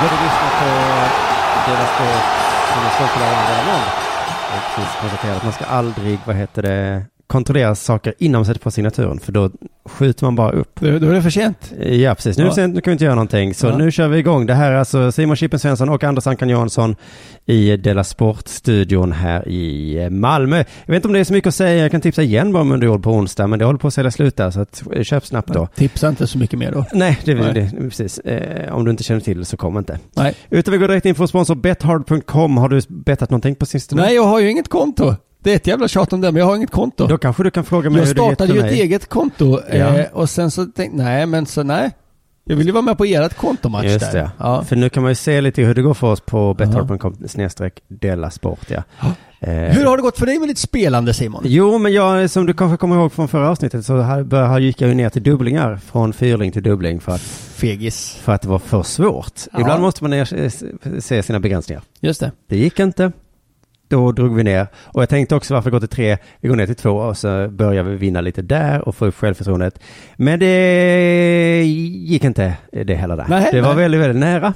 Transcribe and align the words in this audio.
Du 0.00 0.06
lyssnar 0.06 0.50
på 0.60 0.70
Dela 1.66 1.86
Sport 1.86 2.24
som 2.72 2.82
är 2.86 2.90
sport 2.90 3.12
på 3.14 3.24
Arlanda 3.24 3.76
Och 4.54 4.74
precis 4.74 5.00
konstaterat 5.00 5.36
att 5.36 5.42
man 5.44 5.52
ska 5.52 5.64
aldrig, 5.64 6.18
vad 6.24 6.36
heter 6.36 6.62
det, 6.62 7.04
kontrollera 7.30 7.74
saker 7.74 8.14
innan 8.18 8.38
man 8.38 8.44
sätter 8.46 8.60
på 8.60 8.70
signaturen, 8.70 9.18
för 9.20 9.32
då 9.32 9.50
skjuter 9.88 10.24
man 10.24 10.34
bara 10.36 10.52
upp. 10.52 10.80
Då, 10.80 10.86
är 10.86 11.00
det 11.00 11.22
för 11.22 11.30
sent. 11.30 11.72
Ja, 11.86 12.14
precis. 12.14 12.38
Nu, 12.38 12.44
Ja. 12.44 12.54
sen, 12.54 12.70
nu 12.70 12.80
kan 12.80 12.90
vi 12.90 12.92
inte 12.92 13.04
göra 13.04 13.14
någonting, 13.14 13.54
så 13.54 13.66
Ja. 13.66 13.76
nu 13.76 13.90
kör 13.90 14.08
vi 14.08 14.18
igång. 14.18 14.46
Det 14.46 14.54
här 14.54 14.72
är 14.72 14.76
alltså 14.76 15.12
Simon 15.12 15.36
Chippen 15.36 15.58
Svensson 15.58 15.88
och 15.88 16.04
Anders 16.04 16.26
Ankan 16.26 16.48
Jansson 16.48 16.96
i 17.46 17.76
Dela 17.76 18.04
Sport-studion 18.04 19.12
här 19.12 19.48
i 19.48 19.96
eh, 20.02 20.10
Malmö. 20.10 20.56
Jag 20.56 20.92
vet 20.92 20.96
inte 20.96 21.08
om 21.08 21.14
det 21.14 21.20
är 21.20 21.24
så 21.24 21.32
mycket 21.32 21.48
att 21.48 21.54
säga, 21.54 21.82
jag 21.82 21.90
kan 21.90 22.00
tipsa 22.00 22.22
igen 22.22 22.52
bara 22.52 22.62
om 22.62 22.72
underjord 22.72 23.02
på 23.02 23.10
onsdag, 23.10 23.46
men 23.46 23.58
det 23.58 23.64
håller 23.64 23.78
på 23.78 23.86
att 23.86 23.94
sälja 23.94 24.10
slut 24.10 24.36
där, 24.36 24.50
så 24.50 24.60
att, 24.60 24.82
eh, 24.92 25.02
köp 25.02 25.26
snabbt 25.26 25.48
då. 25.52 25.66
Tipsa 25.74 26.08
inte 26.08 26.26
så 26.26 26.38
mycket 26.38 26.58
mer 26.58 26.72
då. 26.72 26.84
Nej, 26.92 27.18
det 27.24 27.34
Nej. 27.34 27.52
det, 27.54 27.88
precis. 27.88 28.18
Eh, 28.18 28.74
om 28.74 28.84
du 28.84 28.90
inte 28.90 29.02
känner 29.02 29.20
till 29.20 29.38
det 29.38 29.44
så 29.44 29.56
kom 29.56 29.78
inte. 29.78 29.98
Nej. 30.16 30.34
Utan 30.50 30.72
vi 30.72 30.78
går 30.78 30.88
direkt 30.88 31.06
in 31.06 31.14
för 31.14 31.26
sponsor 31.26 31.54
Bethard.com. 31.54 32.56
Har 32.56 32.68
du 32.68 32.80
bettat 32.88 33.30
någonting 33.30 33.54
på 33.54 33.66
sistone? 33.66 34.02
Nej, 34.02 34.14
jag 34.14 34.24
har 34.24 34.40
ju 34.40 34.50
inget 34.50 34.68
konto. 34.68 35.14
Det 35.42 35.52
är 35.52 35.56
ett 35.56 35.66
jävla 35.66 35.88
tjat 35.88 36.12
om 36.12 36.20
det, 36.20 36.32
men 36.32 36.40
jag 36.40 36.46
har 36.46 36.56
inget 36.56 36.70
konto. 36.70 37.06
Då 37.06 37.18
kanske 37.18 37.42
du 37.42 37.50
kan 37.50 37.64
fråga 37.64 37.90
mig 37.90 37.98
jag 38.00 38.06
hur 38.06 38.14
det 38.14 38.20
gick 38.22 38.28
startade 38.34 38.52
ju 38.52 38.58
ett 38.58 38.64
mig. 38.64 38.80
eget 38.80 39.08
konto 39.08 39.58
Ja. 39.70 39.76
eh, 39.76 40.06
och 40.12 40.30
sen 40.30 40.50
så 40.50 40.64
tänkte 40.66 40.96
nej 41.02 41.26
men 41.26 41.46
så 41.46 41.62
nej. 41.62 41.90
Jag 42.44 42.56
vill 42.56 42.66
ju 42.66 42.72
vara 42.72 42.82
med 42.82 42.98
på 42.98 43.04
ert 43.04 43.34
kontomatch 43.36 43.84
Just 43.84 44.00
där. 44.00 44.12
det. 44.12 44.30
Ja. 44.38 44.64
För 44.64 44.76
nu 44.76 44.88
kan 44.88 45.02
man 45.02 45.10
ju 45.12 45.14
se 45.16 45.40
lite 45.40 45.62
hur 45.62 45.74
det 45.74 45.82
går 45.82 45.94
för 45.94 46.06
oss 46.06 46.20
på 46.20 46.54
betthard.com 46.54 47.16
snedstreck 47.28 47.80
dela 47.88 48.30
sport. 48.30 48.60
Ja. 48.68 48.82
Eh, 49.40 49.50
Hur 49.52 49.84
har 49.84 49.96
det 49.96 50.02
gått 50.02 50.18
för 50.18 50.26
dig 50.26 50.38
med 50.38 50.48
ditt 50.48 50.58
spelande 50.58 51.14
Simon? 51.14 51.42
Jo, 51.44 51.78
men 51.78 51.92
jag, 51.92 52.30
som 52.30 52.46
du 52.46 52.54
kanske 52.54 52.76
kommer 52.76 52.96
ihåg 52.96 53.12
från 53.12 53.28
förra 53.28 53.50
avsnittet 53.50 53.86
så 53.86 54.00
här, 54.00 54.58
gick 54.58 54.80
jag 54.80 54.88
ju 54.88 54.94
ner 54.94 55.08
till 55.08 55.22
dubblingar 55.22 55.76
från 55.76 56.12
fyrling 56.12 56.52
till 56.52 56.62
dubbling 56.62 57.00
för 57.00 57.12
att, 57.12 57.20
Fegis. 57.20 58.14
för 58.22 58.32
att 58.32 58.42
det 58.42 58.48
var 58.48 58.58
för 58.58 58.82
svårt. 58.82 59.32
Ja. 59.52 59.60
Ibland 59.60 59.82
måste 59.82 60.04
man 60.04 60.26
se 61.00 61.22
sina 61.22 61.40
begränsningar. 61.40 61.82
Just 62.00 62.20
det. 62.20 62.32
Det 62.48 62.56
gick 62.56 62.80
inte. 62.80 63.12
Då 63.90 64.12
drog 64.12 64.34
vi 64.36 64.44
ner. 64.44 64.66
Och 64.84 65.02
jag 65.02 65.08
tänkte 65.08 65.34
också 65.34 65.54
varför 65.54 65.70
gå 65.70 65.80
till 65.80 65.88
tre? 65.88 66.18
Vi 66.40 66.48
går 66.48 66.56
ner 66.56 66.66
till 66.66 66.74
två 66.74 66.90
och 66.90 67.16
så 67.16 67.48
börjar 67.48 67.82
vi 67.82 67.96
vinna 67.96 68.20
lite 68.20 68.42
där 68.42 68.88
och 68.88 68.94
få 68.96 69.06
upp 69.06 69.14
självförtroendet. 69.14 69.78
Men 70.16 70.38
det 70.38 71.62
gick 71.64 72.24
inte 72.24 72.54
det 72.72 72.94
heller 72.94 73.16
där. 73.16 73.26
Nej, 73.28 73.48
det 73.52 73.60
var 73.60 73.68
nej. 73.74 73.82
väldigt, 73.82 74.00
väldigt 74.00 74.20
nära. 74.20 74.54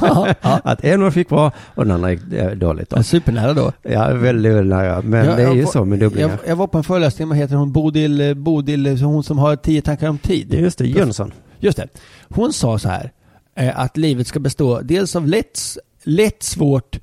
ja. 0.00 0.28
Att 0.64 0.84
en 0.84 1.12
fick 1.12 1.28
bra 1.28 1.52
och 1.74 1.84
den 1.84 1.94
andra 1.94 2.10
gick 2.12 2.32
eh, 2.32 2.50
dåligt. 2.50 2.90
Då. 2.90 3.02
Supernära 3.02 3.52
då. 3.52 3.72
Ja, 3.82 4.14
väldigt, 4.14 4.52
väldigt 4.52 4.76
nära. 4.76 5.02
Men 5.02 5.26
Jag- 5.26 5.36
det 5.36 5.42
är 5.42 5.54
ju 5.54 5.62
var- 5.62 5.72
så 5.72 5.84
med 5.84 5.98
dubblingar. 5.98 6.28
Jag, 6.28 6.38
jag 6.50 6.56
var 6.56 6.66
på 6.66 6.78
en 6.78 6.84
föreläsning, 6.84 7.28
vad 7.28 7.36
heter 7.38 7.54
hon? 7.56 7.72
Bodil, 7.72 8.34
Bodil, 8.36 9.02
hon 9.02 9.24
som 9.24 9.38
har 9.38 9.56
tio 9.56 9.82
tankar 9.82 10.08
om 10.08 10.18
tid. 10.18 10.54
Just 10.54 10.78
det, 10.78 10.86
Jönsson. 10.86 11.32
Just 11.60 11.76
det. 11.78 11.88
Hon 12.28 12.52
sa 12.52 12.78
så 12.78 12.88
här, 12.88 13.10
eh, 13.56 13.78
att 13.80 13.96
livet 13.96 14.26
ska 14.26 14.40
bestå 14.40 14.80
dels 14.80 15.16
av 15.16 15.26
lätt, 15.26 15.60
lätt 16.04 16.42
svårt, 16.42 16.98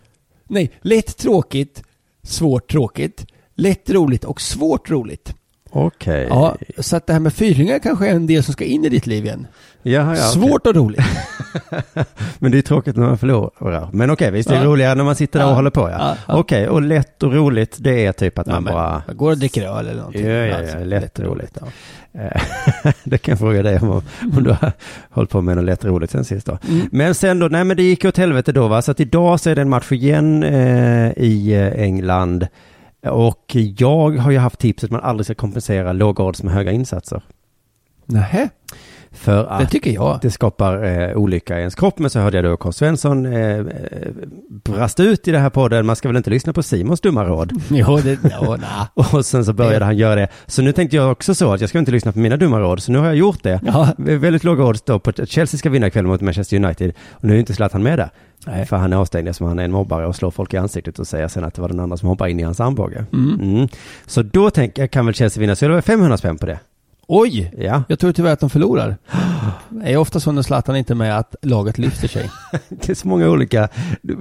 nej, 0.52 0.71
lätt 0.81 1.17
tråkigt, 1.17 1.84
svårt 2.23 2.72
tråkigt, 2.72 3.25
lätt 3.56 3.89
roligt 3.89 4.23
och 4.23 4.41
svårt 4.41 4.89
roligt. 4.89 5.35
Okej. 5.71 6.27
Ja, 6.29 6.55
så 6.77 6.95
att 6.95 7.07
det 7.07 7.13
här 7.13 7.19
med 7.19 7.33
fyrlingar 7.33 7.79
kanske 7.79 8.07
är 8.07 8.11
en 8.15 8.27
del 8.27 8.43
som 8.43 8.53
ska 8.53 8.63
in 8.65 8.85
i 8.85 8.89
ditt 8.89 9.07
liv 9.07 9.25
igen. 9.25 9.47
Jaha, 9.83 10.15
ja. 10.17 10.23
Svårt 10.23 10.67
och 10.67 10.75
roligt. 10.75 11.01
Men 12.39 12.51
det 12.51 12.57
är 12.57 12.61
tråkigt 12.61 12.95
när 12.95 13.05
man 13.07 13.17
förlorar. 13.17 13.89
Men 13.93 14.09
okej, 14.11 14.31
visst 14.31 14.49
det 14.49 14.55
är 14.55 14.59
Ja. 14.59 14.65
roligare 14.65 14.95
när 14.95 15.03
man 15.03 15.15
sitter 15.15 15.39
där 15.39 15.45
och 15.45 15.51
Ja. 15.51 15.55
håller 15.55 15.69
på 15.69 15.89
ja. 15.89 16.15
Ja. 16.27 16.35
Okej, 16.35 16.67
och 16.69 16.81
lätt 16.81 17.23
och 17.23 17.33
roligt 17.33 17.75
det 17.79 18.05
är 18.05 18.11
typ 18.11 18.39
att 18.39 18.47
man 18.47 18.63
bara... 18.63 19.03
jag 19.07 19.17
går 19.17 19.31
och 19.31 19.37
dricker 19.37 19.63
öl 19.77 19.87
eller 19.87 19.97
någonting. 19.99 20.25
Ja, 20.25 20.31
ja, 20.31 20.45
ja, 20.45 20.57
Alltså, 20.57 20.77
lätt 20.83 21.19
och 21.19 21.25
roligt. 21.25 21.57
Eh, 22.13 22.41
det 23.03 23.17
kan 23.17 23.31
jag 23.31 23.39
fråga 23.39 23.63
dig 23.63 23.79
om, 23.79 23.89
om 24.38 24.43
du 24.43 24.49
har 24.49 24.71
hållit 25.09 25.29
på 25.29 25.41
med 25.41 25.55
något 25.55 25.65
lätt 25.65 25.85
roligt 25.85 26.11
sen 26.11 26.25
sist 26.25 26.45
då. 26.45 26.57
Mm. 26.69 26.89
Men 26.91 27.15
sen 27.15 27.39
då, 27.39 27.47
nej 27.47 27.63
men 27.63 27.77
det 27.77 27.83
gick 27.83 28.05
åt 28.05 28.17
helvete 28.17 28.51
då 28.51 28.67
va, 28.67 28.81
så 28.81 28.91
att 28.91 28.99
idag 28.99 29.39
så 29.39 29.49
är 29.49 29.55
det 29.55 29.61
en 29.61 29.69
match 29.69 29.91
igen 29.91 30.43
eh, 30.43 31.11
i 31.17 31.53
eh, 31.53 31.81
England. 31.83 32.47
Och 33.09 33.56
jag 33.56 34.12
har 34.17 34.31
ju 34.31 34.38
haft 34.38 34.59
tipset 34.59 34.88
att 34.88 34.91
man 34.91 35.01
aldrig 35.01 35.25
ska 35.25 35.35
kompensera 35.35 35.94
låga 35.94 36.23
odds 36.23 36.44
med 36.44 36.53
höga 36.53 36.72
insatser. 36.72 37.23
Nähä, 38.06 38.50
för 39.13 39.35
det 39.35 39.49
att 39.49 39.72
tycker 39.72 39.91
jag. 39.91 40.19
det 40.22 40.31
skapar 40.31 40.83
eh, 40.83 41.17
olycka 41.17 41.55
i 41.55 41.59
ens 41.59 41.75
kropp. 41.75 41.99
Men 41.99 42.09
så 42.09 42.19
hörde 42.19 42.38
jag 42.38 42.45
då 42.45 42.57
Carl 42.57 42.73
Svensson 42.73 43.25
eh, 43.25 43.57
eh, 43.57 43.63
brast 44.63 44.99
ut 44.99 45.27
i 45.27 45.31
det 45.31 45.39
här 45.39 45.49
podden. 45.49 45.85
Man 45.85 45.95
ska 45.95 46.09
väl 46.09 46.17
inte 46.17 46.29
lyssna 46.29 46.53
på 46.53 46.63
Simons 46.63 47.01
dumma 47.01 47.25
råd. 47.25 47.51
Jo, 47.69 47.97
det, 48.03 48.23
na. 48.23 48.88
Och 48.94 49.25
sen 49.25 49.45
så 49.45 49.53
började 49.53 49.85
han 49.85 49.97
göra 49.97 50.16
det. 50.16 50.27
Så 50.45 50.61
nu 50.61 50.71
tänkte 50.71 50.95
jag 50.95 51.11
också 51.11 51.35
så 51.35 51.53
att 51.53 51.61
jag 51.61 51.69
ska 51.69 51.79
inte 51.79 51.91
lyssna 51.91 52.11
på 52.11 52.19
mina 52.19 52.38
dumma 52.38 52.59
råd. 52.59 52.83
Så 52.83 52.91
nu 52.91 52.97
har 52.97 53.05
jag 53.05 53.16
gjort 53.16 53.44
det. 53.44 53.59
Ja. 53.66 53.94
Väldigt 53.97 54.44
låga 54.44 54.63
odds 54.63 54.81
då 54.81 55.00
på 55.00 55.09
att 55.09 55.29
Chelsea 55.29 55.57
ska 55.57 55.69
vinna 55.69 55.88
ikväll 55.88 56.07
mot 56.07 56.21
Manchester 56.21 56.57
United. 56.57 56.94
Och 57.11 57.23
nu 57.23 57.35
är 57.35 57.39
inte 57.39 57.53
Zlatan 57.53 57.83
med 57.83 58.00
där. 58.00 58.09
Nej. 58.47 58.66
För 58.66 58.77
han 58.77 58.94
är 58.94 58.97
avstängd 58.97 59.27
eftersom 59.27 59.47
han 59.47 59.59
är 59.59 59.63
en 59.63 59.71
mobbare 59.71 60.07
och 60.07 60.16
slår 60.16 60.31
folk 60.31 60.53
i 60.53 60.57
ansiktet 60.57 61.00
och 61.00 61.07
säger 61.07 61.27
sen 61.27 61.44
att 61.44 61.53
det 61.53 61.61
var 61.61 61.69
den 61.69 61.79
andra 61.79 61.97
som 61.97 62.09
hoppade 62.09 62.31
in 62.31 62.39
i 62.39 62.44
hans 62.44 62.59
armbåge. 62.59 63.05
Mm. 63.13 63.39
Mm. 63.41 63.67
Så 64.05 64.21
då 64.21 64.50
tänker 64.50 64.81
jag, 64.81 64.91
kan 64.91 65.05
väl 65.05 65.16
Chelsea 65.16 65.41
vinna? 65.41 65.55
Så 65.55 65.67
det 65.67 65.73
var 65.73 65.81
500 65.81 66.17
spänn 66.17 66.38
på 66.38 66.45
det. 66.45 66.59
Oj! 67.13 67.53
Ja, 67.57 67.83
Jag 67.88 67.99
tror 67.99 68.11
tyvärr 68.11 68.33
att 68.33 68.39
de 68.39 68.49
förlorar. 68.49 68.97
Det 69.69 69.85
är 69.94 69.97
ofta 69.97 70.19
så 70.19 70.31
när 70.31 70.41
Zlatan 70.41 70.75
inte 70.75 70.94
är 70.94 70.95
med 70.95 71.17
att 71.17 71.35
laget 71.41 71.77
lyfter 71.77 72.07
sig. 72.07 72.29
det 72.69 72.89
är 72.89 72.94
så 72.95 73.07
många 73.07 73.29
olika. 73.29 73.67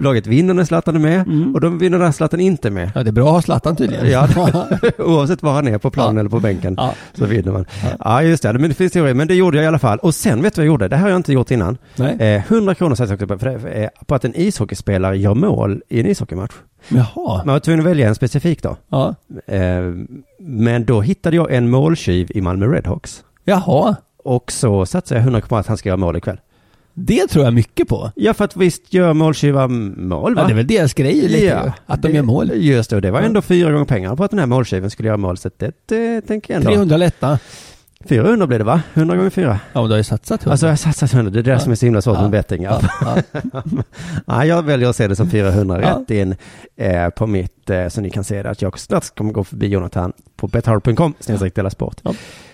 Laget 0.01 0.27
vinner 0.27 0.55
när 0.55 0.65
Zlatan 0.65 0.95
är 0.97 1.01
med 1.01 1.21
Mm. 1.27 1.55
och 1.55 1.61
de 1.61 1.79
vinner 1.79 1.99
när 1.99 2.13
Zlatan 2.13 2.41
inte 2.41 2.69
är 2.69 2.73
med. 2.73 2.91
Ja, 2.95 3.03
det 3.03 3.11
är 3.11 3.13
bra 3.13 3.27
att 3.29 3.33
ha 3.35 3.43
Zlatan 3.43 3.77
tydligen. 3.77 4.11
Ja, 4.11 4.29
oavsett 4.99 5.43
var 5.43 5.53
han 5.53 5.69
är 5.69 5.79
på 5.79 5.91
planen 5.91 6.15
Ja. 6.17 6.21
eller 6.21 6.31
på 6.31 6.41
bänken 6.41 6.75
Ja. 6.79 6.95
så 7.15 7.27
vinner 7.27 7.53
man. 7.53 7.65
Ja. 7.83 7.89
Ja, 7.99 8.23
just 8.23 8.43
det. 8.43 8.53
Men 8.53 8.69
det 8.69 8.75
finns 8.75 8.93
teorier. 8.93 9.15
Men 9.15 9.29
det 9.29 9.35
gjorde 9.35 9.57
jag 9.57 9.65
i 9.65 9.67
alla 9.67 9.79
fall. 9.79 9.99
Och 9.99 10.15
sen 10.15 10.43
vet 10.43 10.55
du 10.55 10.61
vad 10.61 10.67
jag 10.67 10.73
gjorde? 10.73 10.89
Det 10.89 10.97
här 10.97 11.03
har 11.03 11.11
jag 11.11 11.17
inte 11.19 11.33
gjort 11.33 11.51
innan. 11.51 11.79
Nej. 11.97 12.17
Eh, 12.21 12.43
100 12.53 12.75
kronor 12.75 12.95
satte 12.95 13.11
jag 13.13 13.17
också 13.23 13.27
på, 13.27 13.39
för 13.39 13.47
det- 13.51 13.69
eh, 13.85 13.89
på 14.07 14.15
att 14.15 14.25
en 14.25 14.37
ishockeyspelare 14.37 15.19
gör 15.19 15.35
mål 15.35 15.83
i 15.89 16.01
en 16.01 16.07
ishockeymatch. 16.07 16.55
Jaha. 16.89 17.37
Man 17.45 17.53
var 17.53 17.59
tvungen 17.61 17.81
att 17.81 17.87
välja 17.87 18.09
en 18.09 18.15
specifik 18.15 18.63
då. 18.63 18.77
Ja. 18.89 19.15
Eh, 19.47 19.61
men 20.39 20.85
då 20.85 21.01
hittade 21.01 21.37
jag 21.37 21.53
en 21.55 21.71
måltjuv 21.71 22.31
i 22.35 22.41
Malmö 22.41 22.67
Redhawks. 22.67 23.25
Jaha. 23.45 23.97
Och 24.25 24.53
så 24.53 24.87
satsade 24.87 25.19
jag 25.21 25.25
100 25.25 25.41
på 25.41 25.57
att 25.57 25.67
han 25.67 25.77
ska 25.77 25.89
göra 25.89 25.97
mål 25.97 26.17
ikväll. 26.17 26.41
Det 26.95 27.27
tror 27.27 27.45
jag 27.45 27.55
mycket 27.55 27.89
på. 27.89 28.11
Ja, 28.17 28.35
för 28.35 28.45
att 28.45 28.57
visst 28.57 28.95
gör 28.95 29.13
måltjuvar 29.13 29.69
mål 29.69 30.35
va? 30.35 30.41
Ja, 30.41 30.47
det 30.47 30.53
är 30.53 30.57
väl 30.57 30.67
deras 30.67 30.95
grej 30.95 31.15
lite 31.15 31.45
ju, 31.45 31.51
Att 31.87 32.03
de 32.03 32.09
det- 32.09 32.15
gör 32.15 32.23
mål. 32.23 32.51
Just 32.55 32.91
det, 32.91 32.97
och 32.97 33.03
det 33.03 33.11
var 33.11 33.21
Ja. 33.21 33.27
ändå 33.27 33.43
fyra 33.43 33.73
gånger 33.73 33.85
pengarna 33.85 34.17
på 34.17 34.25
att 34.25 34.31
den 34.31 34.41
här 34.41 34.47
måltjuven 34.47 34.91
skulle 34.91 35.07
göra 35.09 35.17
mål. 35.17 35.37
Så 35.39 35.51
det, 35.57 35.75
det 35.87 36.21
tänker 36.21 36.55
jag 36.55 36.61
ändå. 36.61 36.71
300 36.71 36.97
lätta. 36.97 37.39
400 38.09 38.47
blev 38.47 38.59
det 38.59 38.65
va? 38.65 38.83
100 38.95 39.17
gånger 39.17 39.31
4. 39.31 39.61
Ja, 39.73 39.81
men 39.81 39.85
du 39.85 39.91
har 39.93 39.97
ju 39.97 40.05
satsat 40.05 40.41
100. 40.43 40.51
Alltså 40.53 40.67
jag 40.67 40.73
har 40.73 40.77
satsat 40.77 41.13
100, 41.15 41.31
det 41.31 41.39
är 41.39 41.43
det 41.43 41.51
Ja. 41.51 41.59
som 41.59 41.73
är 41.73 41.77
så 41.77 41.87
himla 41.87 42.03
svårt 42.03 42.17
Ja. 42.17 42.23
med 42.23 42.31
betting. 42.31 42.63
Ja. 42.63 42.81
ja, 43.01 43.17
ja. 43.53 43.63
Ja, 44.27 44.45
jag 44.45 44.63
väljer 44.63 44.89
att 44.89 44.97
se 44.97 45.09
det 45.09 45.17
som 45.17 45.31
400 45.31 45.81
Ja. 45.83 45.99
rätt 46.01 46.11
in 46.11 46.37
eh, 46.77 47.09
på 47.09 47.27
mitt, 47.27 47.71
eh, 47.71 47.89
så 47.89 48.01
ni 48.01 48.11
kan 48.11 48.25
se 48.25 48.43
det, 48.43 48.51
att 48.51 48.63
jag 48.63 48.79
snart 48.79 49.15
kommer 49.15 49.33
gå 49.33 49.45
förbi 49.45 49.67
Jonathan 49.67 50.13
på 50.37 50.47
bethard.com, 50.49 51.15
snedstreck 51.21 51.55
dela 51.55 51.71
sport. 51.71 51.97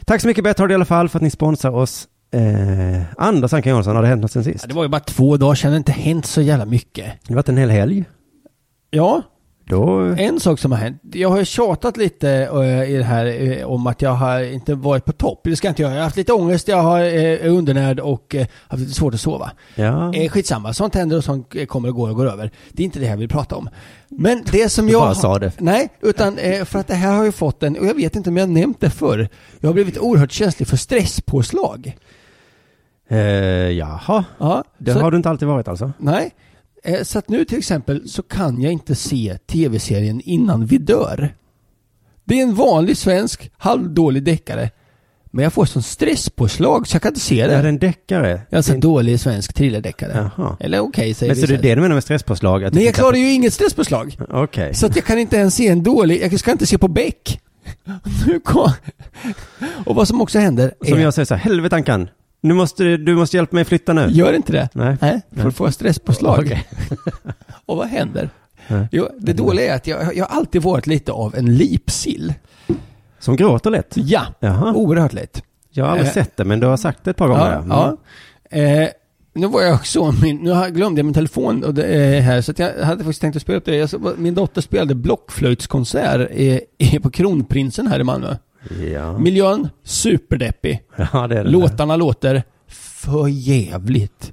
Tack 0.06 0.20
så 0.20 0.28
mycket 0.28 0.44
Bethard 0.44 0.70
i 0.72 0.74
alla 0.74 0.84
fall 0.84 1.08
för 1.08 1.18
att 1.18 1.22
ni 1.22 1.30
sponsrar 1.30 1.70
oss. 1.70 2.08
Eh, 2.30 3.02
Anders 3.16 3.52
Ankan 3.52 3.72
Jansson, 3.72 3.96
har 3.96 4.02
det 4.02 4.08
hänt 4.08 4.22
något 4.22 4.32
sen 4.32 4.44
sist? 4.44 4.68
Det 4.68 4.74
var 4.74 4.82
ju 4.82 4.88
bara 4.88 5.00
två 5.00 5.36
dagar 5.36 5.54
sedan, 5.54 5.70
det 5.70 5.74
har 5.74 5.78
inte 5.78 5.92
hänt 5.92 6.26
så 6.26 6.40
jävla 6.42 6.64
mycket. 6.64 7.04
Det 7.22 7.32
har 7.32 7.36
varit 7.36 7.48
en 7.48 7.56
hel 7.56 7.70
helg. 7.70 8.04
Ja, 8.90 9.22
Då, 9.68 9.98
en 10.18 10.40
sak 10.40 10.58
som 10.58 10.72
har 10.72 10.78
hänt. 10.78 11.02
Jag 11.12 11.28
har 11.28 11.44
tjatat 11.44 11.96
lite 11.96 12.30
eh, 12.30 12.90
i 12.90 12.96
det 12.96 13.04
här 13.04 13.26
eh, 13.26 13.66
om 13.66 13.86
att 13.86 14.02
jag 14.02 14.10
har 14.10 14.40
inte 14.52 14.74
varit 14.74 15.04
på 15.04 15.12
topp. 15.12 15.40
Det 15.44 15.56
ska 15.56 15.66
jag 15.66 15.70
inte 15.70 15.82
göra. 15.82 15.92
Jag 15.92 15.98
har 15.98 16.04
haft 16.04 16.16
lite 16.16 16.32
ångest, 16.32 16.68
jag 16.68 16.82
har, 16.82 17.00
eh, 17.00 17.06
är 17.14 17.48
undernärd 17.48 18.00
och 18.00 18.34
eh, 18.34 18.46
haft 18.68 18.80
lite 18.80 18.94
svårt 18.94 19.14
att 19.14 19.20
sova. 19.20 19.50
ja. 19.74 20.14
Eh, 20.14 20.28
skitsamma, 20.30 20.72
sånt 20.72 20.94
händer 20.94 21.16
och 21.16 21.24
sånt 21.24 21.54
eh, 21.54 21.66
kommer 21.66 21.88
och 21.88 21.94
går 21.94 22.10
och 22.10 22.16
går 22.16 22.30
över. 22.30 22.50
Det 22.72 22.82
är 22.82 22.84
inte 22.84 22.98
det 22.98 23.06
jag 23.06 23.16
vill 23.16 23.28
prata 23.28 23.56
om. 23.56 23.68
Men 24.08 24.42
det 24.52 24.68
som 24.68 24.86
Du 24.86 24.92
jag... 24.92 25.00
bara 25.02 25.14
sa 25.14 25.38
det. 25.38 25.52
Nej, 25.58 25.88
utan 26.00 26.38
eh, 26.38 26.64
för 26.64 26.78
att 26.78 26.86
det 26.86 26.94
här 26.94 27.16
har 27.16 27.24
ju 27.24 27.32
fått 27.32 27.62
en, 27.62 27.76
och 27.78 27.86
jag 27.86 27.94
vet 27.94 28.16
inte 28.16 28.30
om 28.30 28.36
jag 28.36 28.46
har 28.46 28.52
nämnt 28.52 28.80
det 28.80 28.90
förr. 28.90 29.28
Jag 29.60 29.68
har 29.68 29.74
blivit 29.74 29.98
oerhört 29.98 30.32
känslig 30.32 30.68
för 30.68 30.76
stresspåslag. 30.76 31.96
Eh, 33.08 33.18
jaha, 33.70 34.24
Ja, 34.38 34.64
det 34.78 34.92
så, 34.92 34.98
har 35.00 35.10
du 35.10 35.16
inte 35.16 35.30
alltid 35.30 35.48
varit 35.48 35.68
alltså? 35.68 35.92
Nej. 35.98 36.30
Eh, 36.86 37.02
så 37.02 37.18
att 37.18 37.28
nu 37.28 37.44
till 37.44 37.58
exempel 37.58 38.08
så 38.08 38.22
kan 38.22 38.62
jag 38.62 38.72
inte 38.72 38.94
se 38.94 39.38
tv-serien 39.46 40.20
innan 40.24 40.66
vi 40.66 40.78
dör. 40.78 41.34
Det 42.24 42.38
är 42.38 42.42
en 42.42 42.54
vanlig 42.54 42.96
svensk 42.96 43.50
halvdålig 43.56 44.22
deckare. 44.22 44.70
Men 45.30 45.42
jag 45.42 45.52
får 45.52 45.64
sån 45.64 45.82
stresspåslag 45.82 46.86
så 46.88 46.94
jag 46.94 47.02
kan 47.02 47.08
inte 47.10 47.20
se 47.20 47.40
Är 47.40 47.48
det. 47.48 47.62
det 47.62 47.68
en 47.68 47.78
deckare? 47.78 48.40
Är 48.50 48.70
en 48.72 48.80
dålig 48.80 49.20
svensk 49.20 49.52
thrillerdeckare. 49.54 50.30
Jaha. 50.36 50.56
Eller 50.60 50.80
okej 50.80 51.14
säger 51.14 51.32
Men 51.34 51.40
så 51.40 51.46
det 51.46 51.54
är 51.54 51.62
det 51.62 51.74
du 51.74 51.80
menar 51.80 51.94
med 51.94 52.02
stresspåslag? 52.04 52.64
Att 52.64 52.74
Nej 52.74 52.84
jag 52.84 52.94
klarar 52.94 53.16
ju 53.16 53.32
inget 53.32 53.52
stresspåslag. 53.54 54.14
på- 54.18 54.26
Okej. 54.30 54.74
Så 54.74 54.86
att 54.86 54.96
jag 54.96 55.04
kan 55.04 55.18
inte 55.18 55.36
ens 55.36 55.54
se 55.54 55.68
en 55.68 55.82
dålig, 55.82 56.22
jag 56.32 56.40
ska 56.40 56.52
inte 56.52 56.66
se 56.66 56.78
på 56.78 56.88
Beck. 56.88 57.40
Nu 58.26 58.40
kom... 58.40 58.70
Och 59.86 59.94
vad 59.94 60.08
som 60.08 60.20
också 60.20 60.38
händer 60.38 60.74
Som 60.84 60.98
är, 60.98 61.02
jag 61.02 61.14
säger 61.14 61.26
så 61.26 61.34
här, 61.34 61.42
helvete 61.42 61.76
Ankan, 61.76 62.08
nu 62.46 62.54
måste 62.54 62.96
du, 62.96 63.14
måste 63.16 63.36
hjälpa 63.36 63.54
mig 63.56 63.64
flytta 63.64 63.92
nu. 63.92 64.06
gör 64.10 64.32
inte 64.32 64.52
det. 64.52 64.68
Nej. 64.72 64.96
Nej, 65.00 65.20
för 65.36 65.50
får 65.50 65.66
jag 65.66 65.74
stresspåslag. 65.74 66.38
Okej. 66.44 66.66
Och 67.66 67.76
vad 67.76 67.86
händer? 67.88 68.30
Nej. 68.68 68.88
Jo, 68.92 69.08
det 69.18 69.32
dåliga 69.32 69.72
är 69.72 69.76
att 69.76 69.86
jag, 69.86 70.16
jag 70.16 70.24
har 70.26 70.36
alltid 70.36 70.62
varit 70.62 70.86
lite 70.86 71.12
av 71.12 71.34
en 71.36 71.56
lipsill. 71.56 72.34
Som 73.18 73.36
gråter 73.36 73.70
lätt? 73.70 73.92
Ja, 73.96 74.22
Jaha. 74.40 74.72
oerhört 74.74 75.12
lätt. 75.12 75.42
Jag 75.70 75.84
har 75.84 75.90
aldrig 75.90 76.08
Eh. 76.08 76.12
sett 76.14 76.36
det, 76.36 76.44
men 76.44 76.60
du 76.60 76.66
har 76.66 76.76
sagt 76.76 77.04
det 77.04 77.10
ett 77.10 77.16
par 77.16 77.28
gånger. 77.28 77.64
Ja, 77.68 77.96
ja. 78.50 78.58
Eh, 78.58 78.88
nu 79.34 79.46
var 79.46 79.62
jag 79.62 79.74
också, 79.74 80.12
min, 80.22 80.36
nu 80.36 80.70
glömde 80.70 80.98
jag 80.98 81.04
min 81.04 81.14
telefon 81.14 81.64
och 81.64 81.74
det 81.74 81.84
är 81.86 82.20
här, 82.20 82.40
så 82.40 82.52
jag 82.56 82.72
hade 82.84 82.98
faktiskt 83.04 83.20
tänkt 83.20 83.36
att 83.36 83.42
spela 83.42 83.58
upp 83.58 83.64
det. 83.64 83.76
Jag, 83.76 83.90
min 84.18 84.34
dotter 84.34 84.60
spelade 84.60 84.94
blockflöjtskonsert 84.94 86.30
i, 86.30 86.60
i, 86.78 86.98
på 86.98 87.10
Kronprinsen 87.10 87.86
här 87.86 88.00
i 88.00 88.04
Malmö. 88.04 88.36
Ja. 88.92 89.18
Miljön, 89.18 89.68
superdeppig. 89.84 90.82
ja, 91.12 91.26
det 91.26 91.38
är 91.38 91.44
det. 91.44 91.50
Låtarna 91.50 91.96
låter 91.96 92.42
för 92.68 93.28
jävligt. 93.28 94.32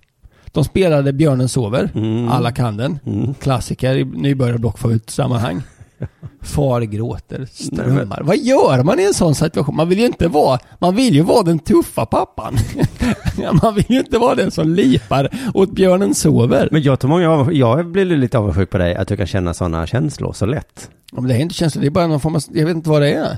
De 0.51 0.63
spelade 0.63 1.13
Björnen 1.13 1.49
sover, 1.49 1.89
Mm. 1.95 2.29
alla 2.29 2.51
kan 2.51 2.77
den. 2.77 2.99
Mm. 3.05 3.33
Klassiker 3.33 3.95
i 3.95 4.03
nybörjarblockflöjtsammanhang. 4.05 5.61
Far 6.41 6.81
gråter, 6.81 7.37
Nej, 7.37 7.47
strömmar. 7.47 8.21
Vad 8.23 8.37
gör 8.37 8.83
man 8.83 8.99
i 8.99 9.03
en 9.03 9.13
sån 9.13 9.35
situation? 9.35 9.75
Man 9.75 9.89
vill 9.89 9.99
ju 9.99 10.05
inte 10.05 10.27
vara, 10.27 10.59
man 10.79 10.95
vill 10.95 11.13
ju 11.15 11.21
vara 11.21 11.43
den 11.43 11.59
tuffa 11.59 12.05
pappan. 12.05 12.57
man 13.63 13.75
vill 13.75 13.85
ju 13.89 13.99
inte 13.99 14.17
vara 14.17 14.35
den 14.35 14.51
som 14.51 14.69
lipar 14.69 15.29
åt 15.53 15.71
björnen 15.71 16.15
sover. 16.15 16.67
Men 16.71 16.81
jag 16.81 16.99
tror 16.99 17.09
många 17.09 17.29
av, 17.31 17.53
jag 17.53 17.87
blir 17.87 18.05
lite 18.05 18.37
avundsjuk 18.37 18.69
på 18.69 18.77
dig, 18.77 18.95
att 18.95 19.07
du 19.07 19.17
kan 19.17 19.27
känna 19.27 19.53
sådana 19.53 19.87
känslor 19.87 20.33
så 20.33 20.45
lätt. 20.45 20.89
Ja, 21.11 21.21
men 21.21 21.27
det 21.29 21.35
är 21.35 21.39
inte 21.39 21.55
känslor, 21.55 21.81
det 21.81 21.87
är 21.87 21.91
bara 21.91 22.07
någon 22.07 22.19
form 22.19 22.35
av, 22.35 22.41
jag 22.53 22.65
vet 22.65 22.75
inte 22.75 22.89
vad 22.89 23.01
det 23.01 23.13
är. 23.13 23.37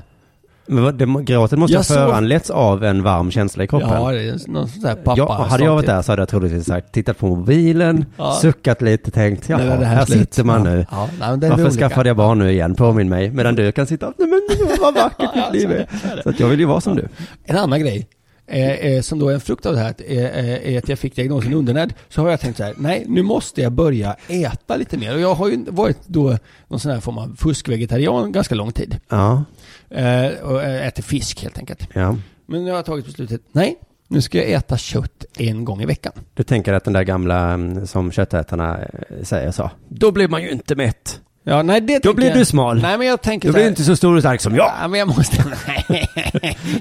Men 0.68 0.96
det, 0.98 1.22
gråtet 1.24 1.58
måste 1.58 1.72
Jag 1.72 1.78
ha 1.80 1.84
såg- 1.84 1.96
föranletts 1.96 2.50
av 2.50 2.84
en 2.84 3.02
varm 3.02 3.30
känsla 3.30 3.64
i 3.64 3.66
kroppen. 3.66 3.88
Ja, 3.92 4.12
det 4.12 4.28
är 4.28 4.50
någon 4.50 4.68
sån 4.68 4.82
där 4.82 4.94
pappa. 4.94 5.14
Ja, 5.18 5.46
hade 5.50 5.64
jag 5.64 5.74
varit 5.74 5.86
där 5.86 6.02
så 6.02 6.12
hade 6.12 6.22
jag 6.22 6.28
troligtvis 6.28 6.66
sagt, 6.66 6.92
tittat 6.92 7.18
på 7.18 7.26
mobilen, 7.26 8.04
Ja. 8.16 8.32
suckat 8.42 8.82
lite, 8.82 9.10
tänkt, 9.10 9.48
det 9.48 9.54
här, 9.56 10.04
slut. 10.04 10.18
sitter 10.18 10.44
man 10.44 10.64
ja. 10.64 10.70
nu. 10.70 10.86
Ja, 10.90 11.08
nej, 11.20 11.50
Varför 11.50 11.64
olika. 11.64 11.70
skaffade 11.88 12.08
jag 12.08 12.16
barn 12.16 12.38
nu 12.38 12.50
igen? 12.52 12.74
Påminn 12.74 13.08
mig. 13.08 13.30
Medan 13.30 13.54
du 13.54 13.72
kan 13.72 13.86
sitta, 13.86 14.12
nej 14.18 14.28
men 14.28 14.40
vad 14.80 14.94
vackert 14.94 15.30
Ja, 15.34 15.48
mitt 15.52 15.62
liv 15.62 15.70
är. 15.72 15.86
Så 16.22 16.28
att 16.28 16.40
jag 16.40 16.48
vill 16.48 16.60
ju 16.60 16.66
vara 16.66 16.80
som 16.80 16.96
du. 16.96 17.08
En 17.44 17.56
annan 17.58 17.80
grej, 17.80 18.06
eh, 18.46 18.70
eh, 18.70 19.00
som 19.00 19.18
då 19.18 19.28
är 19.28 19.34
en 19.34 19.40
frukt 19.40 19.66
av 19.66 19.74
det 19.74 19.80
här, 19.80 19.90
att, 19.90 20.00
eh, 20.06 20.18
eh, 20.18 20.74
är 20.74 20.78
att 20.78 20.88
jag 20.88 20.98
fick 20.98 21.16
diagnosen 21.16 21.54
undernärd. 21.54 21.94
Så 22.08 22.22
har 22.22 22.30
jag 22.30 22.40
tänkt 22.40 22.56
så 22.56 22.62
här, 22.62 22.74
nej 22.78 23.04
nu 23.08 23.22
måste 23.22 23.62
jag 23.62 23.72
börja 23.72 24.16
äta 24.28 24.76
lite 24.76 24.98
mer. 24.98 25.14
Och 25.14 25.20
jag 25.20 25.34
har 25.34 25.48
ju 25.48 25.64
varit 25.68 25.98
då 26.06 26.38
någon 26.68 26.80
sån 26.80 26.92
här 26.92 27.00
form 27.00 27.18
av 27.18 27.36
fuskvegetarian 27.38 28.32
ganska 28.32 28.54
lång 28.54 28.72
tid. 28.72 28.98
Ja, 29.08 29.44
Eh, 29.90 30.30
och 30.42 30.62
eh, 30.62 30.86
äter 30.86 31.02
fisk 31.02 31.42
helt 31.42 31.58
enkelt. 31.58 31.88
ja. 31.92 32.16
Men 32.46 32.64
nu 32.64 32.70
har 32.70 32.76
jag 32.76 32.84
tagit 32.86 33.06
beslutet, 33.06 33.40
nej, 33.52 33.76
nu 34.08 34.20
ska 34.20 34.38
jag 34.38 34.50
äta 34.50 34.76
kött 34.76 35.24
en 35.38 35.64
gång 35.64 35.82
i 35.82 35.86
veckan. 35.86 36.12
Du 36.34 36.42
tänker 36.42 36.72
att 36.72 36.84
den 36.84 36.92
där 36.92 37.02
gamla 37.02 37.52
mm, 37.52 37.86
som 37.86 38.12
köttätarna 38.12 38.78
säger 39.22 39.50
så. 39.50 39.70
Då 39.88 40.12
blir 40.12 40.28
man 40.28 40.42
ju 40.42 40.50
inte 40.50 40.74
mätt. 40.74 41.20
Ja, 41.48 41.62
nej 41.62 41.80
det 41.80 42.02
Då 42.02 42.14
blir 42.14 42.26
jag- 42.28 42.36
du 42.38 42.44
smal. 42.44 42.80
Nej 42.82 42.98
men 42.98 43.06
jag 43.06 43.22
tänker 43.22 43.48
Då 43.48 43.52
blir 43.52 43.62
du 43.62 43.68
inte 43.68 43.84
så 43.84 43.96
stor 43.96 44.14
och 44.14 44.20
stark 44.22 44.40
som 44.40 44.54
jag. 44.54 44.72
Ja, 44.82 44.88
men 44.88 44.98
jag 44.98 45.08
måste... 45.08 45.36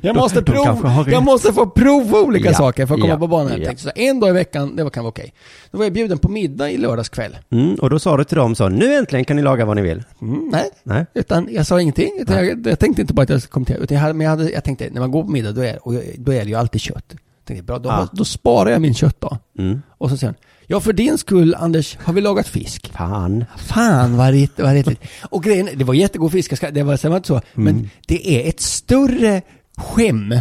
jag 0.01 0.15
måste 0.15 0.39
rätt. 0.41 1.07
Jag 1.11 1.23
måste 1.23 1.53
få 1.53 1.65
prova 1.67 2.19
olika 2.21 2.49
Ja, 2.49 2.53
saker 2.57 2.85
för 2.85 2.95
att 2.95 3.01
komma 3.01 3.13
ja, 3.13 3.19
på 3.19 3.27
banan. 3.27 3.51
Jag 3.51 3.59
ja. 3.59 3.65
tänkte 3.65 3.83
så 3.83 3.89
här, 3.95 4.09
en 4.09 4.19
dag 4.19 4.29
i 4.29 4.33
veckan, 4.33 4.75
det 4.75 4.83
var- 4.83 4.89
kan 4.89 5.03
vara 5.03 5.09
okej. 5.09 5.33
Då 5.71 5.77
var 5.77 5.85
jag 5.85 5.93
bjuden 5.93 6.17
på 6.17 6.29
middag 6.29 6.69
i 6.71 6.77
lördags 6.77 7.09
kväll. 7.09 7.37
Mm, 7.51 7.75
och 7.75 7.89
då 7.89 7.99
sa 7.99 8.17
du 8.17 8.23
till 8.23 8.37
dem 8.37 8.55
så, 8.55 8.69
nu 8.69 8.93
äntligen 8.95 9.25
kan 9.25 9.35
ni 9.35 9.41
laga 9.41 9.65
vad 9.65 9.75
ni 9.75 9.81
vill. 9.81 10.03
Mm, 10.21 10.49
nej, 10.51 10.69
Nej. 10.83 11.05
utan 11.13 11.47
jag 11.51 11.65
sa 11.65 11.81
ingenting. 11.81 12.09
Jag, 12.27 12.67
jag 12.67 12.79
tänkte 12.79 13.01
inte 13.01 13.13
på 13.13 13.21
att 13.21 13.29
jag 13.29 13.41
skulle 13.41 13.51
kommentera. 13.51 13.77
Utan 13.77 13.95
jag, 13.95 14.01
hade, 14.01 14.13
men 14.13 14.25
jag, 14.25 14.31
hade, 14.31 14.49
jag 14.51 14.63
tänkte, 14.63 14.89
när 14.91 15.01
man 15.01 15.11
går 15.11 15.23
på 15.23 15.29
middag 15.31 15.51
då 15.51 15.61
är, 15.61 15.87
och 15.87 15.93
då 16.17 16.33
är 16.33 16.43
det 16.43 16.49
ju 16.49 16.55
alltid 16.55 16.81
kött. 16.81 17.05
Jag 17.09 17.19
tänkte, 17.45 17.63
bra, 17.63 17.79
då, 17.79 18.07
då 18.11 18.25
sparar 18.25 18.69
jag 18.71 18.81
min 18.81 18.93
köttdag. 18.93 19.37
Mm. 19.59 19.81
Och 19.97 20.09
så 20.09 20.17
säger 20.17 20.35
ja 20.67 20.79
för 20.79 20.93
din 20.93 21.17
skull 21.17 21.55
Anders 21.55 21.97
har 22.03 22.13
vi 22.13 22.21
lagat 22.21 22.47
fisk. 22.47 22.91
Fan. 22.93 23.45
Fan 23.57 24.17
vad 24.17 24.33
rätt, 24.33 24.51
vad 24.57 24.73
rätt. 24.73 24.99
Och 25.29 25.43
grejen, 25.43 25.69
det 25.75 25.83
var 25.83 25.93
jättegod 25.93 26.31
fisk, 26.31 26.61
det 26.71 26.83
var, 26.83 27.01
det 27.01 27.09
var 27.09 27.17
inte 27.17 27.27
så. 27.27 27.41
Men 27.53 27.89
det 28.07 28.29
är 28.29 28.49
ett 28.49 28.59
större 28.59 29.41
skäm 29.77 30.35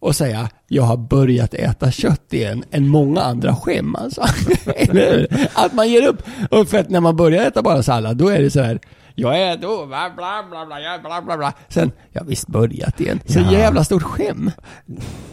att 0.00 0.16
säga 0.16 0.48
jag 0.68 0.82
har 0.82 0.96
börjat 0.96 1.54
äta 1.54 1.90
kött 1.90 2.32
igen 2.32 2.64
än 2.70 2.88
många 2.88 3.20
andra 3.20 3.56
skäm 3.56 3.94
alltså. 3.94 4.22
Eller 4.76 5.12
hur? 5.12 5.48
Att 5.54 5.74
man 5.74 5.88
ger 5.88 6.06
upp. 6.06 6.22
Och 6.50 6.68
för 6.68 6.78
att 6.78 6.90
när 6.90 7.00
man 7.00 7.16
börjar 7.16 7.46
äta 7.46 7.62
bara 7.62 7.82
sallad 7.82 8.16
då 8.16 8.28
är 8.28 8.42
det 8.42 8.50
så 8.50 8.60
här 8.60 8.80
jag 9.14 9.40
är 9.40 9.56
då, 9.56 9.86
bla 9.86 10.10
bla 10.16 10.44
bla 10.50 10.66
bla, 11.02 11.22
bla 11.22 11.36
bla. 11.36 11.52
Sen, 11.68 11.92
jag 12.12 12.20
har 12.20 12.26
visst 12.26 12.46
börjat 12.48 13.00
igen. 13.00 13.20
Så 13.26 13.38
Ja. 13.40 13.52
jävla 13.52 13.84
stort 13.84 14.02
skäm. 14.02 14.50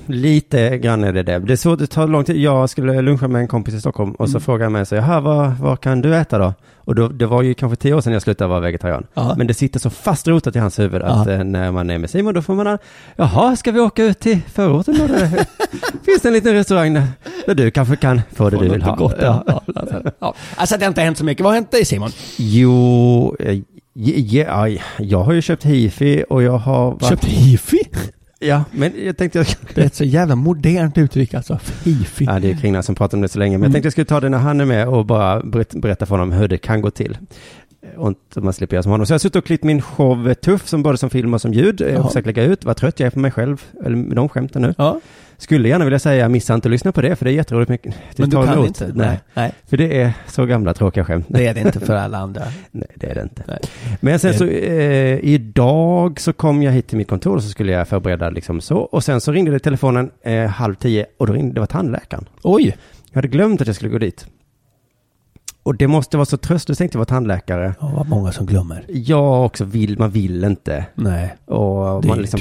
Lite 0.05 0.77
grann 0.77 1.03
är 1.03 1.13
det 1.13 1.23
det. 1.23 1.39
Det 1.39 1.53
är 1.53 1.57
så 1.57 1.75
det 1.75 1.87
tar 1.87 2.07
lång 2.07 2.23
tid. 2.23 2.35
Jag 2.37 2.69
skulle 2.69 3.01
luncha 3.01 3.27
med 3.27 3.41
en 3.41 3.47
kompis 3.47 3.73
i 3.73 3.79
Stockholm 3.79 4.11
och 4.11 4.29
så 4.29 4.31
Mm. 4.37 4.41
frågade 4.41 4.65
han 4.65 4.71
mig 4.71 4.85
så, 4.85 4.95
jaha, 4.95 5.19
vad, 5.19 5.51
vad 5.57 5.79
kan 5.81 6.01
du 6.01 6.15
äta 6.15 6.37
då? 6.37 6.53
Och 6.91 6.95
då, 6.95 7.07
det 7.07 7.25
var 7.25 7.41
ju 7.41 7.53
kanske 7.53 7.75
tio 7.75 7.93
år 7.93 8.01
sedan 8.01 8.13
jag 8.13 8.21
slutade 8.21 8.47
vara 8.47 8.59
vegetarian. 8.59 9.07
Ja. 9.13 9.33
Men 9.37 9.47
det 9.47 9.53
sitter 9.53 9.79
så 9.79 9.89
fast 9.89 10.27
rotat 10.27 10.55
i 10.55 10.59
hans 10.59 10.79
huvud 10.79 11.01
att 11.01 11.27
Ja. 11.27 11.33
eh, 11.33 11.43
när 11.43 11.71
man 11.71 11.89
är 11.89 11.97
med 11.97 12.09
Simon 12.09 12.33
då 12.33 12.41
får 12.41 12.53
man, 12.55 12.77
jaha, 13.15 13.55
ska 13.55 13.71
vi 13.71 13.79
åka 13.79 14.03
ut 14.03 14.19
till 14.19 14.39
förorten 14.53 14.95
då? 14.97 15.07
Där 15.07 15.27
finns 16.05 16.21
det 16.21 16.29
en 16.29 16.33
liten 16.33 16.53
restaurang 16.53 16.93
där, 16.93 17.03
där 17.45 17.55
du 17.55 17.71
kanske 17.71 17.95
kan 17.95 18.21
få 18.33 18.49
det 18.49 18.57
Få 18.57 18.63
du 18.63 18.69
vill 18.69 18.81
ha. 18.81 18.95
Gott, 18.95 19.15
ja. 19.21 19.43
Ja, 19.47 19.61
alltså, 19.75 20.01
ja. 20.19 20.33
Alltså 20.55 20.77
det 20.77 20.85
har 20.85 20.87
inte 20.87 21.01
hänt 21.01 21.17
så 21.17 21.25
mycket. 21.25 21.43
Vad 21.43 21.49
har 21.51 21.55
hänt 21.55 21.71
dig 21.71 21.85
Simon? 21.85 22.09
Jo, 22.37 23.35
eh, 23.39 23.59
ja, 23.93 24.67
ja, 24.67 24.79
jag 24.99 25.23
har 25.23 25.33
ju 25.33 25.41
köpt 25.41 25.65
hifi 25.65 26.23
och 26.29 26.43
jag 26.43 26.57
har 26.57 26.91
varit, 26.91 27.09
Köpt 27.09 27.25
hifi? 27.25 27.79
Ja, 28.43 28.63
men 28.71 28.91
jag 29.05 29.17
tänkte 29.17 29.39
jag 29.39 29.47
Det 29.75 29.81
är 29.81 29.85
ett 29.85 29.95
så 29.95 30.03
jävla 30.03 30.35
modernt 30.35 30.97
uttryck 30.97 31.33
alltså. 31.33 31.59
Hifi. 31.83 32.25
Ja, 32.25 32.39
det 32.39 32.51
är 32.51 32.55
Kringlan 32.55 32.83
som 32.83 32.95
pratar 32.95 33.17
om 33.17 33.21
det 33.21 33.27
så 33.29 33.39
länge. 33.39 33.57
Men 33.57 33.61
jag 33.61 33.65
Mm. 33.65 33.73
tänkte 33.73 33.85
jag 33.85 33.91
skulle 33.91 34.05
ta 34.05 34.19
det 34.19 34.29
när 34.29 34.37
han 34.37 34.61
är 34.61 34.65
med 34.65 34.87
och 34.87 35.05
bara 35.05 35.41
berätt- 35.43 35.81
berätta 35.81 36.05
för 36.05 36.15
honom 36.15 36.31
hur 36.31 36.47
det 36.47 36.57
kan 36.57 36.81
gå 36.81 36.91
till. 36.91 37.17
Inte 37.99 38.41
man 38.41 38.53
slipper 38.53 38.75
göra 38.75 38.83
som 38.83 38.91
honom. 38.91 39.05
Så 39.05 39.11
jag 39.11 39.15
har 39.15 39.19
suttit 39.19 39.35
och 39.35 39.45
klippt 39.45 39.63
min 39.63 39.81
show 39.81 40.33
Tuff, 40.33 40.67
som 40.67 40.83
både 40.83 40.97
som 40.97 41.09
film 41.09 41.33
och 41.33 41.41
som 41.41 41.53
ljud. 41.53 41.81
Jag 41.81 41.99
har 41.99 42.07
försökt 42.07 42.25
lägga 42.25 42.43
ut. 42.43 42.65
Vad 42.65 42.77
trött 42.77 42.99
jag 42.99 43.07
är 43.07 43.11
på 43.11 43.19
mig 43.19 43.31
själv, 43.31 43.61
eller 43.85 43.95
med 43.95 44.15
de 44.15 44.29
skämten 44.29 44.61
nu. 44.61 44.73
Ja, 44.77 44.99
Skulle 45.37 45.69
gärna 45.69 45.85
vilja 45.85 45.99
säga, 45.99 46.29
missa 46.29 46.53
inte 46.53 46.67
att 46.67 46.71
lyssna 46.71 46.91
på 46.91 47.01
det, 47.01 47.15
för 47.15 47.25
det 47.25 47.31
är 47.31 47.33
jätteroligt. 47.33 47.71
Det 47.71 47.93
men 48.15 48.29
du 48.29 48.35
kan 48.35 48.53
emot. 48.53 48.67
inte? 48.67 48.91
Nej. 48.95 49.19
Nej. 49.33 49.51
För 49.67 49.77
det 49.77 50.01
är 50.01 50.13
så 50.27 50.45
gamla 50.45 50.73
tråkiga 50.73 51.05
skämt. 51.05 51.25
Det 51.29 51.47
är 51.47 51.53
det 51.53 51.59
inte 51.61 51.79
för 51.79 51.95
alla 51.95 52.17
andra. 52.17 52.41
Nej, 52.71 52.87
det 52.95 53.07
är 53.11 53.15
det 53.15 53.21
inte. 53.21 53.43
Nej. 53.47 53.59
Men 53.99 54.19
sen 54.19 54.33
så, 54.33 54.45
eh, 54.45 55.19
idag 55.19 56.19
så 56.19 56.33
kom 56.33 56.63
jag 56.63 56.71
hit 56.71 56.87
till 56.87 56.97
mitt 56.97 57.07
kontor 57.07 57.35
och 57.35 57.43
så 57.43 57.49
skulle 57.49 57.71
jag 57.71 57.87
förbereda 57.87 58.29
liksom 58.29 58.61
så. 58.61 58.77
Och 58.77 59.03
sen 59.03 59.21
så 59.21 59.31
ringde 59.31 59.51
det 59.51 59.59
telefonen 59.59 60.11
eh, 60.21 60.45
halv 60.45 60.75
tio 60.75 61.05
och 61.17 61.27
då 61.27 61.33
ringde 61.33 61.53
det 61.53 61.59
var 61.59 61.67
tandläkaren. 61.67 62.25
Oj! 62.43 62.77
Jag 63.11 63.15
hade 63.15 63.27
glömt 63.27 63.61
att 63.61 63.67
jag 63.67 63.75
skulle 63.75 63.91
gå 63.91 63.97
dit. 63.97 64.25
Och 65.63 65.75
det 65.77 65.87
måste 65.87 66.17
vara 66.17 66.25
så 66.25 66.37
tröstlöst 66.37 66.77
tänkte 66.77 66.95
jag 66.95 66.99
vara 66.99 67.05
tandläkare. 67.05 67.73
Ja, 67.79 67.91
vad 67.95 68.07
många 68.07 68.31
som 68.31 68.45
glömmer. 68.45 68.85
Jag 68.87 69.45
också 69.45 69.65
vill, 69.65 69.99
man 69.99 70.09
vill 70.11 70.43
inte. 70.43 70.85
Nej. 70.95 71.35
Och 71.45 72.05
man 72.05 72.17
liksom, 72.17 72.39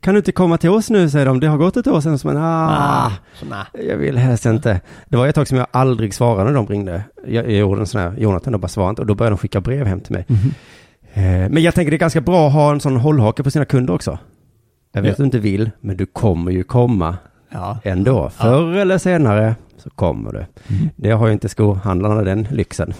kan 0.00 0.14
du 0.14 0.18
inte 0.18 0.32
komma 0.32 0.58
till 0.58 0.70
oss 0.70 0.90
nu, 0.90 1.10
säger 1.10 1.26
de. 1.26 1.40
Det 1.40 1.46
har 1.46 1.56
gått 1.58 1.76
ett 1.76 1.86
år 1.86 2.00
sedan. 2.00 2.18
Så 2.18 2.26
man, 2.26 2.36
ah, 2.36 3.12
Så 3.34 3.46
nej. 3.46 3.86
jag 3.88 3.96
vill 3.96 4.18
helst 4.18 4.46
inte. 4.46 4.80
Det 5.08 5.16
var 5.16 5.26
ett 5.26 5.34
tag 5.34 5.48
som 5.48 5.58
jag 5.58 5.66
aldrig 5.70 6.14
svarade 6.14 6.44
när 6.44 6.54
de 6.56 6.66
ringde. 6.66 7.02
Jag, 7.26 7.44
jag 7.44 7.52
gjorde 7.58 7.80
en 7.80 7.86
sån 7.86 8.00
här, 8.00 8.14
Jonathan, 8.18 8.52
då 8.52 8.58
bara 8.58 8.68
svarade 8.68 8.90
inte. 8.90 9.02
Och 9.02 9.06
då 9.06 9.14
började 9.14 9.36
de 9.36 9.38
skicka 9.38 9.60
brev 9.60 9.86
hem 9.86 10.00
till 10.00 10.12
mig. 10.12 10.24
Mhm. 10.28 10.54
Eh, 11.14 11.50
Men 11.50 11.62
jag 11.62 11.74
tänker 11.74 11.90
det 11.90 11.96
är 11.96 11.98
ganska 11.98 12.20
bra 12.20 12.46
att 12.46 12.52
ha 12.52 12.70
en 12.72 12.80
sån 12.80 12.96
hållhake 12.96 13.42
på 13.42 13.50
sina 13.50 13.64
kunder 13.64 13.94
också. 13.94 14.18
Jag 14.92 15.02
vet 15.02 15.08
Ja. 15.08 15.12
att 15.12 15.16
du 15.18 15.24
inte 15.24 15.38
vill, 15.38 15.70
men 15.80 15.96
du 15.96 16.06
kommer 16.06 16.50
ju 16.52 16.64
komma 16.64 17.16
Ja. 17.50 17.78
ändå. 17.84 18.30
Förr 18.30 18.76
eller 18.76 18.98
senare 18.98 19.54
så 19.78 19.90
kommer 19.90 20.32
du. 20.32 20.38
Mm. 20.38 20.90
Det 20.96 21.10
har 21.10 21.26
ju 21.26 21.32
inte 21.32 21.48
skohandlarna 21.48 22.22
den 22.22 22.48
lyxen. 22.50 22.94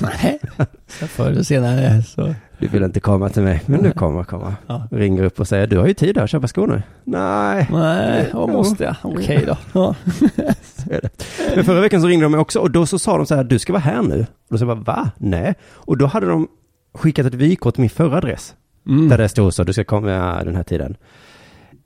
Nej. 0.00 0.38
Så 0.86 1.06
förr 1.06 1.30
eller 1.30 1.42
senare 1.42 2.02
så... 2.02 2.34
Du 2.58 2.68
vill 2.68 2.82
inte 2.82 3.00
komma 3.00 3.28
till 3.28 3.42
mig, 3.42 3.62
men 3.66 3.82
du 3.82 3.92
kommer 3.92 4.24
komma. 4.24 4.54
Ja. 4.66 4.88
Ringer 4.90 5.22
upp 5.22 5.40
och 5.40 5.48
säger, 5.48 5.66
du 5.66 5.78
har 5.78 5.86
ju 5.86 5.94
tid 5.94 6.18
att 6.18 6.30
köpa 6.30 6.48
skor 6.48 6.66
nu. 6.66 6.82
Nej, 7.04 7.68
Nej, 7.72 8.30
vad 8.32 8.48
måste 8.48 8.84
jag? 8.84 8.96
Okej 9.02 9.44
då. 9.46 9.56
Ja. 9.72 9.94
är 10.90 11.00
det. 11.00 11.24
Men 11.54 11.64
förra 11.64 11.80
veckan 11.80 12.00
så 12.00 12.06
ringde 12.06 12.24
de 12.24 12.32
mig 12.32 12.40
också 12.40 12.58
och 12.58 12.70
då 12.70 12.86
så 12.86 12.98
sa 12.98 13.16
de 13.16 13.26
så 13.26 13.34
här, 13.34 13.44
du 13.44 13.58
ska 13.58 13.72
vara 13.72 13.82
här 13.82 14.02
nu. 14.02 14.20
Och 14.20 14.26
då 14.48 14.58
sa 14.58 14.66
jag 14.66 14.78
bara, 14.78 14.96
va? 14.96 15.10
Nej. 15.18 15.54
Och 15.70 15.98
då 15.98 16.06
hade 16.06 16.26
de 16.26 16.48
skickat 16.94 17.26
ett 17.26 17.34
vykort 17.34 17.74
till 17.74 17.80
min 17.80 17.90
förra 17.90 18.16
adress. 18.16 18.54
Mm. 18.86 19.08
Där 19.08 19.18
det 19.18 19.28
stod 19.28 19.54
så, 19.54 19.64
du 19.64 19.72
ska 19.72 19.84
komma 19.84 20.44
den 20.44 20.56
här 20.56 20.62
tiden. 20.62 20.96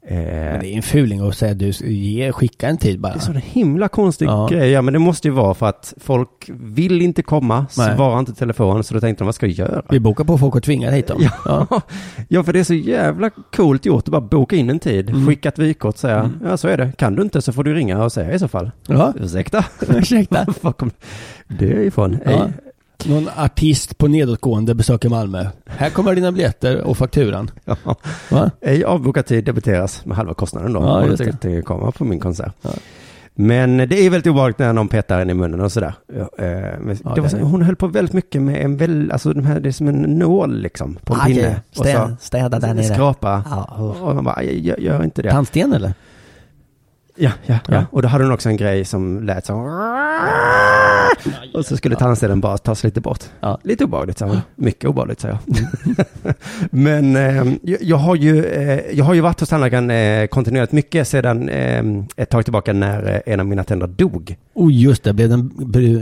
Eh, 0.08 0.16
Men 0.16 0.61
det 0.61 0.66
är 0.68 0.76
en 0.76 0.82
fuling 0.82 1.20
att 1.28 1.37
säga 1.37 1.54
du, 1.54 1.70
ge, 1.84 2.32
skicka 2.32 2.68
en 2.68 2.76
tid 2.78 3.00
bara. 3.00 3.12
Det 3.12 3.18
är 3.18 3.20
så 3.20 3.32
en 3.32 3.37
himla 3.44 3.88
konstig 3.88 4.26
Ja. 4.26 4.49
grej. 4.50 4.70
Ja, 4.70 4.82
men 4.82 4.92
det 4.92 4.99
måste 4.99 5.28
ju 5.28 5.34
vara 5.34 5.54
för 5.54 5.66
att 5.66 5.94
folk 6.00 6.50
vill 6.61 7.02
inte 7.02 7.23
komma, 7.23 7.66
Nej. 7.78 7.96
svarar 7.96 8.18
inte 8.18 8.32
i 8.32 8.34
telefon, 8.34 8.84
så 8.84 8.94
då 8.94 9.00
tänkte 9.00 9.23
de, 9.23 9.26
vad 9.26 9.34
ska 9.34 9.46
jag 9.46 9.54
göra? 9.68 9.82
Vi 9.90 10.00
bokar 10.00 10.25
på 10.25 10.38
folk 10.38 10.54
och 10.54 10.62
tvingar 10.62 10.92
hit 10.92 11.06
dem. 11.06 11.28
Ja. 11.44 11.66
ja, 12.28 12.42
för 12.42 12.52
det 12.52 12.61
är 12.61 12.64
så 12.64 12.75
jävla 12.75 13.30
coolt 13.56 13.87
gjort 13.87 14.04
att 14.08 14.12
bara 14.12 14.20
boka 14.20 14.56
in 14.56 14.70
en 14.70 14.78
tid, 14.78 15.11
Mm. 15.11 15.26
skicka 15.26 15.49
ett 15.49 15.58
vykort 15.58 15.96
säga, 15.96 16.30
ja 16.44 16.56
så 16.56 16.68
är 16.68 16.76
det. 16.76 16.92
Kan 16.99 17.16
du 17.16 17.23
inte 17.23 17.42
så 17.42 17.52
får 17.52 17.64
du 17.64 17.75
ringa 17.75 18.04
och 18.04 18.12
säga 18.12 18.32
i 18.34 18.38
så 18.38 18.49
fall. 18.49 18.70
Ja. 18.87 19.12
Ursäkta? 19.20 19.64
Ursäkta. 19.88 20.46
Var 20.61 20.73
kom 20.73 20.90
det 21.49 21.84
ifrån? 21.84 22.18
Ja. 22.25 22.49
Någon 23.08 23.28
artist 23.37 23.99
på 23.99 24.08
nedåtgående 24.08 24.75
besöker 24.75 25.08
Malmö. 25.08 25.46
Här 25.66 25.90
kommer 25.90 26.14
dina 26.14 26.32
biljetter 26.32 26.80
och 26.80 26.96
fakturan. 26.99 27.50
Ja. 27.64 27.76
Va? 28.30 28.50
Ej 28.61 28.84
avbokad 28.84 29.26
tid 29.26 29.44
debiteras 29.44 30.04
med 30.04 30.16
halva 30.16 30.34
kostnaden 30.34 30.73
då. 30.73 30.80
Ja, 30.80 31.02
om 31.02 31.08
du 31.08 31.16
det. 31.16 31.25
tänkte 31.25 31.62
komma 31.62 31.90
på 31.90 32.04
min 32.04 32.20
konsert. 32.20 32.54
Ja. 32.62 32.70
Men 33.37 33.76
det 33.76 34.06
är 34.06 34.11
väldigt 34.11 34.30
obehagligt 34.30 34.58
när 34.58 34.73
någon 34.73 34.88
petar 34.88 35.20
en 35.20 35.30
i 35.30 35.34
munnen 35.34 35.61
och 35.61 35.73
sådär. 35.73 35.94
Ja, 36.14 36.20
eh, 36.44 37.14
det 37.14 37.20
var 37.20 37.28
så, 37.28 37.37
hon 37.38 37.62
höll 37.62 37.76
på 37.76 37.87
väldigt 37.87 38.12
mycket 38.14 38.42
med 38.42 38.64
en 38.64 38.76
väl, 38.76 39.11
alltså 39.12 39.32
de 39.32 39.46
här, 39.46 39.61
det 39.61 39.68
är 39.68 39.73
som 39.73 39.88
en 39.88 40.02
nål 40.02 40.61
liksom 40.61 40.94
på 41.04 41.14
en 41.14 41.20
Aj, 41.20 41.34
pinne. 41.34 41.61
Och 41.70 41.76
städa, 41.76 42.16
städa 42.20 42.58
där 42.58 42.75
nere. 42.75 42.84
skrapa. 42.84 43.42
Ja, 43.50 43.64
Och 44.02 44.14
man 44.14 44.25
bara, 44.25 44.34
"Aj, 44.34 44.66
gör, 44.66 44.76
gör 44.76 45.04
inte 45.04 45.23
det. 45.23 45.30
Tandsten 45.30 45.73
eller? 45.73 45.94
Ja, 47.16 47.30
ja, 47.47 47.59
ja. 47.68 47.75
Ja. 47.75 47.85
Och 47.90 48.02
då 48.02 48.09
hade 48.09 48.25
hon 48.25 48.33
också 48.33 48.49
en 48.49 48.56
grej 48.56 48.85
som 48.85 49.23
lät 49.23 49.47
så. 49.47 49.54
Och 51.54 51.66
så 51.66 51.76
skulle 51.76 51.97
tandstenen 51.97 52.40
bara 52.40 52.59
tas 52.59 52.85
lite 52.85 53.00
bort. 53.00 53.25
Ja. 53.40 53.59
Lite 53.62 53.85
obehagligt, 53.85 54.18
sa 54.18 54.26
hon. 54.26 54.38
Mycket 54.56 54.85
obehagligt, 54.90 55.21
sa 55.21 55.28
jag. 55.28 55.38
Men 56.71 57.16
eh, 57.16 57.52
jag, 57.80 57.97
har 57.97 58.16
ju, 58.16 58.44
eh, 58.44 58.80
jag 58.92 59.04
har 59.04 59.14
ju 59.14 59.21
varit 59.21 59.40
hos 59.40 59.49
tandläkaren 59.49 59.90
eh, 59.90 60.26
kontinuerligt 60.26 60.73
mycket 60.73 61.09
sedan 61.09 61.49
eh, 61.49 61.83
ett 62.16 62.30
tag 62.30 62.44
tillbaka 62.44 62.73
när 62.73 63.12
eh, 63.26 63.33
en 63.33 63.40
av 63.40 63.47
mina 63.47 63.64
tänder 63.64 63.87
dog. 63.87 64.37
Oh 64.54 64.73
just 64.73 65.02
det, 65.04 65.12
blev 65.12 65.28
den 65.28 65.50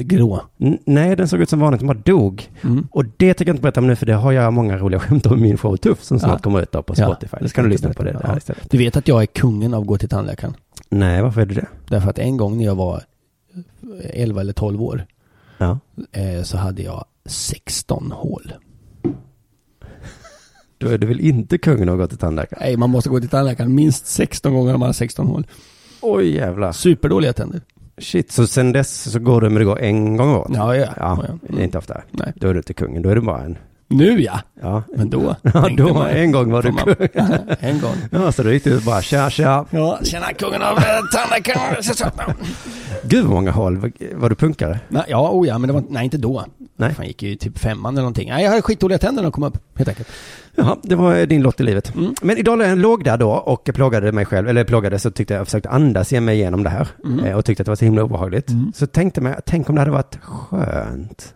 grå? 0.09 0.40
N- 0.61 0.78
nej, 0.85 1.16
den 1.16 1.28
såg 1.28 1.40
ut 1.40 1.49
som 1.50 1.61
vanligt, 1.61 1.81
den 1.81 1.87
bara 1.88 1.99
dog. 2.04 2.49
Mm. 2.64 2.87
Och 2.90 3.04
det 3.04 3.35
tänker 3.35 3.47
jag 3.47 3.54
inte 3.54 3.62
berätta 3.62 3.81
om 3.81 3.87
nu, 3.87 3.97
för 3.97 4.07
det 4.07 4.14
har 4.14 4.33
jag 4.33 4.52
många 4.52 4.76
roliga 4.78 5.00
skämt 5.00 5.26
om 5.26 5.38
i 5.38 5.42
min 5.42 5.59
show 5.59 5.76
Tuff, 5.76 6.02
som 6.02 6.19
snart 6.19 6.33
Ja. 6.33 6.38
kommer 6.38 6.62
ut 6.62 6.71
på 6.71 6.85
Ja, 6.87 6.95
Spotify. 6.95 7.37
det 7.38 7.45
Det 7.45 7.49
ska 7.49 7.62
du 7.62 7.69
lyssna 7.69 7.92
på 7.92 8.02
det 8.02 8.16
Ja. 8.23 8.37
istället. 8.37 8.71
Du 8.71 8.78
vet 8.78 8.97
att 8.97 9.09
jag 9.09 9.23
är 9.23 9.26
kungen 9.26 9.75
av 9.75 9.81
att 9.81 9.87
gå 9.87 9.99
till 9.99 10.09
tandläkaren? 10.09 10.54
Nej, 10.88 11.23
varför 11.23 11.41
är 11.41 11.47
det 11.47 11.55
det? 11.55 11.69
Därför 11.88 12.11
att 12.11 12.19
en 12.19 12.37
gång 12.37 12.57
när 12.57 12.64
jag 12.64 12.75
var 12.75 13.02
11 14.11 14.41
eller 14.41 14.52
12 14.52 14.83
år 14.83 15.07
Ja. 15.59 15.79
eh, 16.12 16.43
så 16.43 16.57
hade 16.57 16.83
jag 16.83 17.05
16 17.26 18.12
hål. 18.12 18.52
Då 20.79 20.88
är 20.88 20.99
du 20.99 21.07
väl 21.07 21.21
inte 21.21 21.59
kungen 21.59 21.88
av 21.88 21.95
att 21.95 22.00
gå 22.00 22.09
till 22.09 22.19
tandläkaren? 22.19 22.62
Nej, 22.67 22.76
man 22.76 22.91
måste 22.91 23.11
gå 23.11 23.21
till 23.21 23.29
tandläkaren 23.29 23.75
minst 23.75 24.07
16 24.07 24.55
gånger 24.55 24.75
om 24.75 24.81
man 24.81 24.87
har 24.88 24.93
16 24.93 25.26
hål. 25.26 25.47
Oj 26.00 26.35
jävlar. 26.35 26.73
Superdåliga 26.73 27.33
tänder. 27.33 27.61
Shit, 27.99 28.33
så 28.33 28.47
sen 28.47 28.73
dess 28.73 29.11
så 29.12 29.19
går 29.19 29.41
du, 29.41 29.49
men 29.49 29.59
det 29.59 29.64
går 29.64 29.81
en 29.81 30.17
gång 30.17 30.35
året? 30.35 30.50
Ja, 30.55 30.76
ja. 30.76 30.87
Ja, 30.97 31.25
ja. 31.29 31.38
det 31.55 31.61
är 31.61 31.64
inte 31.64 31.79
ofta. 31.79 32.02
Nej. 32.11 32.33
Då 32.37 32.49
är 32.49 32.55
du 32.55 32.59
inte 32.61 32.75
kungen, 32.75 33.02
då 33.02 33.09
är 33.09 33.14
du 33.14 33.21
bara 33.21 33.43
en... 33.45 33.59
Nu 33.93 34.21
ja, 34.21 34.41
Ja, 34.63 34.83
men 34.97 35.11
då. 35.11 35.37
ja 35.43 35.69
då, 35.77 35.95
man- 35.95 36.09
en 36.09 36.33
gång 36.33 36.51
var 36.53 36.63
du 36.63 36.73
man- 36.73 36.85
kung. 36.85 37.09
en 37.61 37.81
gång. 37.81 37.95
Ja, 38.11 38.33
så 38.33 38.43
då 38.43 38.53
gick 38.53 38.65
du 38.65 38.81
bara 38.81 39.03
tja, 39.03 39.31
tja. 39.31 39.65
Ja, 39.71 39.99
tjena 40.03 40.27
kungen 40.33 40.63
av 40.63 40.77
eh, 40.79 40.83
tandläkaren. 41.13 41.83
Gud 43.05 43.25
vad 43.25 43.35
många 43.35 43.51
hål. 43.51 43.77
Var, 43.77 43.93
var 44.15 44.29
du 44.29 44.35
punkare? 44.35 44.79
Nej, 44.89 45.03
Ja, 45.09 45.31
oh 45.31 45.47
ja, 45.49 45.59
men 45.59 45.69
det 45.69 45.75
var, 45.75 45.85
nej 45.89 46.05
inte 46.05 46.19
då. 46.19 46.45
Nej. 46.77 46.95
Fan, 46.95 47.07
gick 47.07 47.23
ju 47.23 47.35
typ 47.37 47.59
femman 47.59 47.95
eller 47.95 48.03
någonting. 48.03 48.29
Nej, 48.29 48.43
jag 48.43 48.51
hade 48.51 48.63
skitdåliga 48.63 48.99
tänder 48.99 49.23
när 49.23 49.31
de 49.31 49.33
kom 49.33 49.43
upp, 49.45 49.59
helt 49.75 49.89
enkelt. 49.89 50.09
Jaha, 50.55 50.77
det 50.83 50.95
var 50.95 51.27
din 51.27 51.43
lott 51.43 51.61
i 51.61 51.63
livet. 51.63 51.95
Mm. 51.95 52.15
Men 52.23 52.37
idag 52.39 52.59
när 52.59 52.69
jag 52.69 52.79
låg 52.79 53.05
där 53.05 53.17
då 53.17 53.31
och 53.31 53.65
plågade 53.75 54.13
mig 54.13 54.25
själv, 54.25 54.49
eller 54.49 54.65
plågade 54.65 54.99
så 54.99 55.11
tyckte 55.11 55.35
jag, 55.35 55.41
jag 55.41 55.47
försökte 55.47 55.69
andas 55.71 56.13
mig 56.13 56.35
igenom 56.37 56.63
det 56.63 56.71
här. 56.71 56.89
Mm. 57.05 57.25
eh, 57.25 57.37
Och 57.37 57.45
tyckte 57.45 57.63
att 57.63 57.65
det 57.65 57.71
var 57.71 57.77
så 57.77 57.85
himla 57.85 58.03
obehagligt. 58.03 58.49
Mm. 58.51 58.73
Så 58.75 58.87
tänkte 58.87 59.21
jag, 59.21 59.35
tänk 59.47 59.69
om 59.69 59.75
det 59.75 59.81
hade 59.81 59.91
varit 59.91 60.19
skönt. 60.23 61.35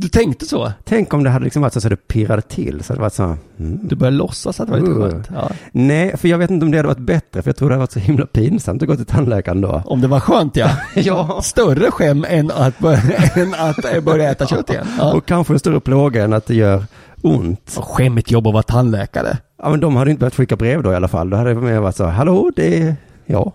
Du 0.00 0.08
tänkte 0.08 0.46
så? 0.46 0.72
Tänk 0.84 1.14
om 1.14 1.24
det 1.24 1.30
hade 1.30 1.44
liksom 1.44 1.62
varit 1.62 1.72
så 1.72 1.78
att 1.78 1.90
det 1.90 1.96
pirrade 1.96 2.42
till. 2.42 2.82
Så 2.84 2.92
det 2.92 3.00
varit 3.00 3.12
så, 3.12 3.36
mm. 3.58 3.80
Du 3.82 3.96
började 3.96 4.16
låtsas 4.16 4.60
att 4.60 4.66
det 4.66 4.72
var 4.72 4.80
lite 4.80 4.92
Uh. 4.92 5.10
skönt? 5.10 5.28
Ja. 5.34 5.50
Nej, 5.72 6.16
för 6.16 6.28
jag 6.28 6.38
vet 6.38 6.50
inte 6.50 6.64
om 6.64 6.70
det 6.70 6.78
hade 6.78 6.88
varit 6.88 6.98
bättre, 6.98 7.42
för 7.42 7.48
jag 7.48 7.56
tror 7.56 7.68
det 7.68 7.74
hade 7.74 7.80
varit 7.80 7.92
så 7.92 7.98
himla 7.98 8.26
pinsamt 8.26 8.82
att 8.82 8.88
gå 8.88 8.96
till 8.96 9.06
tandläkaren 9.06 9.60
då. 9.60 9.82
Om 9.84 10.00
det 10.00 10.08
var 10.08 10.20
skönt 10.20 10.56
ja. 10.56 10.70
Ja. 10.94 11.40
Större 11.42 11.90
skäm 11.90 12.24
än 12.28 12.50
att, 12.50 12.78
börja, 12.78 13.16
än 13.34 13.54
att 13.54 14.04
börja 14.04 14.30
äta 14.30 14.46
kött 14.46 14.70
igen. 14.70 14.86
Ja. 14.98 15.12
Och 15.12 15.26
kanske 15.26 15.52
en 15.52 15.58
större 15.58 15.80
plåga 15.80 16.24
än 16.24 16.32
att 16.32 16.46
det 16.46 16.54
gör 16.54 16.84
ont. 17.22 17.74
Och 17.78 17.84
skämmigt 17.84 18.30
jobb 18.30 18.46
att 18.46 18.52
vara 18.52 18.62
tandläkare. 18.62 19.38
Ja, 19.62 19.70
men 19.70 19.80
de 19.80 19.96
hade 19.96 20.10
inte 20.10 20.20
börjat 20.20 20.34
skicka 20.34 20.56
brev 20.56 20.82
då 20.82 20.92
i 20.92 20.96
alla 20.96 21.08
fall. 21.08 21.30
Då 21.30 21.36
hade 21.36 21.54
det 21.54 21.60
mer 21.60 21.80
varit 21.80 21.96
så, 21.96 22.04
hallå, 22.04 22.50
det 22.56 22.82
är 22.82 22.96
jag. 23.26 23.52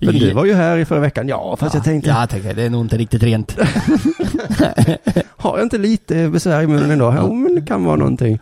Men 0.00 0.14
du 0.14 0.32
var 0.32 0.44
ju 0.44 0.54
här 0.54 0.78
i 0.78 0.84
förra 0.84 1.00
veckan. 1.00 1.28
Ja, 1.28 1.56
fast 1.56 1.74
jag 1.74 1.84
tänkte, 1.84 2.10
Ja, 2.10 2.20
jag 2.20 2.30
tänkte 2.30 2.52
det 2.52 2.62
är 2.62 2.70
nog 2.70 2.84
inte 2.84 2.96
riktigt 2.96 3.22
rent. 3.22 3.58
har 5.36 5.56
jag 5.58 5.62
inte 5.62 5.78
lite 5.78 6.28
besvär 6.28 6.62
i 6.62 6.66
munnen 6.66 6.90
ändå? 6.90 7.14
Jo, 7.18 7.34
men 7.34 7.54
det 7.54 7.62
kan 7.62 7.84
vara 7.84 7.96
någonting. 7.96 8.38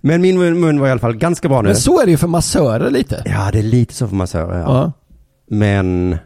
Men 0.00 0.20
min 0.20 0.38
mun, 0.38 0.60
mun 0.60 0.80
var 0.80 0.88
i 0.88 0.90
alla 0.90 1.00
fall 1.00 1.16
ganska 1.16 1.48
bra 1.48 1.62
nu. 1.62 1.68
Men 1.68 1.76
så 1.76 2.00
är 2.00 2.04
det 2.04 2.10
ju 2.10 2.16
för 2.16 2.28
massörer 2.28 2.90
lite. 2.90 3.22
Ja, 3.24 3.50
det 3.52 3.58
är 3.58 3.62
lite 3.62 3.94
så 3.94 4.08
för 4.08 4.16
massörer, 4.16 4.58
ja. 4.58 4.64
Ja. 4.66 4.92
Men... 5.50 6.16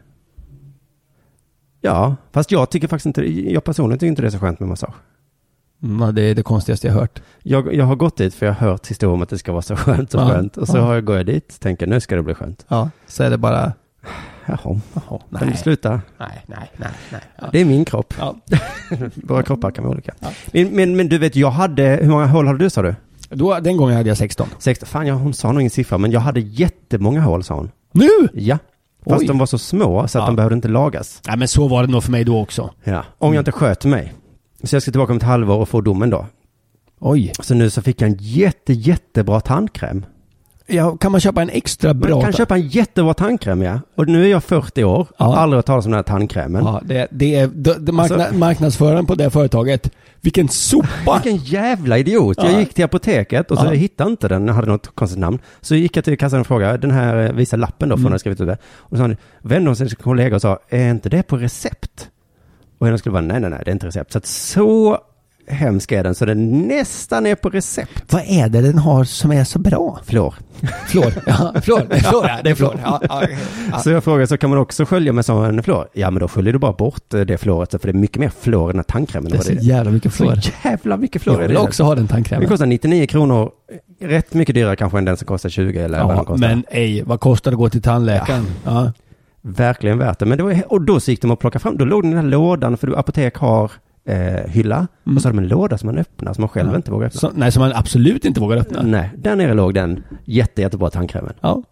Ja, 1.81 2.17
fast 2.33 2.51
jag 2.51 2.71
tycker 2.71 2.89
faktiskt 2.89 3.07
inte, 3.07 3.51
jag 3.53 3.65
personligen 3.65 3.99
tycker 3.99 4.09
inte 4.09 4.23
det 4.23 4.29
är 4.29 4.31
så 4.31 4.39
skönt 4.39 4.61
med 4.61 4.69
massage. 4.69 4.95
Mm, 5.83 6.15
det 6.15 6.23
är 6.23 6.35
det 6.35 6.43
konstigaste 6.43 6.87
jag 6.87 6.95
hört. 6.95 7.23
Jag, 7.43 7.75
jag 7.75 7.85
har 7.85 7.97
gått 7.97 8.17
dit 8.17 8.35
för 8.35 8.47
jag 8.47 8.53
har 8.53 8.69
hört 8.69 8.87
historier 8.87 9.15
om 9.15 9.23
att 9.23 9.29
det 9.29 9.39
ska 9.39 9.53
vara 9.53 9.63
så 9.63 9.77
skönt 9.77 10.15
och 10.15 10.21
Ja, 10.21 10.29
skönt. 10.29 10.57
Och 10.57 10.69
så 10.69 10.77
ja. 10.77 10.83
har 10.83 10.95
jag 10.95 11.05
går 11.05 11.17
jag 11.17 11.27
dit, 11.27 11.61
tänker 11.61 11.87
nu 11.87 12.01
ska 12.01 12.17
det 12.17 12.23
bli 12.23 12.35
skönt. 12.35 12.67
Ja, 12.69 12.91
så 13.07 13.23
är 13.23 13.31
det 13.31 13.39
bara... 13.39 13.73
Jaha, 14.47 14.81
Jaha, 14.95 15.21
kan 15.39 15.51
du 15.51 15.57
sluta? 15.57 15.91
nej, 16.19 16.43
nej, 16.47 16.71
nej, 16.77 16.91
nej. 17.13 17.21
Ja. 17.41 17.49
Det 17.53 17.61
är 17.61 17.65
min 17.65 17.85
kropp. 17.85 18.15
Ja. 18.19 18.37
Våra 19.15 19.43
kroppar 19.43 19.71
kan 19.71 19.85
vara 19.85 19.95
olika. 19.95 20.15
Ja. 20.21 20.29
Men, 20.53 20.69
men, 20.69 20.97
men 20.97 21.09
du 21.09 21.19
vet, 21.19 21.37
jag 21.37 21.51
hade, 21.51 21.99
hur 22.03 22.11
många 22.11 22.27
hål 22.27 22.47
hade 22.47 22.59
du 22.59 22.71
sa 22.71 22.83
du? 22.83 22.95
Då, 23.31 23.61
den 23.61 23.77
gången 23.77 23.97
hade 23.97 24.09
jag 24.09 24.17
16. 24.19 24.49
16, 24.59 24.87
fan 24.87 25.07
ja, 25.07 25.15
hon 25.15 25.35
sa 25.35 25.53
nog 25.53 25.61
ingen 25.61 25.71
siffra, 25.71 25.99
men 25.99 26.11
jag 26.13 26.21
hade 26.21 26.41
jättemånga 26.41 27.21
hål 27.21 27.45
sa 27.45 27.55
hon. 27.55 27.71
Nu? 27.93 28.09
Ja. 28.35 28.59
Fast 29.07 29.21
Oj. 29.21 29.27
de 29.27 29.39
var 29.39 29.47
så 29.47 29.59
små 29.59 30.09
så 30.09 30.19
att 30.19 30.23
Ja. 30.23 30.27
de 30.27 30.37
behövde 30.37 30.55
inte 30.55 30.69
lagas. 30.69 31.21
Nej 31.27 31.37
men 31.37 31.49
så 31.49 31.69
var 31.69 31.87
det 31.87 31.93
nog 31.93 32.05
för 32.05 32.11
mig 32.11 32.25
då 32.25 32.41
också. 32.41 32.71
Ja. 32.85 33.05
Om 33.19 33.35
jag 33.35 33.41
inte 33.41 33.53
sköt 33.53 33.85
mig. 33.85 34.13
Så 34.63 34.77
jag 34.77 34.83
ska 34.83 34.91
tillbaka 34.91 35.13
om 35.13 35.17
ett 35.17 35.23
halvår 35.23 35.57
och 35.59 35.69
få 35.69 35.81
domen 35.81 36.11
då. 36.11 36.27
Oj. 37.01 37.33
Så 37.41 37.55
nu 37.55 37.71
så 37.71 37.83
fick 37.83 38.01
jag 38.03 38.11
en 38.11 38.17
jätte, 38.21 38.73
jättebra 38.73 39.41
tandkräm. 39.41 40.05
Ja, 40.73 40.97
kan 40.97 41.13
man 41.13 41.21
köpa 41.21 41.43
en 41.43 41.51
extra 41.51 41.95
bra... 41.95 42.11
Man 42.11 42.23
kan 42.23 42.33
köpa 42.33 42.55
en 42.55 42.69
jättebra 42.69 43.15
tandkräm 43.15 43.63
ja. 43.63 43.81
Och 43.97 44.09
nu 44.09 44.25
är 44.25 44.29
jag 44.29 44.45
40 44.45 44.85
år, 44.85 45.07
Ja. 45.19 45.37
aldrig 45.37 45.59
hört 45.59 45.67
talas 45.67 45.85
om 45.85 45.91
den 45.91 45.99
här 45.99 46.03
tandkrämen. 46.03 46.65
Ja, 46.65 46.81
det, 46.85 47.09
det 47.11 47.35
är 47.35 47.47
det, 47.55 47.75
det 47.87 47.93
markna, 47.93 48.17
Alltså- 48.17 48.39
marknadsföraren 48.39 49.07
på 49.07 49.15
det 49.15 49.31
företaget. 49.31 49.91
Vilken 50.21 50.49
sopa! 50.49 51.21
Vilken 51.25 51.37
jävla 51.37 51.99
idiot. 51.99 52.37
Ja. 52.41 52.51
Jag 52.51 52.61
gick 52.61 52.75
till 52.75 52.85
apoteket 52.85 53.51
och 53.51 53.59
så 53.59 53.65
Ja. 53.67 53.71
hittade 53.71 54.11
inte 54.11 54.29
den, 54.29 54.47
jag 54.47 54.55
hade 54.55 54.67
något 54.69 54.95
konstigt 54.95 55.21
namn. 55.21 55.39
Så 55.61 55.75
gick 55.75 55.97
jag 55.97 56.05
till 56.05 56.19
kassan 56.19 56.41
och 56.41 56.47
frågade, 56.47 56.79
den 56.79 56.91
här 56.91 57.27
eh, 57.27 57.33
visa 57.33 57.57
lappen 57.57 57.89
då, 57.89 57.95
för 57.95 57.99
Mm. 57.99 58.05
hon 58.05 58.13
hade 58.13 58.19
skrivit 58.19 58.41
ut 58.41 58.47
det. 58.47 58.57
Och 58.77 58.97
så 58.99 59.15
vände 59.43 59.69
hon 59.69 59.77
sig 59.77 59.87
till 59.89 59.97
sin 59.97 60.03
kollega 60.05 60.37
och 60.37 60.43
sa, 60.43 60.59
är 60.69 60.91
inte 60.91 61.09
det 61.09 61.23
på 61.23 61.37
recept? 61.37 62.09
Och 62.79 62.87
henne 62.87 62.99
skulle 62.99 63.13
vara, 63.13 63.23
nej, 63.25 63.41
nej, 63.41 63.51
nej, 63.51 63.63
det 63.65 63.71
är 63.71 63.73
inte 63.73 63.87
recept. 63.87 64.13
Så 64.13 64.19
att 64.19 64.27
så 64.27 64.99
hemsk 65.53 65.93
är 65.93 66.05
den, 66.05 66.15
så 66.15 66.25
den 66.25 66.51
nästan 66.69 67.27
är 67.27 67.35
på 67.35 67.49
recept. 67.49 68.13
Vad 68.13 68.23
är 68.27 68.49
det 68.49 68.61
den 68.63 68.79
har 68.79 69.05
som 69.05 69.33
är 69.33 69.45
så 69.45 69.59
bra? 69.59 69.99
Fluor. 70.05 70.35
Flor. 70.87 71.13
Ja, 71.27 71.55
flor. 71.63 71.83
Det 71.91 72.01
flor, 72.01 72.25
ja. 72.27 72.39
Det 72.45 72.51
är 72.51 72.55
flor. 72.55 72.81
Ja, 72.85 73.01
ja, 73.09 73.23
ja. 73.73 73.79
Så 73.79 73.91
jag 73.91 74.05
frågade, 74.05 74.27
så 74.27 74.37
kan 74.37 74.51
man 74.51 74.59
också 74.59 74.85
skölja 74.85 75.13
med 75.13 75.25
sån 75.25 75.63
fluor? 75.63 75.89
Ja, 75.93 76.11
men 76.11 76.21
då 76.21 76.29
sköljer 76.29 76.53
du 76.53 76.59
bara 76.59 76.73
bort 76.73 77.15
eh, 77.15 77.21
det 77.21 77.39
fluoret, 77.39 77.71
för 77.71 77.79
det 77.83 77.89
är 77.89 77.93
mycket 77.93 78.17
mer 78.19 78.33
fluor 78.41 78.71
i 78.71 78.73
den 78.73 78.79
här 78.79 78.83
tandkrämen. 78.85 79.31
Det 79.33 79.39
är 79.39 79.43
så 79.43 79.53
det 79.53 79.63
jävla 79.63 79.91
mycket 79.91 80.13
flor. 80.13 80.35
Så 80.37 80.51
jävla 80.65 80.97
mycket 80.97 81.23
fluor 81.23 81.41
Jag 81.41 81.49
vill 81.49 81.55
det. 81.57 81.61
också 81.63 81.85
ha 81.85 81.95
den 81.95 82.07
Det 82.07 82.13
tandkrämen. 82.13 82.49
kostar 82.49 82.67
99 82.67 83.07
kronor, 83.07 83.51
rätt 84.01 84.35
mycket 84.35 84.55
dyrare 84.55 84.77
kanske 84.77 84.99
än 84.99 85.05
den 85.05 85.17
som 85.17 85.27
kostar 85.27 85.49
20 85.49 85.79
eller 85.81 85.99
vad 85.99 86.09
den 86.09 86.17
Ja, 86.17 86.25
kostar. 86.25 86.49
men 86.49 86.65
ej, 86.71 87.03
vad 87.07 87.21
kostar 87.21 87.51
det 87.51 87.55
att 87.55 87.59
gå 87.59 87.69
till 87.69 87.83
tandläkaren? 87.83 88.47
Ja. 88.65 88.93
Verkligen 89.45 89.99
värt 89.99 90.19
det. 90.19 90.27
Men 90.27 90.39
det 90.39 90.45
var, 90.45 90.63
och 90.73 90.81
då 90.83 91.01
så 91.01 91.11
gick 91.11 91.23
de 91.23 91.31
att 91.31 91.39
plocka 91.39 91.59
fram, 91.59 91.77
då 91.77 91.85
låg 91.85 92.03
den 92.03 92.13
här 92.17 92.23
lådan, 92.23 92.77
för 92.77 92.87
du, 92.87 92.97
apotek 92.97 93.37
har 93.37 93.71
eh, 94.09 94.51
hylla, 94.51 94.87
Mm. 95.07 95.17
och 95.17 95.23
så 95.23 95.29
har 95.29 95.33
de 95.33 95.39
en 95.39 95.49
låda 95.49 95.79
som 95.79 95.87
man 95.87 95.99
öppnar, 95.99 96.33
som 96.33 96.43
man 96.43 96.49
själv 96.49 96.71
Ja. 96.71 96.77
inte 96.77 96.91
vågar 96.91 97.07
öppna. 97.07 97.21
Så, 97.21 97.31
nej, 97.35 97.53
som 97.53 97.61
man 97.61 97.73
absolut 97.75 98.25
inte 98.25 98.41
vågar 98.41 98.57
öppna. 98.57 98.83
Nej, 98.83 99.11
där 99.17 99.37
nere 99.37 99.55
låg 99.55 99.75
den 99.75 100.03
jätte, 100.25 100.61
jättebra 100.63 100.91
tandkrämen. 100.91 101.33
Ja. 101.41 101.63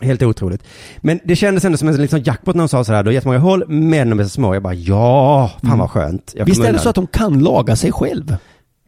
Helt 0.00 0.22
otroligt. 0.22 0.64
Men 1.00 1.20
det 1.24 1.36
kändes 1.36 1.64
ändå 1.64 1.78
som 1.78 1.88
en 1.88 1.96
liksom 1.96 2.20
jackpot 2.20 2.54
när 2.54 2.62
de 2.62 2.68
sa 2.68 2.84
sådär, 2.84 3.02
du 3.02 3.08
har 3.08 3.12
jättemånga 3.14 3.38
hål, 3.38 3.64
men 3.68 4.10
de 4.10 4.20
är 4.20 4.24
så 4.24 4.28
små. 4.30 4.54
Jag 4.54 4.62
bara, 4.62 4.74
ja, 4.74 5.50
fan 5.64 5.78
vad 5.78 5.90
skönt. 5.90 6.32
Jag 6.34 6.40
Mm. 6.40 6.46
Visst 6.46 6.60
är 6.60 6.64
det 6.64 6.68
undan. 6.68 6.82
så 6.82 6.88
att 6.88 6.94
de 6.94 7.06
kan 7.06 7.38
laga 7.38 7.76
sig 7.76 7.92
själv? 7.92 8.36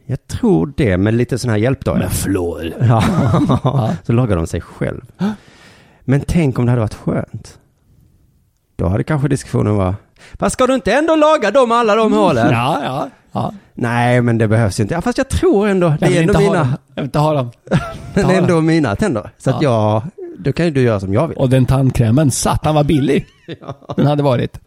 Jag 0.06 0.26
tror 0.26 0.72
det, 0.76 0.96
med 0.96 1.14
lite 1.14 1.38
sån 1.38 1.50
här 1.50 1.56
hjälp 1.58 1.84
då. 1.84 1.94
Med 1.94 2.12
flor. 2.12 2.72
Ja, 2.80 3.94
så 4.02 4.12
lagar 4.12 4.36
de 4.36 4.46
sig 4.46 4.60
själv. 4.60 5.00
Men 6.04 6.20
tänk 6.26 6.58
om 6.58 6.64
det 6.66 6.70
hade 6.72 6.80
varit 6.80 6.94
skönt. 6.94 7.58
Då 8.76 8.88
hade 8.88 9.04
kanske 9.04 9.28
diskussionen 9.28 9.76
var, 9.76 9.94
fast 10.38 10.52
ska 10.52 10.66
du 10.66 10.74
inte 10.74 10.92
ändå 10.92 11.16
laga 11.16 11.50
dem 11.50 11.72
alla 11.72 11.94
de 11.94 12.12
hålen? 12.12 12.50
Ja, 12.50 12.80
ja. 12.84 13.08
ja. 13.32 13.52
Nej, 13.74 14.22
men 14.22 14.38
det 14.38 14.48
behövs 14.48 14.80
inte. 14.80 14.94
Ja, 14.94 15.00
fast 15.00 15.18
jag 15.18 15.28
tror 15.28 15.68
ändå, 15.68 15.94
det 16.00 16.06
är 16.06 16.20
ändå 16.20 16.38
mina. 16.38 16.78
Jag 16.94 17.02
vill 17.02 17.04
inte 17.04 17.18
ha 17.18 17.34
dem. 17.34 17.50
det 18.14 18.20
är 18.20 18.38
ändå 18.38 18.60
mina 18.60 18.96
tänder. 18.96 19.30
Så 19.38 19.50
att 19.50 19.62
jag 19.62 20.02
Då 20.38 20.52
kan 20.52 20.66
ju 20.66 20.72
du 20.72 20.82
göra 20.82 21.00
som 21.00 21.14
jag 21.14 21.28
vill. 21.28 21.36
Och 21.36 21.50
den 21.50 21.66
tandkrämen, 21.66 22.30
satan 22.30 22.74
vad 22.74 22.86
billig 22.86 23.26
den 23.96 24.06
hade 24.06 24.22
varit. 24.22 24.58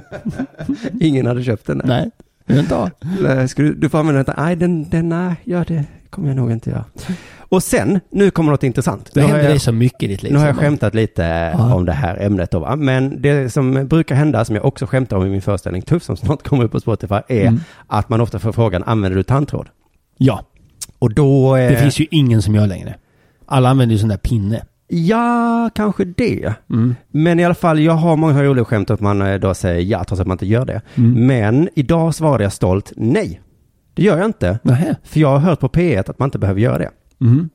Ingen 1.00 1.26
hade 1.26 1.44
köpt 1.44 1.66
den. 1.66 1.82
Nej, 1.84 2.10
vill 2.46 2.58
inte 2.58 2.74
ha. 2.74 2.90
Ska 3.48 3.62
du, 3.62 3.74
du 3.74 3.88
får 3.88 3.98
använda 3.98 4.22
den. 4.22 4.34
Nej, 4.38 4.56
den, 4.56 4.90
den, 4.90 5.08
nej, 5.08 5.34
ja 5.44 5.64
det 5.68 5.84
kommer 6.10 6.28
jag 6.28 6.36
nog 6.36 6.52
inte 6.52 6.70
göra. 6.70 6.84
Och 7.48 7.62
sen, 7.62 8.00
nu 8.10 8.30
kommer 8.30 8.50
något 8.50 8.62
intressant. 8.62 9.10
Det 9.14 9.20
Nu 9.20 9.26
har 9.26 9.32
händer 9.32 9.48
dig 9.48 9.58
så 9.58 9.72
mycket 9.72 10.02
i 10.02 10.06
ditt 10.06 10.22
liv. 10.22 10.32
Nu 10.32 10.38
har 10.38 10.46
jag 10.46 10.56
skämtat 10.56 10.94
lite 10.94 11.22
Ja. 11.58 11.74
om 11.74 11.84
det 11.84 11.92
här 11.92 12.16
ämnet 12.22 12.50
då, 12.50 12.58
va? 12.58 12.76
men 12.76 13.22
det 13.22 13.52
som 13.52 13.86
brukar 13.88 14.14
hända, 14.14 14.44
som 14.44 14.54
jag 14.56 14.64
också 14.64 14.86
skämtar 14.86 15.16
om 15.16 15.26
i 15.26 15.28
min 15.30 15.42
föreställning 15.42 15.82
Tuff, 15.82 16.02
som 16.02 16.16
snart 16.16 16.42
kommer 16.48 16.64
upp 16.64 16.72
på 16.72 16.80
Spotify, 16.80 17.14
är 17.28 17.46
Mm. 17.46 17.60
att 17.86 18.08
man 18.08 18.20
ofta 18.20 18.38
får 18.38 18.52
frågan, 18.52 18.82
använder 18.86 19.16
du 19.16 19.22
tandtråd? 19.22 19.68
Ja, 20.18 20.42
Och 20.98 21.14
då... 21.14 21.56
eh, 21.56 21.70
det 21.70 21.76
finns 21.76 22.00
ju 22.00 22.06
ingen 22.10 22.42
som 22.42 22.54
gör 22.54 22.66
längre. 22.66 22.94
Alla 23.46 23.68
använder 23.68 23.92
ju 23.92 23.98
sån 23.98 24.08
där 24.08 24.16
pinne. 24.16 24.62
Ja, 24.88 25.70
kanske 25.74 26.04
det. 26.04 26.54
Mm. 26.70 26.94
Men 27.10 27.40
i 27.40 27.44
alla 27.44 27.54
fall, 27.54 27.80
jag 27.80 27.92
har 27.92 28.16
många 28.16 28.42
roliga 28.42 28.64
skämt 28.64 28.90
att 28.90 29.00
man 29.00 29.22
eh, 29.22 29.34
då 29.34 29.54
säger 29.54 29.80
ja, 29.82 30.04
trots 30.04 30.20
att 30.20 30.26
man 30.26 30.34
inte 30.34 30.46
gör 30.46 30.64
det. 30.64 30.80
Mm. 30.94 31.26
Men 31.26 31.68
idag 31.74 32.14
svarade 32.14 32.42
jag 32.44 32.52
stolt 32.52 32.92
nej. 32.96 33.40
Det 33.94 34.02
gör 34.02 34.16
jag 34.18 34.26
inte. 34.26 34.58
Nähä. 34.62 34.96
För 35.04 35.20
jag 35.20 35.28
har 35.28 35.38
hört 35.38 35.60
på 35.60 35.68
P1 35.68 36.10
att 36.10 36.18
man 36.18 36.26
inte 36.26 36.38
behöver 36.38 36.60
göra 36.60 36.78
det. 36.78 36.90
Mm. 37.20 37.48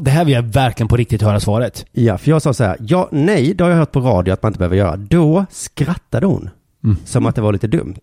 Det 0.00 0.10
här 0.10 0.24
vill 0.24 0.34
jag 0.34 0.42
verkligen 0.42 0.88
på 0.88 0.96
riktigt 0.96 1.22
höra 1.22 1.40
svaret. 1.40 1.86
Ja, 1.92 2.18
för 2.18 2.30
jag 2.30 2.42
sa 2.42 2.52
så 2.52 2.64
här, 2.64 2.76
ja, 2.80 3.08
nej, 3.12 3.54
det 3.54 3.64
har 3.64 3.70
jag 3.70 3.76
hört 3.78 3.92
på 3.92 4.00
radio 4.00 4.32
att 4.32 4.42
man 4.42 4.50
inte 4.50 4.58
behöver 4.58 4.76
göra. 4.76 4.96
Då 4.96 5.46
skrattade 5.50 6.26
hon, 6.26 6.50
Mm. 6.84 6.96
som 7.04 7.26
att 7.26 7.34
det 7.34 7.40
var 7.40 7.52
lite 7.52 7.66
dumt. 7.66 7.94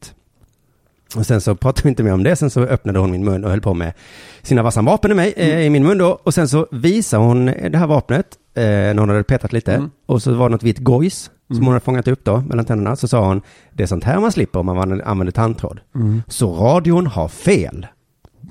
Och 1.15 1.25
sen 1.25 1.41
så 1.41 1.55
pratade 1.55 1.83
vi 1.83 1.89
inte 1.89 2.03
mer 2.03 2.13
om 2.13 2.23
det, 2.23 2.35
sen 2.35 2.49
så 2.49 2.61
öppnade 2.61 2.99
hon 2.99 3.11
min 3.11 3.25
mun 3.25 3.43
och 3.43 3.49
höll 3.49 3.61
på 3.61 3.73
med 3.73 3.93
sina 4.41 4.63
vassa 4.63 4.81
vapen 4.81 5.11
i 5.11 5.13
mig, 5.13 5.33
eh, 5.37 5.59
i 5.59 5.69
min 5.69 5.83
mun 5.83 5.97
då. 5.97 6.19
Och 6.23 6.33
sen 6.33 6.47
så 6.47 6.67
visade 6.71 7.23
hon 7.23 7.45
det 7.45 7.77
här 7.77 7.87
vapnet, 7.87 8.25
eh, 8.53 8.63
när 8.63 8.97
hon 8.97 9.09
hade 9.09 9.23
petat 9.23 9.53
lite. 9.53 9.73
Mm. 9.73 9.89
Och 10.05 10.21
så 10.21 10.33
var 10.33 10.49
det 10.49 10.53
något 10.53 10.63
vitt 10.63 10.79
gojs, 10.79 11.31
som 11.47 11.57
hon 11.57 11.67
hade 11.67 11.79
fångat 11.79 12.07
upp 12.07 12.25
då, 12.25 12.37
mellan 12.41 12.65
tänderna. 12.65 12.95
Så 12.95 13.07
sa 13.07 13.27
hon, 13.27 13.41
det 13.73 13.83
är 13.83 13.87
sånt 13.87 14.03
här 14.03 14.19
man 14.19 14.31
slipper 14.31 14.59
om 14.59 14.65
man 14.65 14.77
använder- 14.77 15.05
använder 15.07 15.31
tandtråd. 15.31 15.79
Mm. 15.95 16.21
Så 16.27 16.53
radion 16.53 17.07
har 17.07 17.27
fel. 17.27 17.87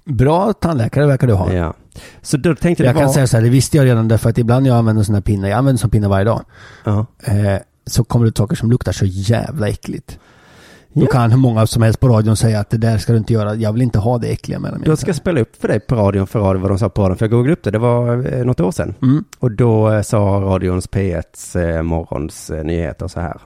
Bra 0.04 0.52
tandläkare 0.52 1.06
verkar 1.06 1.26
du 1.26 1.32
ha. 1.32 1.52
Ja. 1.52 1.74
Så 2.22 2.36
då 2.36 2.54
tänkte 2.54 2.82
det 2.82 2.86
Jag 2.86 2.96
kan 2.96 3.06
var... 3.06 3.12
säga 3.12 3.26
så 3.26 3.36
här, 3.36 3.44
det 3.44 3.50
visste 3.50 3.76
jag 3.76 3.86
redan 3.86 4.08
därför 4.08 4.30
att 4.30 4.38
ibland 4.38 4.66
jag 4.66 4.76
använder 4.76 5.02
sån 5.02 5.14
här 5.14 5.22
pinne, 5.22 5.48
jag 5.48 5.58
använder 5.58 5.78
sån 5.80 5.90
pinne 5.90 6.08
varje 6.08 6.24
dag, 6.24 6.44
Ja. 6.84 7.06
eh, 7.24 7.34
så 7.86 8.04
kommer 8.04 8.26
det 8.26 8.36
saker 8.36 8.56
som 8.56 8.70
luktar 8.70 8.92
så 8.92 9.04
jävla 9.06 9.68
äckligt. 9.68 10.18
Då 10.92 11.02
Ja. 11.04 11.06
kan 11.06 11.30
hur 11.30 11.38
många 11.38 11.66
som 11.66 11.82
helst 11.82 12.00
på 12.00 12.08
radion 12.08 12.36
säga 12.36 12.60
att 12.60 12.70
det 12.70 12.76
där 12.76 12.98
ska 12.98 13.12
du 13.12 13.18
inte 13.18 13.32
göra, 13.32 13.54
jag 13.54 13.72
vill 13.72 13.82
inte 13.82 13.98
ha 13.98 14.18
det 14.18 14.26
äckliga 14.28 14.58
mellan 14.58 14.80
mina 14.80 14.90
Jag 14.90 14.98
ska 14.98 15.14
spela 15.14 15.40
upp 15.40 15.56
för 15.60 15.68
dig 15.68 15.80
på 15.80 15.94
radion 15.94 16.26
för 16.26 16.38
radio 16.40 16.60
vad 16.62 16.70
de 16.70 16.78
sa 16.78 16.88
på 16.88 17.02
radion, 17.02 17.16
för 17.16 17.24
jag 17.26 17.30
googlade 17.30 17.52
upp 17.52 17.62
det, 17.62 17.70
det 17.70 17.78
var 17.78 18.34
eh, 18.34 18.44
något 18.44 18.60
år 18.60 18.70
sedan. 18.72 18.94
Mm. 19.02 19.24
Och 19.38 19.50
då 19.52 19.90
eh, 19.92 20.02
sa 20.02 20.18
radions 20.18 20.88
P1s 20.90 21.56
eh, 21.76 21.82
morgons 21.82 22.50
eh, 22.50 22.64
nyheter 22.64 23.08
så 23.08 23.20
här. 23.20 23.40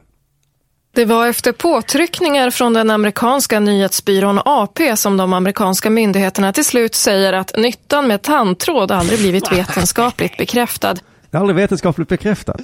Det 0.99 1.05
var 1.05 1.27
efter 1.27 1.53
påtryckningar 1.53 2.51
från 2.51 2.73
den 2.73 2.91
amerikanska 2.91 3.61
nyhetsbyrån 3.61 4.41
AP 4.45 4.97
som 4.97 5.17
de 5.17 5.33
amerikanska 5.33 5.91
myndigheterna 5.91 6.53
till 6.53 6.65
slut 6.65 6.95
säger 6.95 7.33
att 7.33 7.57
nyttan 7.57 8.09
med 8.09 8.23
tandtråd 8.23 8.91
aldrig 8.93 9.19
blivit 9.19 9.53
vetenskapligt 9.53 10.37
bekräftad. 10.37 10.95
Det 11.31 11.37
är 11.37 11.41
aldrig 11.41 11.57
vetenskapligt 11.57 12.09
bekräftat. 12.09 12.61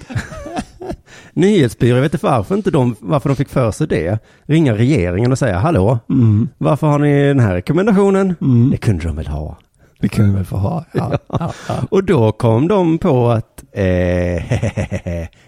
Nyhetsbyrå, 1.32 1.96
jag 1.96 2.02
vet 2.02 2.14
inte 2.14 2.26
varför 2.26 2.54
inte 2.54 2.70
de, 2.70 2.96
varför 3.00 3.28
de 3.28 3.36
fick 3.36 3.48
för 3.48 3.70
sig 3.70 3.86
det. 3.86 4.18
Ringa 4.46 4.74
regeringen 4.74 5.32
och 5.32 5.38
säga 5.38 5.58
hallå, 5.58 5.98
Mm. 6.10 6.48
varför 6.58 6.86
har 6.86 6.98
ni 6.98 7.26
den 7.26 7.40
här 7.40 7.54
rekommendationen? 7.54 8.34
Mm. 8.40 8.70
Det 8.70 8.76
kunde 8.76 9.04
de 9.06 9.16
väl 9.16 9.26
ha. 9.26 9.58
Det 10.00 10.08
kunde 10.08 10.30
vi 10.30 10.36
väl 10.36 10.44
få 10.44 10.56
ha. 10.56 10.84
Ja. 10.92 11.18
Ja. 11.28 11.52
Ja. 11.68 11.74
Och 11.90 12.04
då 12.04 12.32
kom 12.32 12.68
de 12.68 12.98
på 12.98 13.30
att 13.30 13.64
eh, 13.72 13.82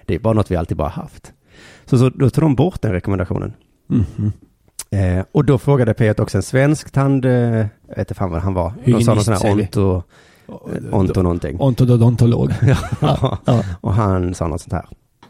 det 0.06 0.14
är 0.14 0.18
bara 0.18 0.34
något 0.34 0.50
vi 0.50 0.56
alltid 0.56 0.76
bara 0.76 0.88
haft. 0.88 1.32
Så, 1.86 1.98
så 1.98 2.08
då 2.08 2.30
tog 2.30 2.44
de 2.44 2.54
bort 2.54 2.82
den 2.82 2.92
rekommendationen. 2.92 3.52
Mhm. 3.86 4.32
Eh, 4.90 5.24
och 5.32 5.44
då 5.44 5.58
frågade 5.58 5.92
P1 5.92 6.20
också 6.20 6.38
en 6.38 6.42
svensk 6.42 6.92
tand, 6.92 7.24
eh, 7.24 7.32
jag 7.32 7.68
vet 7.88 7.98
inte 7.98 8.14
fan 8.14 8.30
vad 8.30 8.42
han 8.42 8.54
var. 8.54 8.72
De 8.84 9.00
sa 9.02 9.14
någon 9.14 9.24
sån 9.24 9.34
här 9.34 9.52
onto, 9.52 10.02
onto 10.92 11.22
någonting. 11.22 11.56
Ontododontolog. 11.60 12.50
Ja. 13.00 13.38
Ja. 13.46 13.62
Och 13.80 13.92
han 13.92 14.34
sa 14.34 14.46
något 14.48 14.60
sånt 14.60 14.72
här. 14.72 14.84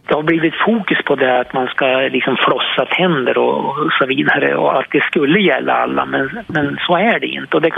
det 0.09 0.15
har 0.15 0.23
blivit 0.23 0.55
fokus 0.67 0.99
på 1.07 1.17
det 1.17 1.41
att 1.41 1.53
man 1.55 1.67
ska 1.67 1.87
liksom 1.87 2.37
flossa 2.47 2.95
tänder 2.97 3.39
och, 3.39 3.59
och 3.71 3.93
så 4.01 4.07
vidare 4.07 4.57
och 4.57 4.79
att 4.79 4.87
det 4.93 5.01
skulle 5.03 5.41
gälla 5.41 5.73
alla 5.73 6.07
men, 6.07 6.29
men 6.47 6.77
så 6.87 6.97
är 6.97 7.21
det 7.21 7.27
inte. 7.27 7.57
Och 7.57 7.63
det 7.63 7.71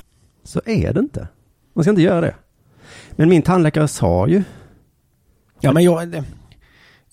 Så 0.44 0.60
är 0.66 0.92
det 0.92 1.00
inte. 1.00 1.28
Man 1.74 1.84
ska 1.84 1.90
inte 1.90 2.02
göra 2.02 2.20
det. 2.20 2.34
Men 3.16 3.28
min 3.28 3.42
tandläkare 3.42 3.88
sa 3.88 4.26
ju, 4.28 4.42
ja, 5.60 5.72
men 5.72 5.84
jag... 5.84 6.24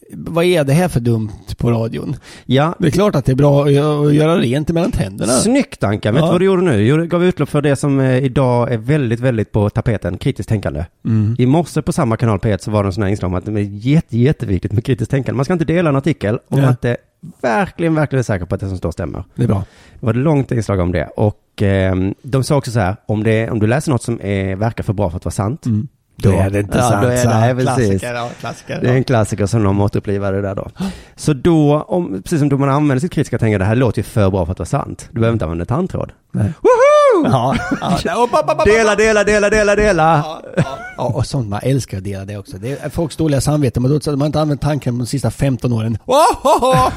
det- 0.10 0.32
Vad 0.32 0.46
är 0.46 0.64
det 0.64 0.74
här 0.74 0.88
för 0.88 1.00
dumt 1.00 1.30
på 1.58 1.72
radion? 1.72 2.16
ja, 2.46 2.76
Det 2.80 2.88
är 2.88 2.92
klart 2.92 3.16
att 3.16 3.26
det 3.26 3.32
är 3.32 3.36
bra 3.36 3.64
att 3.64 3.70
gö- 3.72 4.08
att 4.08 4.14
göra 4.14 4.38
rent 4.38 4.70
mellan 4.70 4.92
tänderna. 4.92 5.32
snyggt 5.34 5.84
Anka, 5.84 6.12
vet 6.12 6.22
du 6.22 6.26
Ja. 6.26 6.32
vad 6.32 6.42
du 6.42 6.46
gjorde 6.46 6.62
nu? 6.62 6.98
Du 6.98 7.08
gav 7.08 7.24
utlopp 7.26 7.50
för 7.50 7.62
det 7.62 7.76
som 7.76 8.00
eh, 8.00 8.18
idag 8.18 8.72
är 8.74 8.78
väldigt, 8.78 9.20
väldigt 9.20 9.52
på 9.52 9.70
tapeten, 9.70 10.18
kritiskt 10.18 10.50
tänkande. 10.50 10.86
Mm. 11.06 11.36
I 11.40 11.46
morse 11.46 11.82
på 11.82 11.92
samma 11.92 12.18
kanal 12.18 12.40
P1 12.40 12.58
så 12.58 12.72
var 12.72 12.84
det 12.84 12.88
en 12.88 12.94
sån 12.94 13.04
här 13.04 13.10
inslag 13.10 13.32
om 13.32 13.36
att 13.38 13.46
det 13.46 13.52
är 13.52 13.60
jätte, 13.60 14.18
jätteviktigt 14.18 14.72
med 14.72 14.84
kritiskt 14.86 15.12
tänkande. 15.12 15.36
Man 15.38 15.46
ska 15.46 15.54
inte 15.54 15.66
dela 15.66 15.90
en 15.90 15.96
artikel 15.96 16.36
om 16.48 16.58
Ja. 16.58 16.62
man 16.62 16.70
inte 16.72 16.98
verkligen, 17.42 17.96
verkligen 17.96 18.20
är 18.20 18.24
säker 18.24 18.46
på 18.46 18.56
att 18.56 18.62
det 18.62 18.68
som 18.68 18.78
står 18.78 18.92
stämmer. 18.92 19.24
Det 19.36 19.44
är 19.44 19.48
bra. 19.48 19.64
Det 20.00 20.06
var 20.06 20.14
ett 20.14 20.18
långt 20.20 20.52
inslag 20.52 20.80
om 20.80 20.92
det. 20.92 21.06
Och 21.18 21.62
eh, 21.62 21.96
de 22.22 22.44
sa 22.44 22.56
också 22.58 22.72
så 22.72 22.80
här, 22.80 22.96
om, 23.06 23.24
det, 23.24 23.50
om 23.50 23.60
du 23.60 23.68
läser 23.68 23.92
något 23.92 24.04
som 24.04 24.20
är, 24.24 24.56
verkar 24.56 24.84
för 24.84 24.94
bra 24.94 25.10
för 25.10 25.18
att 25.18 25.26
vara 25.26 25.32
sant, 25.32 25.66
Mm. 25.66 25.88
Då 26.18 26.32
Då 26.32 26.38
är 26.38 26.50
det 26.50 26.60
inte 26.60 26.78
ja, 26.78 26.90
sant. 26.90 27.02
då 27.02 27.08
är 27.08 27.26
det- 27.26 27.56
nej, 27.56 27.56
klassiker, 27.66 28.14
ja, 28.14 28.30
klassiker. 28.40 28.80
det 28.82 28.90
är 28.90 28.94
en 28.94 29.04
klassiker 29.04 29.46
som 29.46 29.64
de 29.64 29.82
återupplivade 29.82 30.42
där 30.42 30.56
då. 30.56 30.68
Så 31.16 31.34
då, 31.34 31.86
om, 31.88 32.22
precis 32.24 32.40
som 32.40 32.50
då 32.50 32.58
man 32.58 32.70
använder 32.70 33.00
sitt 33.02 33.12
kritiska 33.12 33.38
tänkande, 33.38 33.58
det 33.58 33.68
här 33.68 33.76
låter 33.76 34.00
ju 34.00 34.04
för 34.04 34.30
bra 34.32 34.46
för 34.46 34.52
att 34.52 34.60
vara 34.60 34.66
sant. 34.68 35.08
Du 35.12 35.20
behöver 35.20 35.34
inte 35.34 35.46
använda 35.46 35.66
tandtråd. 35.66 36.12
Nej. 36.32 36.54
Woho! 36.62 37.30
Ja, 37.32 37.56
ja. 38.04 38.28
Dela, 38.66 38.96
dela, 38.96 39.24
dela, 39.24 39.50
dela, 39.50 39.76
dela! 39.76 40.18
Ja, 40.26 40.42
ja. 40.58 40.64
ja, 40.98 41.04
och 41.04 41.26
sånt 41.26 41.50
man 41.50 41.60
älskar 41.64 41.98
att 41.98 42.04
dela 42.04 42.26
det 42.26 42.38
också. 42.38 42.58
Det 42.58 42.84
är 42.84 42.90
folks 42.90 43.16
dåliga 43.16 43.42
samvete, 43.42 43.80
men 43.80 43.92
då 43.92 43.98
att 43.98 44.06
man 44.18 44.26
inte 44.26 44.40
använt 44.42 44.62
tanken 44.62 44.98
de 44.98 45.08
sista 45.08 45.32
15 45.32 45.74
åren. 45.74 45.98
Ohoho! 46.06 46.92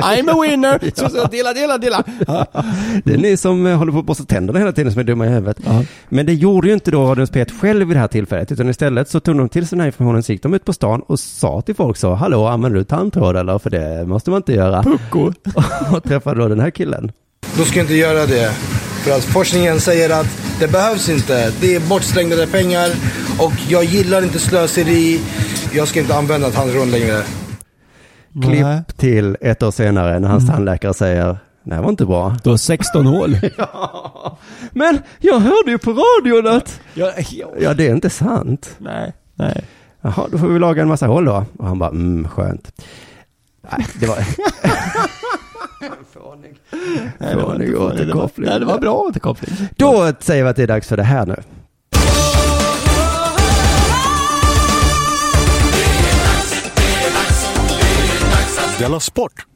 I'm 0.00 0.30
a 0.30 0.42
winner! 0.42 0.90
Så, 0.94 1.08
så, 1.08 1.26
dela, 1.26 1.52
dela, 1.52 1.78
dela. 1.78 2.04
Ja. 2.26 2.46
Det 3.04 3.14
är 3.14 3.18
ni 3.18 3.36
som 3.36 3.66
eh, 3.66 3.76
håller 3.76 3.92
på 3.92 3.98
att 3.98 4.04
borsta 4.04 4.24
tänderna 4.24 4.58
hela 4.58 4.72
tiden 4.72 4.92
som 4.92 5.00
är 5.00 5.04
dumma 5.04 5.26
i 5.26 5.28
huvudet. 5.28 5.56
Ja. 5.64 5.84
Men 6.08 6.26
det 6.26 6.34
gjorde 6.34 6.68
ju 6.68 6.74
inte 6.74 6.90
då 6.90 7.10
Radions 7.10 7.32
P1 7.32 7.60
själv 7.60 7.88
vid 7.88 7.96
det 7.96 8.00
här 8.00 8.08
tillfället, 8.08 8.52
utan 8.52 8.68
istället 8.68 9.08
så 9.08 9.20
tog 9.20 9.36
de 9.36 9.48
till 9.48 9.66
sig 9.66 9.76
den 9.76 9.80
här 9.80 9.86
informationen, 9.86 10.22
så 10.22 10.32
gick 10.32 10.42
de 10.42 10.54
ut 10.54 10.64
på 10.64 10.72
stan 10.72 11.02
och 11.06 11.20
sa 11.20 11.62
till 11.62 11.74
folk 11.74 11.96
så, 11.96 12.14
hallå, 12.14 12.46
använder 12.46 12.78
du 12.78 12.84
tandtråd 12.84 13.36
eller? 13.36 13.58
För 13.58 13.70
det 13.70 14.06
måste 14.06 14.30
man 14.30 14.36
inte 14.36 14.52
göra. 14.52 14.82
Pucko. 14.82 15.32
och 15.96 16.04
träffade 16.04 16.40
då 16.40 16.48
den 16.48 16.60
här 16.60 16.70
killen. 16.70 17.12
Då 17.56 17.64
ska 17.64 17.78
jag 17.78 17.84
inte 17.84 17.94
göra 17.94 18.26
det. 18.26 18.52
För 19.04 19.10
att 19.16 19.24
forskningen 19.24 19.80
säger 19.80 20.10
att 20.20 20.26
det 20.60 20.68
behövs 20.68 21.08
inte. 21.08 21.52
Det 21.60 21.74
är 21.74 21.80
bortslängda 21.80 22.46
pengar 22.46 22.90
och 23.38 23.52
jag 23.68 23.84
gillar 23.84 24.22
inte 24.22 24.38
slöseri. 24.38 25.20
Jag 25.72 25.88
ska 25.88 26.00
inte 26.00 26.16
använda 26.16 26.50
tandtråd 26.50 26.88
längre. 26.88 27.22
Klipp 28.42 28.96
till 28.98 29.36
ett 29.40 29.62
år 29.62 29.70
senare 29.70 30.18
när 30.18 30.28
hans 30.28 30.46
tandläkare 30.46 30.94
säger, 30.94 31.36
det 31.62 31.74
här 31.74 31.82
var 31.82 31.90
inte 31.90 32.06
bra. 32.06 32.36
Du 32.44 32.50
har 32.50 32.56
16 32.56 33.06
hål. 33.06 33.36
Men 34.70 34.98
jag 35.18 35.40
hörde 35.40 35.70
ju 35.70 35.78
på 35.78 35.90
radion 35.90 36.56
att... 36.56 36.80
Ja, 36.94 37.12
ja. 37.30 37.48
Ja, 37.60 37.74
det 37.74 37.86
är 37.86 37.92
inte 37.92 38.10
sant. 38.10 38.76
Nej, 38.78 39.12
nej. 39.34 39.64
Jaha, 40.00 40.26
då 40.32 40.38
får 40.38 40.48
vi 40.48 40.58
laga 40.58 40.82
en 40.82 40.88
massa 40.88 41.06
hål 41.06 41.24
då. 41.24 41.44
Och 41.58 41.66
han 41.66 41.78
bara, 41.78 41.90
mm, 41.90 42.28
skönt. 42.28 42.82
Nej, 43.70 43.86
det 44.00 44.06
var... 44.06 44.16
Fånig. 46.12 46.56
Nej, 47.18 47.34
det 47.34 47.36
var 47.36 47.54
inte 47.62 47.76
återkoppling. 47.76 48.48
Nej, 48.48 48.60
det 48.60 48.66
var 48.66 48.78
bra 48.78 48.94
återkoppling. 48.94 49.68
Då 49.76 50.12
säger 50.20 50.44
vi 50.44 50.50
att 50.50 50.56
det 50.56 50.62
är 50.62 50.66
dags 50.66 50.88
för 50.88 50.96
det 50.96 51.02
här 51.02 51.26
nu. 51.26 51.36
Della 58.80 59.00
Sport! 59.00 59.46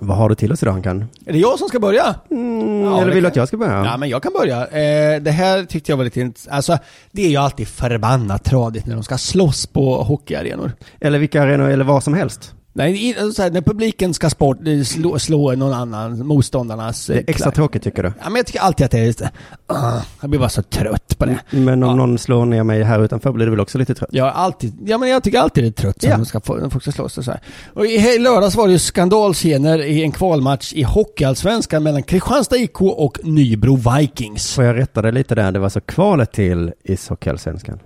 Vad 0.00 0.16
har 0.16 0.28
du 0.28 0.34
till 0.34 0.52
oss 0.52 0.62
idag, 0.62 0.74
Ankan? 0.74 1.04
Är 1.26 1.32
det 1.32 1.38
jag 1.38 1.58
som 1.58 1.68
ska 1.68 1.80
börja? 1.80 2.14
Mm, 2.30 2.80
Ja, 2.84 2.96
eller 2.96 3.06
det 3.08 3.14
vill 3.14 3.22
du 3.22 3.28
att 3.28 3.36
jag 3.36 3.48
ska 3.48 3.56
börja? 3.56 3.84
Ja, 3.84 3.96
men 3.96 4.08
jag 4.08 4.22
kan 4.22 4.32
börja. 4.32 4.66
Eh, 4.66 5.20
det 5.22 5.30
här 5.30 5.64
tyckte 5.64 5.92
jag 5.92 5.96
var 5.96 6.04
lite 6.04 6.20
int- 6.20 6.46
Alltså, 6.50 6.78
det 7.12 7.24
är 7.24 7.28
ju 7.28 7.36
alltid 7.36 7.68
förbannat 7.68 8.44
tradigt 8.44 8.86
när 8.86 8.94
de 8.94 9.02
ska 9.04 9.18
slåss 9.18 9.66
på 9.66 10.02
hockeyarenor. 10.02 10.72
Eller 11.00 11.18
vilka 11.18 11.42
arenor, 11.42 11.68
eller 11.70 11.84
vad 11.84 12.02
som 12.04 12.14
helst. 12.14 12.54
Nej, 12.76 13.16
så 13.34 13.42
här, 13.42 13.50
när 13.50 13.60
publiken 13.60 14.14
ska 14.14 14.30
sport, 14.30 14.58
eh, 14.66 14.82
slå, 14.82 15.18
slå 15.18 15.52
någon 15.52 15.72
annan, 15.72 16.26
motståndarnas... 16.26 17.06
Det 17.06 17.12
eh, 17.12 17.18
är 17.18 17.24
extra 17.26 17.44
klack. 17.44 17.54
tråkigt 17.54 17.82
tycker 17.82 18.02
du. 18.02 18.08
Ja, 18.08 18.24
men 18.24 18.36
jag 18.36 18.46
tycker 18.46 18.60
alltid 18.60 18.84
att 18.84 18.90
det 18.90 18.98
är. 18.98 19.30
Uh, 19.72 20.02
jag 20.20 20.30
blir 20.30 20.40
bara 20.40 20.48
så 20.48 20.62
trött 20.62 21.18
på 21.18 21.24
det. 21.24 21.38
Men 21.50 21.82
om 21.82 21.88
Ja. 21.88 21.94
någon 21.94 22.18
slår 22.18 22.46
ner 22.46 22.62
mig 22.62 22.82
här 22.82 23.04
utanför 23.04 23.32
blir 23.32 23.46
du 23.46 23.50
väl 23.50 23.60
också 23.60 23.78
lite 23.78 23.94
trött? 23.94 24.08
Jag, 24.12 24.24
har 24.24 24.30
alltid, 24.30 24.74
ja, 24.86 24.98
men 24.98 25.08
jag 25.08 25.22
tycker 25.22 25.38
alltid 25.38 25.64
det 25.64 25.68
är 25.68 25.82
trött 25.82 25.96
Ja. 26.02 26.16
när 26.16 26.24
ska 26.24 26.40
när 26.48 26.70
folk 26.70 26.82
ska 26.82 26.92
slåss 26.92 27.18
och 27.18 27.24
så 27.24 27.30
här. 27.30 27.40
Och 27.74 27.86
i 27.86 28.18
lördags 28.18 28.54
var 28.56 28.66
det 28.66 28.72
ju 28.72 28.78
skandalscener 28.78 29.82
i 29.82 30.02
en 30.02 30.12
kvalmatch 30.12 30.72
i 30.72 30.82
Hockeyallsvenskan 30.82 31.82
mellan 31.82 32.02
Kristianstad 32.02 32.56
IK 32.56 32.80
och 32.80 33.18
Nybro 33.22 33.76
Vikings. 33.76 34.54
Får 34.54 34.64
jag 34.64 34.76
rätta 34.76 35.02
dig 35.02 35.12
lite 35.12 35.34
där? 35.34 35.52
Det 35.52 35.58
var 35.58 35.68
så 35.68 35.80
kvalet 35.80 36.32
till 36.32 36.72
ishockeyallsvenskan. 36.84 37.78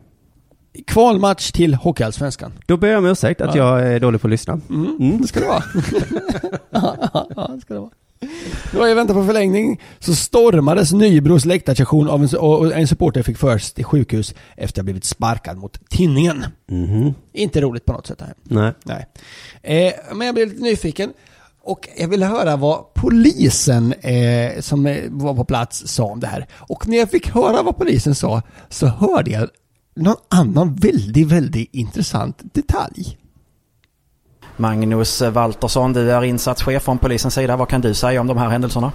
Kvalmatch 0.87 1.51
till 1.53 1.75
Hockeyallsvenskan. 1.75 2.53
Då 2.67 2.77
ber 2.77 2.89
jag 2.89 2.99
om 2.99 3.07
ursäkt 3.07 3.41
att 3.41 3.55
jag 3.55 3.83
är 3.87 4.01
dålig 4.01 4.21
på 4.21 4.27
att 4.27 4.31
lyssna. 4.31 4.61
Mm, 4.71 4.97
Mm. 5.01 5.21
det 5.21 5.29
ska 5.29 5.41
det 5.41 5.47
vara. 5.47 5.63
ja, 6.71 6.97
ja, 7.15 7.27
ja, 7.37 7.51
det 7.55 7.61
ska 7.61 7.75
det 7.75 7.81
vara. 7.81 7.91
Då 8.73 8.89
jag 8.89 8.95
väntar 8.95 9.15
på 9.15 9.25
förlängning 9.25 9.81
så 9.99 10.15
stormades 10.15 10.93
Nybros 10.93 11.45
läktarsession 11.45 12.09
av 12.09 12.23
en, 12.23 12.39
och 12.39 12.73
en 12.73 12.89
supporter 12.89 13.23
fick 13.23 13.39
föras 13.39 13.73
till 13.73 13.85
sjukhus 13.85 14.35
efter 14.57 14.75
att 14.75 14.83
ha 14.83 14.85
blivit 14.85 15.05
sparkad 15.05 15.57
mot 15.57 15.89
tinningen. 15.89 16.45
Mhm. 16.71 17.15
Inte 17.33 17.61
roligt 17.61 17.85
på 17.85 17.93
något 17.93 18.07
sätt 18.07 18.21
här. 18.21 18.35
Nej. 18.43 18.73
Nej. 18.83 19.07
Eh, 19.87 19.93
men 20.15 20.27
jag 20.27 20.35
blev 20.35 20.49
lite 20.49 20.63
nyfiken. 20.63 21.13
Och 21.63 21.89
jag 21.99 22.09
ville 22.09 22.27
höra 22.27 22.57
vad 22.57 22.95
polisen 22.95 23.93
eh, 23.93 24.61
som 24.61 24.97
var 25.09 25.35
på 25.35 25.45
plats 25.45 25.83
sa 25.87 26.05
om 26.05 26.21
det 26.21 26.27
här. 26.27 26.47
Och 26.53 26.89
när 26.89 26.97
jag 26.99 27.11
fick 27.11 27.29
höra 27.31 27.63
vad 27.63 27.77
polisen 27.77 28.15
sa 28.15 28.43
så 28.69 28.87
hörde 28.87 29.31
jag 29.31 29.49
någon 30.01 30.17
annan 30.29 30.75
väldigt, 30.75 31.29
väldigt 31.29 31.75
intressant 31.75 32.43
detalj. 32.55 33.19
Magnus 34.57 35.23
Waltersson, 35.23 35.93
du 35.93 36.13
är 36.13 36.25
insatschef 36.25 36.83
från 36.83 36.99
polisens 36.99 37.35
sida. 37.35 37.57
Vad 37.57 37.69
kan 37.69 37.81
du 37.81 37.95
säga 37.95 38.21
om 38.21 38.27
de 38.27 38.39
här 38.39 38.49
händelserna? 38.49 38.93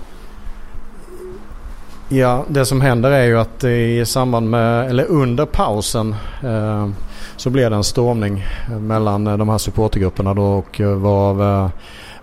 Ja, 2.09 2.45
det 2.49 2.65
som 2.65 2.81
händer 2.81 3.11
är 3.11 3.25
ju 3.25 3.39
att 3.39 3.63
i 3.63 4.05
samband 4.05 4.49
med, 4.49 4.89
eller 4.89 5.05
under 5.05 5.45
pausen 5.45 6.15
eh, 6.43 6.89
så 7.35 7.49
blev 7.49 7.69
det 7.69 7.75
en 7.75 7.83
stormning 7.83 8.43
mellan 8.79 9.23
de 9.23 9.49
här 9.49 9.57
supportergrupperna 9.57 10.33
då 10.33 10.43
och 10.43 10.81
eh, 10.81 10.95
varav 10.95 11.41
eh, 11.41 11.71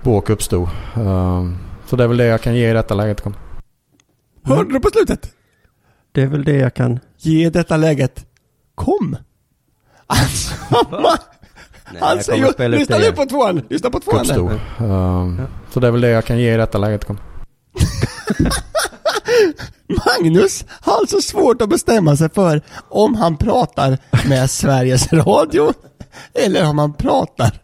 bråk 0.03 0.31
uppstod. 0.31 0.69
Eh, 0.97 1.45
så 1.87 1.97
det 1.97 2.05
är 2.05 2.09
väl 2.09 2.17
det 2.17 2.27
jag 2.27 2.41
kan 2.41 2.55
ge 2.55 2.71
i 2.71 2.73
detta 2.73 2.95
läget. 2.95 3.23
Hörde 4.43 4.73
du 4.73 4.81
på 4.81 4.89
slutet? 4.89 5.29
Det 6.13 6.23
är 6.23 6.27
väl 6.27 6.45
det 6.45 6.57
jag 6.57 6.75
kan... 6.75 7.01
Ge 7.19 7.51
detta 7.51 7.77
läget 7.77 8.27
kom. 8.75 9.17
Alltså, 10.07 10.55
man, 10.91 11.19
jag 12.01 12.01
kommer 12.01 12.17
ju, 12.17 12.53
spela 12.53 12.77
upp 12.77 12.81
lyssna 12.81 12.99
nu 12.99 13.13
på 13.13 13.25
tvåan, 13.27 13.63
lyssna 13.71 13.91
på 13.91 14.01
tvåan 14.01 14.21
Uppstod. 14.21 14.51
där. 14.51 14.55
Eh, 14.87 15.47
så 15.73 15.81
det 15.81 15.87
är 15.87 15.91
väl 15.91 16.01
det 16.01 16.09
jag 16.09 16.25
kan 16.25 16.39
ge 16.39 16.55
i 16.55 16.57
detta 16.57 16.79
läget. 16.79 17.05
Kom. 17.05 17.19
Magnus 20.07 20.65
har 20.69 20.93
alltså 20.97 21.21
svårt 21.21 21.63
att 21.63 21.69
bestämma 21.69 22.17
sig 22.17 22.31
för 22.31 22.63
om 22.89 23.15
han 23.15 23.37
pratar 23.37 23.99
med 24.29 24.51
Sveriges 24.51 25.13
Radio 25.13 25.73
eller 26.35 26.69
om 26.69 26.79
han 26.79 26.93
pratar 26.93 27.61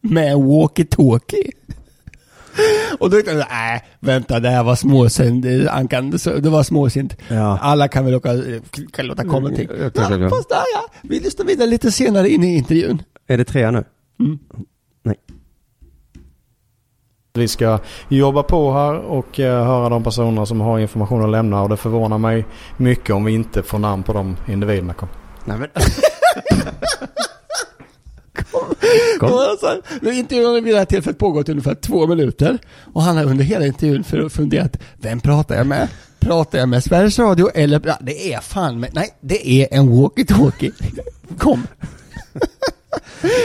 med 0.00 0.36
walkie-talkie. 0.36 1.50
Och 2.98 3.10
då 3.10 3.16
tänkte 3.16 3.32
jag, 3.32 3.46
nej, 3.50 3.84
vänta, 4.00 4.40
det 4.40 4.50
här 4.50 4.62
var 4.62 4.76
småsint. 4.76 5.46
Han 5.70 5.88
kan, 5.88 6.10
det 6.10 6.50
var 6.50 6.62
småsint. 6.62 7.16
Ja. 7.28 7.58
Alla 7.62 7.88
kan 7.88 8.04
väl 8.04 8.14
åka, 8.14 8.30
kan 8.92 9.06
låta 9.06 9.22
komma 9.22 9.38
någonting. 9.38 9.68
Ja, 9.80 9.90
kan. 9.90 10.30
fast 10.30 10.48
där 10.48 10.64
ja, 10.74 10.86
vi 11.02 11.20
lyssnar 11.20 11.46
vidare 11.46 11.68
lite 11.68 11.92
senare 11.92 12.28
in 12.28 12.44
i 12.44 12.56
intervjun. 12.56 13.02
Är 13.26 13.38
det 13.38 13.44
tre 13.44 13.70
nu? 13.70 13.84
Vi 17.38 17.48
ska 17.48 17.78
jobba 18.08 18.42
på 18.42 18.72
här 18.72 18.94
och 18.94 19.40
eh, 19.40 19.64
höra 19.64 19.88
de 19.88 20.04
personer 20.04 20.44
som 20.44 20.60
har 20.60 20.78
information 20.78 21.24
att 21.24 21.30
lämna 21.30 21.62
och 21.62 21.68
det 21.68 21.76
förvånar 21.76 22.18
mig 22.18 22.44
mycket 22.76 23.10
om 23.14 23.24
vi 23.24 23.32
inte 23.32 23.62
får 23.62 23.78
namn 23.78 24.02
på 24.02 24.12
de 24.12 24.36
individerna. 24.48 24.94
Kom. 24.94 25.08
Nej 25.44 25.58
men... 25.58 25.68
Nu 30.00 30.14
intervjun 30.14 30.46
har 30.46 30.60
vid 30.60 30.74
det 30.74 30.78
här 30.78 30.84
tillfället 30.84 31.18
pågått 31.18 31.48
ungefär 31.48 31.74
två 31.74 32.06
minuter. 32.06 32.58
Och 32.92 33.02
han 33.02 33.16
har 33.16 33.24
under 33.24 33.44
hela 33.44 33.66
intervjun 33.66 34.04
för 34.04 34.28
funderat, 34.28 34.76
vem 34.96 35.20
pratar 35.20 35.54
jag 35.56 35.66
med? 35.66 35.88
Pratar 36.20 36.58
jag 36.58 36.68
med 36.68 36.84
Sveriges 36.84 37.18
Radio 37.18 37.50
eller, 37.54 37.80
ja, 37.84 37.98
det 38.00 38.32
är 38.32 38.40
fan 38.40 38.80
med, 38.80 38.90
nej, 38.94 39.14
det 39.20 39.48
är 39.48 39.68
en 39.70 39.90
walkie-talkie. 39.90 40.72
Kom. 41.38 41.66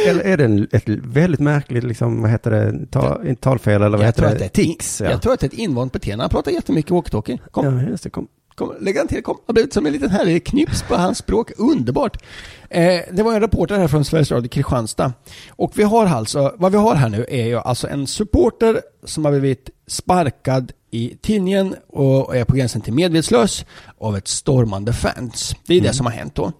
Eller 0.07 0.21
är 0.21 0.37
det 0.37 0.45
en, 0.45 0.67
ett 0.71 0.83
väldigt 0.87 1.39
märkligt, 1.39 1.83
liksom, 1.83 2.21
vad 2.21 2.31
heter 2.31 2.51
det, 2.51 2.85
ta, 2.91 3.21
inte 3.25 3.41
talfel 3.41 3.81
eller 3.81 3.89
vad 3.89 3.99
Jag 3.99 4.05
heter 4.05 4.21
tror, 4.21 4.29
det? 4.29 4.33
att 4.33 4.39
det 4.39 4.43
är 4.43 4.47
ett, 4.47 4.53
Tics, 4.53 5.01
ja. 5.01 5.09
jag 5.09 5.21
tror 5.21 5.33
att 5.33 5.39
det 5.39 5.45
är 5.45 5.47
ett 5.47 5.53
invant 5.53 5.93
beteende. 5.93 6.23
Han 6.23 6.29
pratar 6.29 6.51
jättemycket 6.51 6.91
walkie-talkie. 6.91 7.39
Kom. 7.51 7.65
Ja, 7.65 7.89
just 7.89 8.03
det, 8.03 8.09
kom. 8.09 8.27
Kom, 8.59 8.75
lägg 8.79 8.97
han 8.97 9.07
till, 9.07 9.23
kom. 9.23 9.37
Har 9.45 9.53
blivit 9.53 9.73
som 9.73 9.85
en 9.85 9.93
liten 9.93 10.09
härlig 10.09 10.45
knips 10.45 10.81
på 10.81 10.95
hans 10.95 11.17
språk. 11.17 11.51
Underbart. 11.57 12.23
Eh, 12.69 13.01
det 13.11 13.23
var 13.23 13.33
en 13.33 13.41
reporter 13.41 13.77
här 13.77 13.87
från 13.87 14.05
Sveriges 14.05 14.31
Radio 14.31 14.49
Kristianstad. 14.49 15.13
Och 15.49 15.71
vi 15.75 15.83
har 15.83 16.05
alltså, 16.05 16.55
vad 16.57 16.71
vi 16.71 16.77
har 16.77 16.95
här 16.95 17.09
nu 17.09 17.25
är 17.29 17.45
ju 17.45 17.57
alltså 17.57 17.87
en 17.87 18.07
supporter 18.07 18.81
som 19.03 19.25
har 19.25 19.31
blivit 19.31 19.69
sparkad 19.87 20.71
i 20.91 21.17
tinningen 21.21 21.75
och 21.87 22.35
är 22.35 22.45
på 22.45 22.55
gränsen 22.55 22.81
till 22.81 22.93
medvetslös 22.93 23.65
av 23.97 24.17
ett 24.17 24.27
stormande 24.27 24.93
fans. 24.93 25.55
Det 25.67 25.73
är 25.73 25.81
det 25.81 25.93
som 25.93 26.05
har 26.05 26.13
hänt 26.13 26.35
då. 26.35 26.51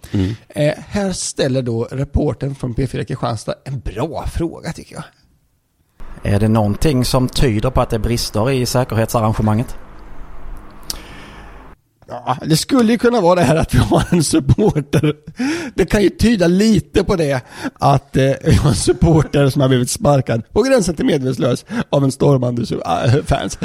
Eh, 0.48 0.74
här 0.88 1.12
ställer 1.12 1.62
då 1.62 1.84
reportern 1.92 2.56
från 2.56 2.76
P4 2.76 3.04
Kristianstad 3.04 3.54
en 3.66 3.80
bra 3.80 4.26
fråga 4.28 4.74
tycker 4.74 4.96
jag. 4.96 5.04
Är 6.34 6.40
det 6.40 6.48
någonting 6.48 7.06
som 7.06 7.30
tyder 7.30 7.70
på 7.70 7.82
att 7.82 7.90
det 7.90 8.00
brister 8.00 8.52
i 8.52 8.66
säkerhetsarrangemanget? 8.66 9.78
Ja, 12.10 12.38
det 12.46 12.58
skulle 12.58 12.92
ju 12.92 12.98
kunna 12.98 13.22
vara 13.22 13.36
det 13.36 13.42
här 13.46 13.56
att 13.56 13.74
vi 13.74 13.78
har 13.78 14.04
en 14.10 14.24
supporter. 14.24 15.16
Det 15.76 15.86
kan 15.86 16.04
ju 16.04 16.10
tyda 16.10 16.48
lite 16.48 17.04
på 17.04 17.16
det 17.16 17.42
att 17.74 18.18
eh, 18.18 18.32
vi 18.44 18.54
har 18.54 18.70
en 18.70 18.76
supporter 18.76 19.50
som 19.50 19.62
har 19.62 19.70
blivit 19.70 19.90
sparkad 19.90 20.54
på 20.54 20.62
gränsen 20.62 20.96
till 20.96 21.06
medvetslös 21.06 21.66
av 21.90 22.04
en 22.04 22.12
stormande 22.12 22.62
äh, 22.86 23.24
fans. 23.26 23.60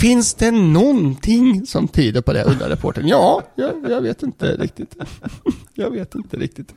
Finns 0.00 0.34
det 0.34 0.50
någonting 0.50 1.66
som 1.66 1.88
tyder 1.88 2.20
på 2.20 2.32
det 2.32 2.42
undrar 2.42 2.68
reportern. 2.68 3.08
Ja, 3.08 3.42
jag, 3.54 3.72
jag 3.90 4.00
vet 4.00 4.22
inte 4.22 4.56
riktigt. 4.56 4.96
Jag 5.74 5.90
vet 5.90 6.14
inte 6.14 6.36
riktigt. 6.36 6.74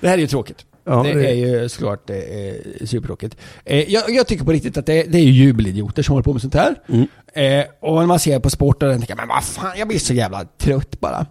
Det 0.00 0.08
här 0.08 0.14
är 0.14 0.18
ju 0.18 0.26
tråkigt. 0.26 0.64
Ja, 0.84 1.02
det 1.02 1.14
det- 1.14 1.30
är 1.30 1.34
ju 1.34 1.68
såklart 1.68 2.06
det 2.06 2.48
är 2.48 2.86
supertråkigt. 2.86 3.36
Eh, 3.64 3.92
jag, 3.92 4.10
jag 4.10 4.26
tycker 4.26 4.44
på 4.44 4.52
riktigt 4.52 4.76
att 4.76 4.86
det, 4.86 5.02
det 5.02 5.18
är 5.18 5.22
ju 5.22 5.30
jubelidioter 5.30 6.02
som 6.02 6.12
håller 6.12 6.24
på 6.24 6.32
med 6.32 6.42
sånt 6.42 6.54
här. 6.54 6.74
Mm. 6.88 7.06
Eh, 7.34 7.66
och 7.80 7.94
när 8.00 8.06
man 8.06 8.18
ser 8.18 8.38
på 8.40 8.50
sporten 8.50 8.98
tänker 8.98 9.16
man, 9.16 9.26
men 9.26 9.34
vad 9.36 9.44
fan, 9.44 9.78
jag 9.78 9.88
blir 9.88 9.98
så 9.98 10.14
jävla 10.14 10.44
trött 10.58 11.00
bara. 11.00 11.26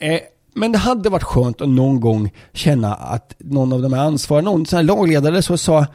Eh, 0.00 0.20
men 0.54 0.72
det 0.72 0.78
hade 0.78 1.08
varit 1.10 1.22
skönt 1.22 1.60
att 1.60 1.68
någon 1.68 2.00
gång 2.00 2.32
känna 2.52 2.94
att 2.94 3.34
någon 3.38 3.72
av 3.72 3.82
de 3.82 3.92
här 3.92 4.00
ansvariga, 4.04 4.44
någon 4.44 4.66
sån 4.66 4.76
här 4.76 4.84
lagledare 4.84 5.42
så 5.42 5.56
sa 5.58 5.86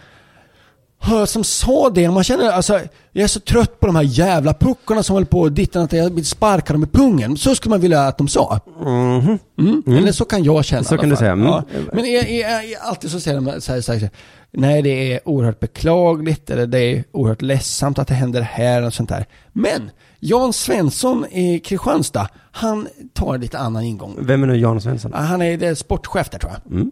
Hör, 1.04 1.26
som 1.26 1.44
sa 1.44 1.90
det, 1.90 2.12
man 2.12 2.24
känner 2.24 2.52
alltså, 2.52 2.80
jag 3.12 3.24
är 3.24 3.28
så 3.28 3.40
trött 3.40 3.80
på 3.80 3.88
de 3.88 3.96
här 3.96 4.04
jävla 4.04 4.54
puckorna 4.54 5.04
som 5.04 5.14
håller 5.14 5.28
på 5.28 5.40
och 5.40 5.52
dittan 5.52 5.84
att 5.84 5.94
jag 5.94 6.10
vill 6.10 6.26
sparka 6.26 6.74
dem 6.74 6.84
i 6.84 6.88
pungen. 6.88 7.38
Så 7.38 7.56
skulle 7.56 7.70
man 7.70 7.82
vilja 7.82 8.02
att 8.02 8.18
de 8.18 8.28
sa. 8.28 8.60
Mhm. 8.80 9.40
Mm. 9.60 9.84
Eller 9.98 10.12
så 10.12 10.26
kan 10.26 10.44
jag 10.44 10.66
känna 10.66 10.84
Så 10.84 10.98
kan 10.98 11.10
du 11.10 11.16
säga, 11.16 11.32
mm. 11.32 11.48
Ja. 11.48 11.64
Men 11.94 12.06
är, 12.06 12.26
är, 12.26 12.46
är, 12.46 12.78
alltid 12.82 13.12
så 13.12 13.20
säger 13.20 13.42
de 13.42 13.62
så 13.62 13.74
här, 13.74 13.82
så 13.82 13.94
här, 13.94 14.10
nej 14.52 14.82
det 14.82 15.14
är 15.14 15.30
oerhört 15.30 15.60
beklagligt 15.60 16.50
eller 16.50 16.68
det 16.68 16.80
är 16.80 17.04
oerhört 17.12 17.42
ledsamt 17.42 18.00
att 18.00 18.08
det 18.08 18.14
händer 18.14 18.42
här 18.42 18.84
och 18.84 18.94
sånt 18.94 19.10
där. 19.10 19.26
Men 19.54 19.90
Jan 20.20 20.54
Svensson 20.54 21.26
i 21.32 21.60
Kristianstad, 21.60 22.28
han 22.52 22.88
tar 23.14 23.36
en 23.36 23.42
lite 23.42 23.60
annan 23.60 23.84
ingång. 23.84 24.18
Vem 24.20 24.44
är 24.44 24.48
nu 24.48 24.58
Jan 24.58 24.82
Svensson? 24.82 25.14
Han 25.14 25.42
är 25.42 25.76
sportchef 25.76 26.30
där 26.30 26.40
tror 26.40 26.52
jag. 26.52 26.92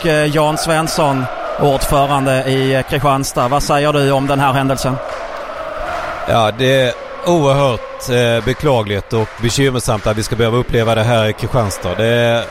Och, 0.00 0.06
eh, 0.06 0.34
Jan 0.34 0.58
Svensson, 0.58 1.24
ordförande 1.60 2.44
i 2.44 2.74
eh, 2.74 2.82
Kristianstad. 2.82 3.48
Vad 3.48 3.62
säger 3.62 3.92
du 3.92 4.10
om 4.10 4.26
den 4.26 4.40
här 4.40 4.52
händelsen? 4.52 4.94
Ja, 6.28 6.52
det 6.58 6.80
är 6.80 6.92
oerhört 7.26 8.10
eh, 8.10 8.44
beklagligt 8.44 9.12
och 9.12 9.28
bekymmersamt 9.42 10.06
att 10.06 10.16
vi 10.16 10.22
ska 10.22 10.36
behöva 10.36 10.56
uppleva 10.56 10.94
det 10.94 11.02
här 11.02 11.28
i 11.28 11.32
Kristianstad. 11.32 11.94
Det 11.94 12.06
är 12.06 12.44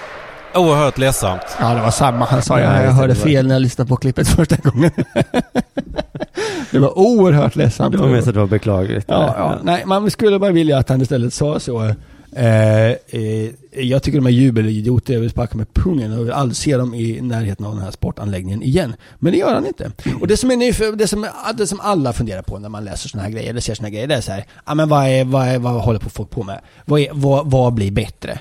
oerhört 0.55 0.97
ledsamt. 0.97 1.41
Ja, 1.59 1.73
det 1.73 1.81
var 1.81 1.91
samma 1.91 2.25
han 2.25 2.41
sa. 2.41 2.59
Jag, 2.59 2.85
jag 2.85 2.91
hörde 2.91 3.15
fel 3.15 3.47
när 3.47 3.55
jag 3.55 3.61
lyssnade 3.61 3.89
på 3.89 3.95
klippet 3.95 4.27
första 4.35 4.55
gången. 4.55 4.91
det 6.71 6.79
var 6.79 6.97
oerhört 6.99 7.55
ledsamt. 7.55 7.91
Det 7.91 7.97
var 7.97 8.07
mest 8.07 8.27
att 8.27 8.33
det 8.33 8.39
var 8.39 8.47
beklagligt. 8.47 9.05
Ja, 9.09 9.35
ja. 9.37 9.57
Nej, 9.63 9.83
man 9.85 10.11
skulle 10.11 10.39
bara 10.39 10.51
vilja 10.51 10.77
att 10.77 10.89
han 10.89 11.01
istället 11.01 11.33
sa 11.33 11.59
så. 11.59 11.95
Eh, 12.35 12.89
eh, 12.89 13.49
jag 13.71 14.03
tycker 14.03 14.17
de 14.19 14.25
är 14.25 14.29
jubelidioter. 14.31 15.13
Jag 15.13 15.21
vill 15.21 15.29
sparka 15.29 15.57
med 15.57 15.73
pungen 15.73 16.13
och 16.13 16.25
vill 16.25 16.31
aldrig 16.31 16.55
se 16.57 16.77
dem 16.77 16.93
i 16.93 17.21
närheten 17.21 17.65
av 17.65 17.75
den 17.75 17.83
här 17.83 17.91
sportanläggningen 17.91 18.63
igen. 18.63 18.93
Men 19.19 19.31
det 19.31 19.37
gör 19.39 19.53
han 19.53 19.65
inte. 19.65 19.91
Och 20.21 20.27
det 20.27 20.37
som, 20.37 20.51
är 20.51 20.55
ny, 20.57 20.71
det 20.95 21.07
som, 21.07 21.27
det 21.57 21.67
som 21.67 21.79
alla 21.81 22.13
funderar 22.13 22.41
på 22.41 22.59
när 22.59 22.69
man 22.69 22.85
läser 22.85 23.09
sådana 23.09 23.23
här 23.27 23.31
grejer, 23.33 23.49
eller 23.49 23.61
ser 23.61 23.73
sådana 23.75 23.87
här 23.87 23.93
grejer, 23.93 24.07
det 24.07 24.15
är 24.15 24.21
så 24.21 24.31
här, 24.31 24.45
ja 24.65 24.75
men 24.75 24.89
vad, 24.89 25.07
är, 25.07 25.25
vad, 25.25 25.47
är, 25.47 25.59
vad 25.59 25.73
håller 25.81 25.99
på 25.99 26.09
folk 26.09 26.29
på 26.29 26.43
med? 26.43 26.61
Vad, 26.85 26.99
är, 26.99 27.07
vad, 27.13 27.51
vad 27.51 27.73
blir 27.73 27.91
bättre? 27.91 28.39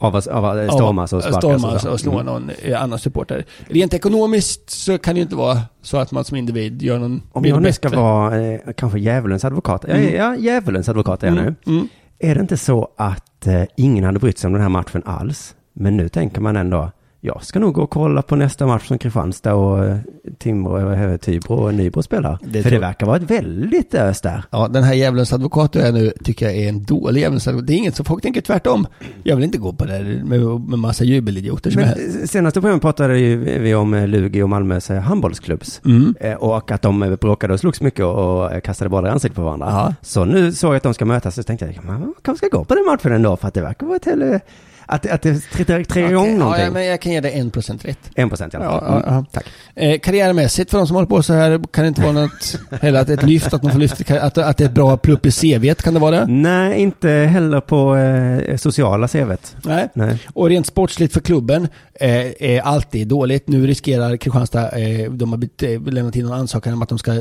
Av 0.00 0.16
att, 0.16 0.26
av 0.26 0.44
att 0.44 0.72
stormas 0.74 1.12
och 1.12 1.22
sparkas 1.22 1.38
Stormas 1.44 1.84
och 1.84 2.00
slå 2.00 2.12
Mm. 2.12 2.26
någon 2.26 2.50
eh, 2.62 2.82
annan 2.82 2.98
supporter. 2.98 3.44
Rent 3.68 3.94
ekonomiskt 3.94 4.70
så 4.70 4.98
kan 4.98 5.14
det 5.14 5.18
ju 5.18 5.22
inte 5.22 5.36
vara 5.36 5.60
så 5.82 5.96
att 5.96 6.10
man 6.12 6.24
som 6.24 6.36
individ 6.36 6.82
gör 6.82 6.98
någon 6.98 7.22
Om 7.32 7.44
jag 7.44 7.62
nu 7.62 7.72
ska 7.72 7.88
vara 7.88 8.40
eh, 8.40 8.60
kanske 8.76 8.98
djävulens 8.98 9.44
advokat. 9.44 9.84
Mm. 9.84 10.14
Ja, 10.14 10.36
djävulens 10.36 10.88
advokat 10.88 11.22
är 11.22 11.26
jag 11.26 11.36
Mm, 11.38 11.54
nu. 11.64 11.72
mm. 11.72 11.88
Är 12.20 12.34
det 12.34 12.40
inte 12.40 12.56
så 12.56 12.88
att 12.96 13.46
eh, 13.46 13.64
ingen 13.76 14.04
hade 14.04 14.18
brytt 14.18 14.38
sig 14.38 14.48
om 14.48 14.52
den 14.52 14.62
här 14.62 14.68
matchen 14.68 15.02
alls? 15.04 15.54
Men 15.72 15.96
nu 15.96 16.08
tänker 16.08 16.40
man 16.40 16.56
ändå, 16.56 16.90
jag 17.28 17.44
ska 17.44 17.58
nog 17.58 17.74
gå 17.74 17.82
och 17.82 17.90
kolla 17.90 18.22
på 18.22 18.36
nästa 18.36 18.66
match 18.66 18.86
som 18.88 18.98
Kristianstad 18.98 19.54
och 19.54 19.84
eh, 19.84 19.96
Timrå, 20.38 20.92
eh, 20.92 21.16
Tybro 21.16 21.54
och 21.54 21.74
Nybro 21.74 22.02
spelar. 22.02 22.38
Det 22.42 22.62
För 22.62 22.70
det 22.70 22.78
verkar 22.78 23.06
vara 23.06 23.16
ett 23.16 23.30
väldigt 23.30 23.94
ös 23.94 24.20
där. 24.20 24.44
Ja, 24.50 24.68
den 24.68 24.82
här 24.82 24.94
djävulens 24.94 25.32
advokat 25.32 25.72
du 25.72 25.80
är 25.80 25.92
nu 25.92 26.12
tycker 26.24 26.46
jag 26.46 26.56
är 26.56 26.68
en 26.68 26.84
dålig 26.84 27.20
djävulens 27.20 27.48
advokat. 27.48 27.66
Det 27.66 27.72
är 27.72 27.76
inget 27.76 27.96
som 27.96 28.04
folk 28.04 28.22
tänker 28.22 28.40
tvärtom. 28.40 28.86
Jag 29.22 29.36
vill 29.36 29.44
inte 29.44 29.58
gå 29.58 29.72
på 29.72 29.84
det 29.84 30.02
med, 30.24 30.40
med 30.40 30.78
massa 30.78 31.04
jubelidioter 31.04 31.70
som 31.70 31.82
Men 31.82 31.90
är... 31.90 32.26
senaste 32.26 32.60
programmet 32.60 32.82
pratade 32.82 33.18
ju 33.18 33.36
vi 33.58 33.74
om 33.74 33.94
eh, 33.94 34.06
Lugi 34.06 34.42
och 34.42 34.48
Malmös 34.48 34.88
handbollsklubbs. 34.88 35.80
Mm. 35.84 36.14
Och 36.38 36.70
att 36.70 36.82
de 36.82 37.16
bråkade 37.20 37.52
och 37.54 37.60
slogs 37.60 37.80
mycket 37.80 38.04
och 38.04 38.62
kastade 38.64 38.88
bollar 38.88 39.08
i 39.08 39.12
ansiktet 39.12 39.36
på 39.36 39.42
varandra. 39.42 39.66
Ja. 39.70 39.94
Så 40.02 40.24
nu 40.24 40.52
såg 40.52 40.70
jag 40.70 40.76
att 40.76 40.82
de 40.82 40.94
ska 40.94 41.04
mötas 41.04 41.34
så 41.34 41.42
tänkte 41.42 41.66
jag, 41.66 41.84
man 41.84 42.14
kanske 42.22 42.46
ska 42.46 42.58
gå 42.58 42.64
på 42.64 42.74
den 42.74 42.84
matchen 42.84 43.12
ändå 43.12 43.36
för 43.36 43.48
att 43.48 43.54
det 43.54 43.60
verkar 43.60 43.86
vara 43.86 43.96
ett. 43.96 44.42
Att, 44.90 45.06
att 45.06 45.22
det 45.22 45.40
trillar 45.40 45.84
tre 45.84 46.08
igång 46.08 46.38
någonting. 46.38 46.64
ja, 46.64 46.70
men 46.70 46.84
jag 46.86 47.00
kan 47.00 47.12
ge 47.12 47.20
dig 47.20 47.32
en 47.32 47.50
procent 47.50 47.84
rätt. 47.84 47.98
En 48.14 48.28
procent 48.28 48.54
i 48.54 48.56
alla 48.56 48.66
fall. 48.66 48.84
Ja, 48.86 49.02
ja. 49.06 49.12
Mm, 49.12 49.24
Tack. 49.32 49.44
Eh, 49.74 49.98
karriärmässigt 49.98 50.70
för 50.70 50.78
de 50.78 50.86
som 50.86 50.96
håller 50.96 51.08
på 51.08 51.22
så 51.22 51.32
här 51.32 51.60
kan 51.72 51.84
det 51.84 51.88
inte 51.88 52.00
vara 52.02 52.12
något, 52.12 52.58
heller 52.82 53.00
att 53.00 53.08
ett 53.08 53.22
lyft, 53.22 53.54
att 53.54 53.62
man 53.62 53.72
får 53.72 53.78
lyft, 53.78 54.10
att, 54.10 54.38
att 54.38 54.56
det 54.56 54.64
är 54.64 54.68
ett 54.68 54.74
bra 54.74 54.96
plupp 54.96 55.26
i 55.26 55.30
CVt, 55.32 55.82
kan 55.82 55.94
det 55.94 56.00
vara 56.00 56.20
det? 56.20 56.26
Nej, 56.26 56.80
inte 56.80 57.08
heller 57.10 57.60
på 57.60 57.96
eh, 57.96 58.56
sociala 58.56 59.08
CVt. 59.08 59.56
Nej. 59.64 59.88
Nej. 59.94 60.18
Och 60.34 60.48
rent 60.48 60.66
sportsligt 60.66 61.12
för 61.14 61.20
klubben 61.20 61.68
eh, 62.00 62.26
är 62.42 62.60
alltid 62.60 63.08
dåligt. 63.08 63.48
Nu 63.48 63.66
riskerar 63.66 64.16
Kristianstad, 64.16 64.78
eh, 64.78 65.10
de 65.10 65.30
har 65.32 65.38
bet- 65.38 65.62
eh, 65.62 65.92
lämnat 65.92 66.16
in 66.16 66.26
en 66.26 66.32
ansökan 66.32 66.72
om 66.72 66.82
att 66.82 66.88
de 66.88 66.98
ska 66.98 67.12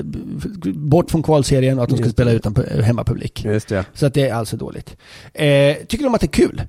bort 0.74 1.12
från 1.12 1.24
kvalserien 1.24 1.78
och 1.78 1.84
att 1.84 1.90
de 1.90 1.96
ska 1.96 2.06
Just 2.06 2.16
spela 2.16 2.32
utan 2.32 2.54
pu- 2.56 2.82
hemmapublik. 2.82 3.46
Just 3.46 3.68
det. 3.68 3.86
Så 3.94 4.06
att 4.06 4.14
det 4.14 4.30
är 4.30 4.34
alltså 4.34 4.58
dåligt. 4.58 4.96
Eh, 5.34 5.76
tycker 5.88 6.04
de 6.04 6.16
att 6.16 6.22
det 6.22 6.26
är 6.26 6.32
kul? 6.48 6.62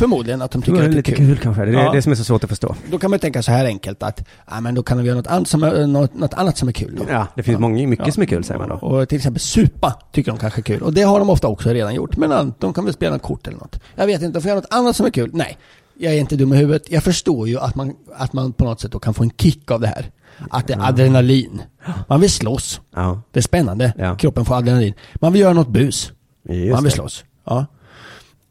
Förmodligen 0.00 0.42
att 0.42 0.50
de 0.50 0.60
Det 0.60 0.64
tycker 0.66 0.78
var 0.78 0.84
att 0.84 0.90
det 0.90 0.94
är 0.94 0.96
lite 0.96 1.12
kul. 1.12 1.26
kul 1.26 1.38
kanske. 1.38 1.64
Det 1.64 1.70
är 1.70 1.84
Ja. 1.84 1.92
det 1.92 2.02
som 2.02 2.12
är 2.12 2.16
så 2.16 2.24
svårt 2.24 2.44
att 2.44 2.50
förstå. 2.50 2.74
Då 2.90 2.98
kan 2.98 3.10
man 3.10 3.18
tänka 3.20 3.42
så 3.42 3.52
här 3.52 3.64
enkelt 3.64 4.02
att 4.02 4.28
ja, 4.50 4.60
men 4.60 4.74
då 4.74 4.82
kan 4.82 4.96
de 4.98 5.04
göra 5.06 5.16
något 5.16 5.26
annat 5.26 5.48
som 5.48 5.62
är, 5.62 5.86
något, 5.86 6.14
något 6.14 6.34
annat 6.34 6.56
som 6.58 6.68
är 6.68 6.72
kul. 6.72 6.94
Då. 6.98 7.04
Ja, 7.10 7.26
det 7.36 7.42
finns 7.42 7.58
många, 7.58 7.86
mycket 7.86 8.06
Ja. 8.06 8.12
som 8.12 8.22
är 8.22 8.26
kul 8.26 8.44
säger 8.44 8.58
man 8.60 8.68
då. 8.68 8.74
Och 8.74 9.08
till 9.08 9.16
exempel 9.16 9.40
supa 9.40 9.98
tycker 10.12 10.30
de 10.32 10.38
kanske 10.38 10.60
är 10.60 10.62
kul. 10.62 10.82
Och 10.82 10.92
det 10.92 11.02
har 11.02 11.18
de 11.18 11.30
ofta 11.30 11.48
också 11.48 11.68
redan 11.70 11.94
gjort. 11.94 12.16
Men 12.16 12.30
ja, 12.30 12.46
de 12.58 12.72
kan 12.72 12.84
väl 12.84 12.94
spela 12.94 13.12
något 13.12 13.22
kort 13.22 13.46
eller 13.46 13.58
något. 13.58 13.80
Jag 13.96 14.06
vet 14.06 14.22
inte, 14.22 14.38
de 14.38 14.42
får 14.42 14.48
göra 14.48 14.60
något 14.60 14.74
annat 14.74 14.96
som 14.96 15.06
är 15.06 15.10
kul. 15.10 15.30
Nej, 15.32 15.58
jag 15.98 16.14
är 16.14 16.18
inte 16.18 16.36
dum 16.36 16.52
i 16.52 16.56
huvudet. 16.56 16.90
Jag 16.90 17.02
förstår 17.04 17.48
ju 17.48 17.58
att 17.58 17.74
man, 17.74 17.94
att 18.16 18.32
man 18.32 18.52
på 18.52 18.64
något 18.64 18.80
sätt 18.80 18.92
då 18.92 18.98
kan 18.98 19.14
få 19.14 19.22
en 19.22 19.30
kick 19.38 19.70
av 19.70 19.80
det 19.80 19.86
här. 19.86 20.10
Att 20.50 20.66
det 20.66 20.74
är 20.74 20.88
adrenalin. 20.88 21.62
Man 22.08 22.20
vill 22.20 22.30
slåss. 22.30 22.80
Ja. 22.94 23.20
Det 23.32 23.40
är 23.40 23.42
spännande. 23.42 23.92
Ja. 23.98 24.14
Kroppen 24.16 24.44
får 24.44 24.56
adrenalin. 24.56 24.94
Man 25.14 25.32
vill 25.32 25.42
göra 25.42 25.52
något 25.52 25.68
bus. 25.68 26.12
Just 26.48 26.72
man 26.72 26.82
vill 26.82 26.90
det. 26.90 26.96
slåss. 26.96 27.24
Ja. 27.44 27.66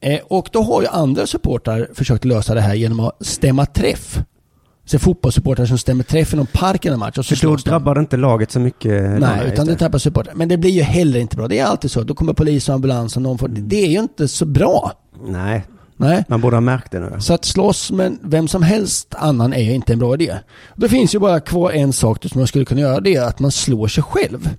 Eh, 0.02 0.20
och 0.28 0.50
då 0.52 0.64
har 0.64 0.82
ju 0.82 0.88
andra 0.88 1.28
supportrar 1.28 1.90
försökt 1.94 2.26
lösa 2.26 2.54
det 2.54 2.62
här 2.62 2.74
genom 2.74 3.00
att 3.00 3.26
stämma 3.26 3.66
träff. 3.66 4.20
Så 4.86 5.00
fotbollssupportrar 5.00 5.66
som 5.66 5.78
stämmer 5.78 6.04
träff 6.04 6.34
i 6.34 6.36
någon 6.36 6.46
park 6.46 6.86
en 6.86 7.00
match 7.00 7.18
och 7.18 7.26
så 7.26 7.36
För 7.36 7.48
då 7.48 7.56
drabbar 7.56 7.96
det 7.96 8.02
inte 8.02 8.18
laget 8.18 8.52
så 8.52 8.60
mycket. 8.60 9.04
Nej, 9.04 9.20
Nej, 9.20 9.48
utan 9.54 9.68
det 9.68 9.76
tappar 9.76 9.98
supportrar. 9.98 10.34
Men 10.36 10.50
det 10.50 10.58
blir 10.58 10.72
ju 10.72 10.82
heller 10.82 11.20
inte 11.20 11.36
bra. 11.36 11.48
Det 11.48 11.60
är 11.60 11.66
alltid 11.66 11.92
så. 11.92 12.04
Då 12.04 12.14
kommer 12.14 12.34
polis 12.34 12.70
och 12.70 12.76
ambulans 12.76 13.16
och 13.16 13.22
någon 13.22 13.38
får... 13.38 13.48
Det 13.48 13.86
är 13.86 13.88
ju 13.88 14.00
inte 14.00 14.28
så 14.28 14.46
bra. 14.46 14.92
Nej, 15.26 15.66
Nej. 15.98 16.24
man 16.28 16.42
borde 16.42 16.56
ha 16.56 16.62
märkt 16.62 16.92
det 16.92 17.00
nu. 17.00 17.20
Så 17.20 17.34
att 17.34 17.46
slåss 17.46 17.92
med 17.92 18.18
vem 18.22 18.48
som 18.48 18.64
helst 18.64 19.16
annan 19.18 19.54
är 19.54 19.62
ju 19.62 19.74
inte 19.74 19.94
en 19.94 20.00
bra 20.00 20.14
idé. 20.14 20.36
Då 20.76 20.88
finns 20.88 21.16
ju 21.16 21.20
bara 21.20 21.40
kvar 21.40 21.72
en 21.72 21.94
sak 21.94 22.26
som 22.26 22.40
man 22.40 22.48
skulle 22.48 22.66
kunna 22.66 22.82
göra. 22.82 23.00
Det 23.00 23.16
är 23.16 23.24
att 23.24 23.40
man 23.40 23.52
slår 23.52 23.88
sig 23.88 24.04
själv. 24.04 24.50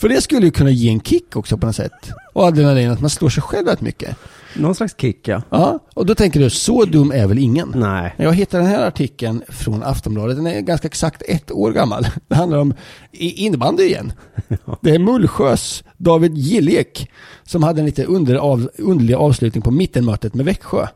För 0.00 0.08
det 0.08 0.20
skulle 0.20 0.46
ju 0.46 0.50
kunna 0.50 0.70
ge 0.70 0.88
en 0.88 1.00
kick 1.00 1.36
också 1.36 1.56
på 1.56 1.66
något 1.66 1.76
sätt. 1.76 2.10
Och 2.34 2.44
adrenalin, 2.44 2.90
att 2.90 3.00
man 3.00 3.10
slår 3.10 3.28
sig 3.28 3.42
själv 3.42 3.66
rätt 3.66 3.80
mycket. 3.80 4.16
Någon 4.56 4.74
slags 4.74 4.94
kick 5.00 5.28
ja. 5.28 5.42
Ja, 5.50 5.78
och 5.94 6.06
då 6.06 6.14
tänker 6.14 6.40
du, 6.40 6.50
så 6.50 6.84
dum 6.84 7.12
är 7.12 7.26
väl 7.26 7.38
ingen? 7.38 7.72
Nej. 7.76 8.14
Jag 8.16 8.34
hittade 8.34 8.62
den 8.62 8.72
här 8.72 8.86
artikeln 8.86 9.42
från 9.48 9.82
Aftonbladet. 9.82 10.36
Den 10.36 10.46
är 10.46 10.60
ganska 10.60 10.88
exakt 10.88 11.22
ett 11.28 11.52
år 11.52 11.72
gammal. 11.72 12.06
Det 12.28 12.34
handlar 12.34 12.58
om 12.58 12.74
innebandy 13.12 13.82
igen. 13.84 14.12
Det 14.80 14.90
är 14.90 14.98
Mullsjös 14.98 15.84
David 15.96 16.38
Gillek 16.38 17.10
som 17.44 17.62
hade 17.62 17.80
en 17.80 17.86
lite 17.86 18.04
under 18.04 18.34
av, 18.34 18.70
underlig 18.78 19.14
avslutning 19.14 19.62
på 19.62 19.70
mittenmötet 19.70 20.34
med 20.34 20.44
Växjö. 20.44 20.86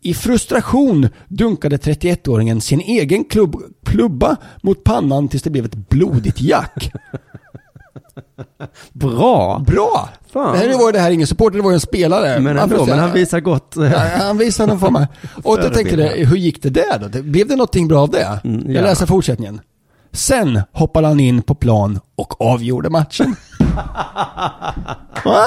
I 0.00 0.14
frustration 0.14 1.08
dunkade 1.28 1.76
31-åringen 1.76 2.60
sin 2.60 2.80
egen 2.80 3.24
klubb, 3.24 3.56
klubba 3.84 4.36
mot 4.62 4.84
pannan 4.84 5.28
tills 5.28 5.42
det 5.42 5.50
blev 5.50 5.64
ett 5.64 5.88
blodigt 5.88 6.40
jack. 6.40 6.92
Bra! 8.92 9.64
Bra! 9.66 10.08
Fan. 10.32 10.52
Det 10.52 10.58
här 10.58 10.78
var 10.78 10.92
det 10.92 10.98
här 10.98 11.10
ingen 11.10 11.26
supporter, 11.26 11.56
det 11.56 11.62
var 11.62 11.70
ju 11.70 11.74
en 11.74 11.80
spelare. 11.80 12.40
Men 12.40 12.58
ändå, 12.58 12.76
säga- 12.76 12.86
men 12.96 12.98
han 13.04 13.12
visar 13.12 13.40
gott. 13.40 13.74
Ja, 13.76 13.98
han 14.18 14.38
visar 14.38 14.66
någon 14.66 14.80
form 14.80 14.96
av... 14.96 15.06
Och 15.44 15.60
då 15.60 15.68
tänker 15.70 15.96
du, 15.96 16.04
hur 16.24 16.36
gick 16.36 16.62
det 16.62 16.70
där 16.70 16.98
då? 16.98 17.22
Blev 17.22 17.48
det 17.48 17.56
någonting 17.56 17.88
bra 17.88 18.02
av 18.02 18.10
det? 18.10 18.40
Mm, 18.44 18.64
ja. 18.66 18.72
Jag 18.74 18.82
läser 18.82 19.06
fortsättningen. 19.06 19.60
Sen 20.12 20.60
hoppade 20.72 21.06
han 21.06 21.20
in 21.20 21.42
på 21.42 21.54
plan 21.54 22.00
och 22.16 22.40
avgjorde 22.40 22.90
matchen. 22.90 23.36
Va? 25.24 25.44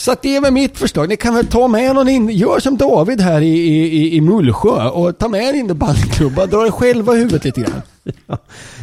Så 0.00 0.12
att 0.12 0.22
det 0.22 0.36
är 0.36 0.40
väl 0.40 0.52
mitt 0.52 0.78
förslag. 0.78 1.08
Ni 1.08 1.16
kan 1.16 1.34
väl 1.34 1.46
ta 1.46 1.68
med 1.68 1.94
någon 1.94 2.08
in, 2.08 2.28
gör 2.28 2.58
som 2.60 2.76
David 2.76 3.20
här 3.20 3.40
i, 3.40 3.48
i, 3.58 4.16
i- 4.16 4.20
Mullsjö 4.20 4.88
och 4.88 5.18
ta 5.18 5.28
med 5.28 5.48
en 5.48 5.54
innebandyklubba, 5.54 6.46
dra 6.46 6.66
er 6.66 6.70
själva 6.70 7.14
i 7.14 7.16
huvudet 7.18 7.44
lite 7.44 7.60
grann. 7.60 7.82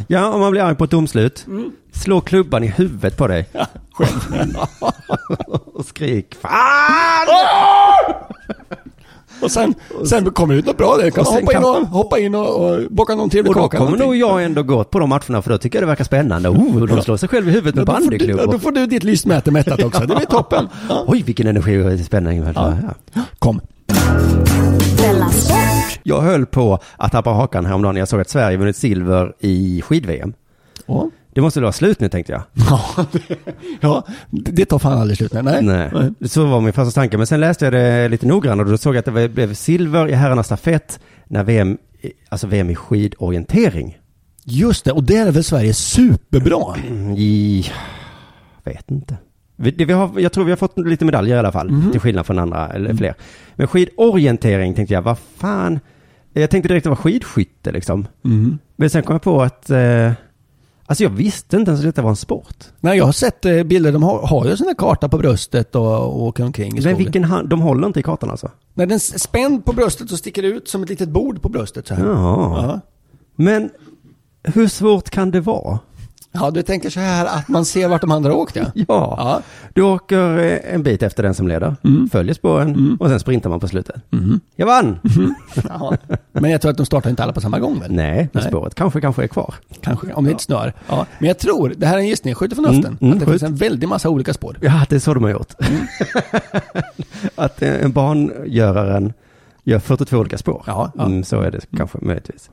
Ja, 0.06 0.26
om 0.32 0.40
man 0.40 0.50
blir 0.50 0.62
arg 0.62 0.74
på 0.74 0.84
ett 0.84 0.90
domslut. 0.90 1.46
Slå 1.92 2.20
klubban 2.20 2.64
i 2.64 2.66
huvudet 2.66 3.16
på 3.16 3.26
dig. 3.26 3.48
och 5.74 5.84
skrik. 5.86 6.34
Fan! 6.40 7.28
Och 9.42 9.50
sen, 9.50 9.74
sen 10.06 10.30
kommer 10.30 10.54
det 10.54 10.60
ut 10.60 10.66
något 10.66 10.76
bra 10.76 10.96
där. 10.96 11.10
Kan 11.10 11.20
Och 11.20 11.26
sen 11.26 11.42
hoppa 11.46 11.52
in 11.58 11.64
och, 11.64 11.86
hoppa 11.88 12.18
in 12.18 12.34
och, 12.34 12.70
och 12.70 12.80
bocka 12.90 13.14
någon 13.14 13.30
trevlig 13.30 13.50
Och 13.50 13.54
då 13.54 13.60
kaka. 13.62 13.78
kommer 13.78 13.98
nog 13.98 14.16
jag 14.16 14.44
ändå 14.44 14.62
gå 14.62 14.84
på 14.84 14.98
de 14.98 15.08
matcherna 15.08 15.42
för 15.42 15.50
då 15.50 15.58
tycker 15.58 15.78
jag 15.78 15.82
det 15.82 15.86
verkar 15.86 16.04
spännande. 16.04 16.48
Oh, 16.48 16.86
de 16.86 17.02
slår 17.02 17.16
sig 17.16 17.28
själv 17.28 17.48
i 17.48 17.52
huvudet 17.52 17.74
med 17.74 17.88
Ja, 17.88 17.92
då 17.98 18.04
får 18.04 18.10
du- 18.10 18.16
ja, 18.16 18.26
Då 18.26 18.26
bandyklubbor. 18.36 18.58
får 18.58 18.72
du 18.72 18.86
ditt 18.86 19.04
lystmäte 19.04 19.50
mättat 19.50 19.82
också. 19.82 20.00
Det 20.00 20.16
blir 20.16 20.26
toppen. 20.30 20.68
Ja. 20.88 21.04
Oj, 21.06 21.22
vilken 21.22 21.46
energi 21.46 21.78
och 22.00 22.06
spänning. 22.06 22.44
Ja. 22.54 22.74
Kom. 23.38 23.60
Della 24.98 25.28
Sport. 25.28 26.00
Jag 26.02 26.20
höll 26.20 26.46
på 26.46 26.78
att 26.96 27.12
tappa 27.12 27.30
hakan 27.30 27.66
häromdagen 27.66 27.94
när 27.94 28.00
jag 28.00 28.08
såg 28.08 28.20
att 28.20 28.30
Sverige 28.30 28.56
vunnit 28.56 28.76
silver 28.76 29.32
i 29.40 29.82
skid-VM. 29.82 30.32
Ja. 30.86 31.10
Det 31.38 31.42
måste 31.42 31.60
vara 31.60 31.72
slut 31.72 32.00
nu 32.00 32.08
tänkte 32.08 32.32
jag. 32.32 32.42
Ja, 32.70 33.06
det, 33.12 33.38
ja, 33.80 34.06
det 34.30 34.64
tar 34.64 34.78
fan 34.78 34.98
aldrig 35.00 35.16
slut. 35.16 35.32
Nej. 35.32 35.62
Nej. 35.62 35.90
Nej. 35.92 36.28
Så 36.28 36.46
var 36.46 36.60
min 36.60 36.72
första 36.72 37.00
tanke. 37.00 37.16
Men 37.16 37.26
sen 37.26 37.40
läste 37.40 37.64
jag 37.66 37.72
det 37.72 38.08
lite 38.08 38.26
noggrannare 38.26 38.64
och 38.66 38.70
då 38.70 38.78
såg 38.78 38.94
jag 38.94 39.08
att 39.08 39.14
det 39.14 39.28
blev 39.28 39.54
silver 39.54 40.08
i 40.08 40.12
herrarnas 40.12 40.46
stafett 40.46 41.00
när 41.26 41.44
VM, 41.44 41.78
alltså 42.28 42.46
VM 42.46 42.70
i 42.70 42.74
skidorientering. 42.74 43.98
Just 44.44 44.84
det, 44.84 44.92
och 44.92 45.04
där 45.04 45.26
är 45.26 45.30
väl 45.32 45.44
Sverige 45.44 45.74
superbra. 45.74 46.76
I, 47.16 47.66
vet 48.64 48.90
inte. 48.90 49.16
Vi, 49.56 49.70
det, 49.70 49.84
vi 49.84 49.92
har, 49.92 50.20
jag 50.20 50.32
tror 50.32 50.44
vi 50.44 50.50
har 50.52 50.56
fått 50.56 50.78
lite 50.78 51.04
medaljer 51.04 51.36
i 51.36 51.38
alla 51.38 51.52
fall, 51.52 51.70
Mhm. 51.70 51.90
till 51.90 52.00
skillnad 52.00 52.26
från 52.26 52.38
andra, 52.38 52.68
eller 52.68 52.94
fler. 52.94 53.14
Men 53.54 53.66
skidorientering 53.66 54.74
tänkte 54.74 54.94
jag, 54.94 55.02
vad 55.02 55.18
fan. 55.36 55.80
Jag 56.32 56.50
tänkte 56.50 56.68
direkt 56.68 56.80
att 56.86 56.90
det 56.90 57.02
var 57.02 57.10
skidskytte 57.10 57.72
liksom. 57.72 58.06
Mm. 58.24 58.58
Men 58.76 58.90
sen 58.90 59.02
kom 59.02 59.14
jag 59.14 59.22
på 59.22 59.42
att, 59.42 59.70
eh, 59.70 60.12
alltså 60.88 61.04
jag 61.04 61.10
visste 61.10 61.56
inte 61.56 61.70
ens 61.70 61.80
att 61.80 61.86
detta 61.86 62.02
var 62.02 62.10
en 62.10 62.16
sport. 62.16 62.64
Nej, 62.80 62.98
jag 62.98 63.04
har 63.04 63.12
sett 63.12 63.44
eh, 63.44 63.62
bilder, 63.62 63.92
de 63.92 64.02
har, 64.02 64.26
har 64.26 64.44
ju 64.44 64.54
där 64.56 64.74
karta 64.74 65.08
på 65.08 65.18
bröstet 65.18 65.74
och, 65.74 65.96
och 65.96 66.22
åker 66.22 66.44
omkring 66.44 66.68
i 66.70 66.72
Men 66.72 66.82
skogen. 66.82 66.98
vilken 66.98 67.24
hand, 67.24 67.48
de 67.48 67.60
håller 67.60 67.86
inte 67.86 68.00
i 68.00 68.02
kartan 68.02 68.30
alltså? 68.30 68.50
När 68.74 68.86
den 68.86 69.00
spänd 69.00 69.64
på 69.64 69.72
bröstet 69.72 70.10
så 70.10 70.16
sticker 70.16 70.42
ut 70.42 70.68
som 70.68 70.82
ett 70.82 70.88
litet 70.88 71.08
bord 71.08 71.42
på 71.42 71.48
bröstet 71.48 71.86
så 71.86 71.94
här. 71.94 72.04
Jaha. 72.06 72.62
Ja. 72.66 72.80
Men 73.36 73.70
hur 74.42 74.68
svårt 74.68 75.10
kan 75.10 75.30
det 75.30 75.40
vara? 75.40 75.78
Ja, 76.32 76.50
du 76.50 76.62
tänker 76.62 76.90
så 76.90 77.00
här 77.00 77.26
att 77.26 77.48
man 77.48 77.64
ser 77.64 77.88
vart 77.88 78.00
de 78.00 78.10
andra 78.10 78.34
åkte? 78.34 78.72
Ja. 78.74 78.84
Ja. 78.88 79.42
Du 79.74 79.82
åker 79.82 80.38
eh, 80.38 80.74
en 80.74 80.82
bit 80.82 81.02
efter 81.02 81.22
den 81.22 81.34
som 81.34 81.48
leder, 81.48 81.76
Mm. 81.84 82.08
följer 82.12 82.34
spåren 82.34 82.96
och 83.00 83.08
sen 83.08 83.20
sprintar 83.20 83.50
man 83.50 83.60
på 83.60 83.68
slutet. 83.68 83.96
Mhm. 84.10 84.40
Jag 84.56 84.66
vann! 84.66 84.98
Ja. 85.68 85.96
Men 86.32 86.50
jag 86.50 86.60
tror 86.60 86.70
att 86.70 86.76
de 86.76 86.86
startar 86.86 87.10
inte 87.10 87.22
alla 87.22 87.32
på 87.32 87.40
samma 87.40 87.58
gång 87.58 87.80
väl? 87.80 87.92
Nej, 87.92 88.16
men 88.32 88.42
Nej. 88.42 88.44
spåret 88.50 88.74
kanske, 88.74 89.00
kanske 89.00 89.22
är 89.22 89.26
kvar. 89.28 89.54
Kanske, 89.80 90.12
om 90.12 90.24
det 90.24 90.30
inte 90.30 90.44
snör. 90.44 90.72
Ja. 90.88 91.06
Men 91.18 91.28
jag 91.28 91.38
tror, 91.38 91.74
det 91.76 91.86
här 91.86 91.94
är 91.94 91.98
en 91.98 92.06
gissning, 92.08 92.34
skjut 92.34 92.54
från 92.54 92.64
höften, 92.64 92.84
Mm, 92.84 92.96
mm, 93.00 93.12
att 93.12 93.18
det 93.20 93.26
skjut. 93.26 93.40
finns 93.40 93.50
en 93.50 93.56
väldig 93.56 93.88
massa 93.88 94.08
olika 94.08 94.34
spår. 94.34 94.58
Ja, 94.60 94.86
det 94.88 94.96
är 94.96 95.00
så 95.00 95.14
de 95.14 95.22
har 95.22 95.30
gjort. 95.30 95.52
Mm. 95.60 95.80
att 97.34 97.62
eh, 97.62 97.82
en 97.84 97.92
bangöraren 97.92 99.12
gör 99.64 99.78
42 99.78 100.18
olika 100.18 100.38
spår. 100.38 100.62
Ja, 100.66 100.92
ja. 100.94 101.04
Mm, 101.06 101.24
så 101.24 101.40
är 101.40 101.50
det 101.50 101.60
kanske 101.76 101.98
möjligtvis. 102.02 102.50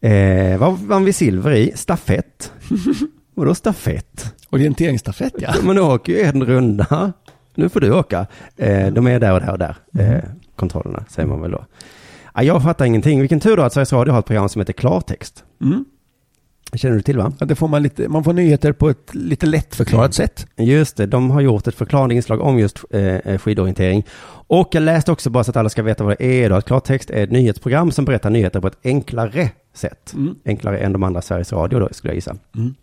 Eh, 0.00 0.74
vann 0.86 1.04
vi 1.04 1.12
silver 1.12 1.52
i? 1.52 1.72
Stafett. 1.74 2.52
Vadå 3.34 3.54
stafett? 3.54 4.34
Orienteringsstafett 4.50 5.34
ja. 5.38 5.54
Man 5.62 5.78
åker 5.78 6.12
ju 6.12 6.20
en 6.20 6.44
runda. 6.44 7.12
Nu 7.54 7.68
får 7.68 7.80
du 7.80 7.92
åka. 7.92 8.26
Eh, 8.56 8.92
de 8.92 9.06
är 9.06 9.20
där 9.20 9.32
och 9.32 9.40
där 9.40 9.52
och 9.52 9.58
där. 9.58 9.76
Eh, 9.98 10.24
kontrollerna 10.56 11.04
säger 11.08 11.28
man 11.28 11.40
väl 11.40 11.50
då. 11.50 11.64
Ja, 12.34 12.42
jag 12.42 12.62
fattar 12.62 12.84
ingenting. 12.84 13.20
Vilken 13.20 13.40
tur 13.40 13.56
då 13.56 13.62
att 13.62 13.72
Sveriges 13.72 13.92
Radio 13.92 14.12
har 14.12 14.18
ett 14.20 14.26
program 14.26 14.48
som 14.48 14.60
heter 14.60 14.72
Klartext. 14.72 15.44
Mm. 15.62 15.84
Känner 16.74 16.96
du 16.96 17.02
till 17.02 17.18
va? 17.18 17.32
Ja, 17.38 17.46
det 17.46 17.54
får 17.54 17.68
man, 17.68 17.82
lite, 17.82 18.08
man 18.08 18.24
får 18.24 18.32
nyheter 18.32 18.72
på 18.72 18.90
ett 18.90 19.14
lite 19.14 19.46
lättförklarat 19.46 20.14
sätt. 20.14 20.46
Just 20.56 20.96
det, 20.96 21.06
de 21.06 21.30
har 21.30 21.40
gjort 21.40 21.66
ett 21.66 21.74
förklarande 21.74 22.14
inslag 22.14 22.40
om 22.40 22.58
just 22.58 22.78
eh, 22.90 23.38
skidorientering. 23.38 24.06
Och 24.46 24.68
jag 24.72 24.82
läste 24.82 25.12
också 25.12 25.30
bara 25.30 25.44
så 25.44 25.50
att 25.50 25.56
alla 25.56 25.68
ska 25.68 25.82
veta 25.82 26.04
vad 26.04 26.18
det 26.18 26.24
är 26.24 26.50
då, 26.50 26.56
att 26.56 26.64
Klartext 26.64 27.10
är 27.10 27.24
ett 27.24 27.30
nyhetsprogram 27.30 27.92
som 27.92 28.04
berättar 28.04 28.30
nyheter 28.30 28.60
på 28.60 28.66
ett 28.66 28.78
enklare 28.84 29.50
sätt. 29.74 30.12
Mm. 30.14 30.34
Enklare 30.44 30.78
än 30.78 30.92
de 30.92 31.02
andra 31.02 31.22
Sveriges 31.22 31.52
Radio 31.52 31.78
då, 31.78 31.88
skulle 31.90 32.10
jag 32.10 32.14
gissa. 32.16 32.36
Mm. 32.56 32.74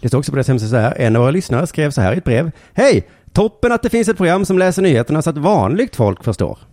Det 0.00 0.08
står 0.08 0.18
också 0.18 0.32
på 0.32 0.36
deras 0.36 0.48
hemsida 0.48 0.70
så 0.70 0.76
här, 0.76 0.94
en 0.98 1.16
av 1.16 1.22
våra 1.22 1.30
lyssnare 1.30 1.66
skrev 1.66 1.90
så 1.90 2.00
här 2.00 2.14
i 2.14 2.18
ett 2.18 2.24
brev. 2.24 2.50
Hej! 2.72 3.08
Toppen 3.32 3.72
att 3.72 3.82
det 3.82 3.90
finns 3.90 4.08
ett 4.08 4.16
program 4.16 4.44
som 4.44 4.58
läser 4.58 4.82
nyheterna 4.82 5.22
så 5.22 5.30
att 5.30 5.38
vanligt 5.38 5.96
folk 5.96 6.24
förstår. 6.24 6.58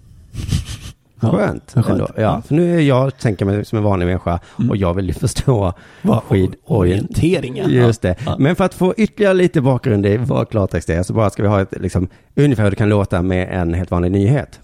Ja, 1.24 1.32
Skönt. 1.32 1.72
vad 1.76 1.86
skönt. 1.86 2.00
Ändå. 2.02 2.12
Ja, 2.22 2.42
för 2.48 2.56
nu 2.56 2.76
är 2.78 2.82
jag, 2.82 3.18
tänker 3.18 3.46
mig 3.46 3.66
som 3.66 3.78
en 3.78 3.84
vanlig 3.84 4.06
människa 4.06 4.40
och 4.70 4.78
jag 4.78 4.94
vill 4.94 5.08
ju 5.08 5.14
förstå 5.14 5.74
Vad- 6.02 6.24
skidorientering. 6.24 6.62
orienteringen. 6.66 7.70
Just 7.70 8.02
det. 8.02 8.16
Ja. 8.26 8.36
Men 8.40 8.56
för 8.56 8.64
att 8.66 8.74
få 8.74 8.94
ytterligare 8.98 9.34
lite 9.34 9.62
bakgrund 9.62 10.06
i 10.06 10.18
vad 10.18 10.50
klartext 10.50 10.90
är 10.90 11.04
så 11.04 11.14
bara 11.14 11.30
ska 11.30 11.44
vi 11.44 11.50
ha 11.50 11.62
ett, 11.62 11.74
liksom, 11.82 12.08
ungefär 12.36 12.64
hur 12.64 12.70
det 12.70 12.76
kan 12.76 12.90
låta 12.90 13.22
med 13.22 13.62
en 13.62 13.74
helt 13.74 13.92
vanlig 13.92 14.12
nyhet. 14.12 14.60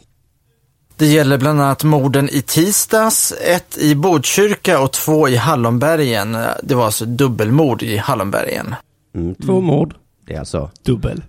Det 0.97 1.05
gäller 1.05 1.37
bland 1.37 1.61
annat 1.61 1.83
morden 1.83 2.29
i 2.29 2.41
tisdags, 2.41 3.33
ett 3.41 3.77
i 3.77 3.95
Botkyrka 3.95 4.79
och 4.79 4.91
två 4.91 5.29
i 5.29 5.35
Hallonbergen. 5.35 6.37
Det 6.63 6.75
var 6.75 6.85
alltså 6.85 7.05
dubbelmord 7.05 7.83
i 7.83 7.97
Hallonbergen. 7.97 8.75
Mm, 9.15 9.35
två 9.35 9.61
mord. 9.61 9.95
Det 10.27 10.33
är 10.33 10.39
alltså 10.39 10.71
Dubbel. 10.83 11.23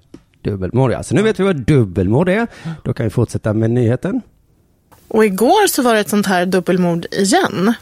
dubbelmord. 0.45 0.93
Ja. 0.93 1.03
Så 1.03 1.15
nu 1.15 1.23
vet 1.23 1.41
vi 1.41 1.45
vad 1.45 1.57
dubbelmord 1.57 2.29
är. 2.29 2.47
Då 2.85 2.93
kan 2.95 3.05
vi 3.05 3.11
fortsätta 3.11 3.53
med 3.53 3.71
nyheten. 3.71 4.21
Och 5.09 5.25
igår 5.25 5.67
så 5.67 5.83
var 5.83 5.95
det 5.95 6.01
ett 6.01 6.09
sånt 6.09 6.27
här 6.27 6.47
dubbelmord 6.47 7.07
igen. 7.11 7.75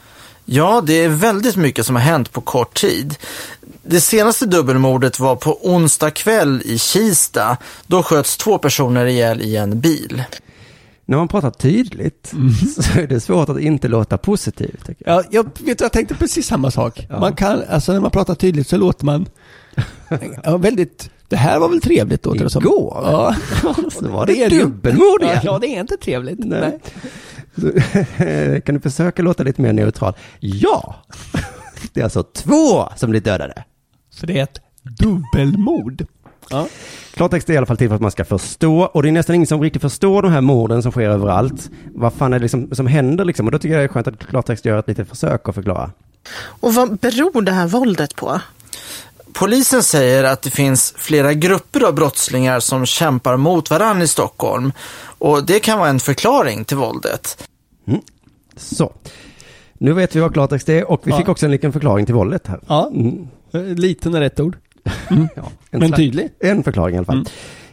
Ja, 0.44 0.82
det 0.86 0.92
är 1.04 1.08
väldigt 1.08 1.56
mycket 1.56 1.86
som 1.86 1.96
har 1.96 2.02
hänt 2.02 2.32
på 2.32 2.40
kort 2.40 2.74
tid. 2.80 3.14
Det 3.82 4.00
senaste 4.00 4.46
dubbelmordet 4.46 5.20
var 5.20 5.36
på 5.36 5.58
onsdag 5.62 6.10
kväll 6.10 6.62
i 6.64 6.78
Kista. 6.78 7.56
Då 7.86 8.02
sköts 8.02 8.36
två 8.36 8.58
personer 8.58 9.06
ihjäl 9.06 9.42
i 9.42 9.56
en 9.56 9.80
bil. 9.80 10.22
När 11.08 11.16
man 11.16 11.28
pratar 11.28 11.50
tydligt 11.50 12.32
så 12.82 13.00
är 13.00 13.06
det 13.06 13.20
svårt 13.20 13.48
att 13.48 13.60
inte 13.60 13.88
låta 13.88 14.18
positiv. 14.18 14.80
Tycker 14.86 15.08
jag. 15.08 15.18
Ja, 15.24 15.28
jag 15.30 15.46
vet 15.66 15.80
jag 15.80 15.92
tänkte 15.92 16.14
precis 16.14 16.46
samma 16.46 16.70
sak. 16.70 17.06
Ja. 17.10 17.20
Man 17.20 17.32
kan, 17.34 17.62
alltså 17.68 17.92
när 17.92 18.00
man 18.00 18.10
pratar 18.10 18.34
tydligt 18.34 18.68
så 18.68 18.76
låter 18.76 19.04
man 19.04 19.26
ja, 20.44 20.56
väldigt, 20.56 21.10
det 21.28 21.36
här 21.36 21.58
var 21.58 21.68
väl 21.68 21.80
trevligt 21.80 22.24
låter 22.26 22.44
det 22.44 22.50
som. 22.50 22.62
Igår? 22.62 23.00
Ja. 23.04 23.34
Så 23.90 24.08
var 24.08 24.26
det 24.26 24.32
ju- 24.32 24.48
dubbelmord 24.48 25.22
igen. 25.22 25.40
Ja, 25.44 25.58
det 25.58 25.66
är 25.66 25.80
inte 25.80 25.96
trevligt. 25.96 26.38
Nej. 26.38 26.78
Så, 27.56 27.72
kan 28.64 28.74
du 28.74 28.80
försöka 28.80 29.22
låta 29.22 29.42
lite 29.42 29.62
mer 29.62 29.72
neutral? 29.72 30.14
Ja! 30.40 30.94
Det 31.92 32.00
är 32.00 32.04
alltså 32.04 32.22
två 32.22 32.88
som 32.96 33.10
blir 33.10 33.20
dödade. 33.20 33.64
Så 34.10 34.26
det 34.26 34.38
är 34.38 34.42
ett 34.42 34.58
dubbelmord. 34.82 36.06
Ja. 36.50 36.68
Klartext 37.14 37.50
är 37.50 37.54
i 37.54 37.56
alla 37.56 37.66
fall 37.66 37.76
till 37.76 37.88
för 37.88 37.94
att 37.94 38.00
man 38.00 38.10
ska 38.10 38.24
förstå, 38.24 38.80
och 38.82 39.02
det 39.02 39.08
är 39.08 39.12
nästan 39.12 39.34
ingen 39.34 39.46
som 39.46 39.62
riktigt 39.62 39.82
förstår 39.82 40.22
de 40.22 40.32
här 40.32 40.40
morden 40.40 40.82
som 40.82 40.92
sker 40.92 41.08
överallt. 41.08 41.70
Vad 41.94 42.12
fan 42.12 42.32
är 42.32 42.38
det 42.38 42.42
liksom, 42.42 42.68
som 42.74 42.86
händer 42.86 43.24
liksom? 43.24 43.46
Och 43.46 43.52
då 43.52 43.58
tycker 43.58 43.72
jag 43.74 43.80
det 43.80 43.84
är 43.84 43.88
skönt 43.88 44.06
att 44.08 44.26
klartext 44.26 44.64
gör 44.64 44.78
ett 44.78 44.88
litet 44.88 45.08
försök 45.08 45.48
att 45.48 45.54
förklara. 45.54 45.90
Och 46.42 46.74
vad 46.74 46.96
beror 46.98 47.42
det 47.42 47.52
här 47.52 47.66
våldet 47.66 48.16
på? 48.16 48.40
Polisen 49.32 49.82
säger 49.82 50.24
att 50.24 50.42
det 50.42 50.50
finns 50.50 50.94
flera 50.96 51.32
grupper 51.34 51.84
av 51.86 51.94
brottslingar 51.94 52.60
som 52.60 52.86
kämpar 52.86 53.36
mot 53.36 53.70
varandra 53.70 54.04
i 54.04 54.08
Stockholm. 54.08 54.72
Och 55.18 55.46
det 55.46 55.60
kan 55.60 55.78
vara 55.78 55.88
en 55.88 56.00
förklaring 56.00 56.64
till 56.64 56.76
våldet. 56.76 57.48
Så. 58.56 58.92
Nu 59.78 59.92
vet 59.92 60.16
vi 60.16 60.20
vad 60.20 60.32
klartext 60.32 60.68
är 60.68 60.90
och 60.90 61.00
vi 61.04 61.10
Ja. 61.10 61.16
fick 61.18 61.28
också 61.28 61.46
en 61.46 61.52
liten 61.52 61.72
förklaring 61.72 62.06
till 62.06 62.14
våldet 62.14 62.46
här. 62.46 62.60
Ja, 62.66 62.90
Mm. 62.94 63.28
liten 63.76 64.14
är 64.14 64.20
rätt 64.20 64.40
ord. 64.40 64.56
Ja, 65.08 65.16
en 65.70 65.78
Men 65.80 65.88
slags- 65.88 65.96
tydlig. 65.96 66.28
En 66.40 66.62
förklaring 66.62 66.94
i 66.94 66.98
alla 66.98 67.06
fall. 67.06 67.16
Mm. 67.16 67.26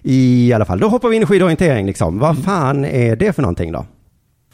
I 0.03 0.53
alla 0.53 0.65
fall, 0.65 0.79
då 0.79 0.87
hoppar 0.87 1.09
vi 1.09 1.15
in 1.15 1.23
i 1.23 1.25
skidorientering 1.25 1.85
liksom. 1.85 2.19
Vad 2.19 2.43
fan 2.43 2.85
är 2.85 3.15
det 3.15 3.33
för 3.33 3.41
någonting 3.41 3.71
då? 3.71 3.85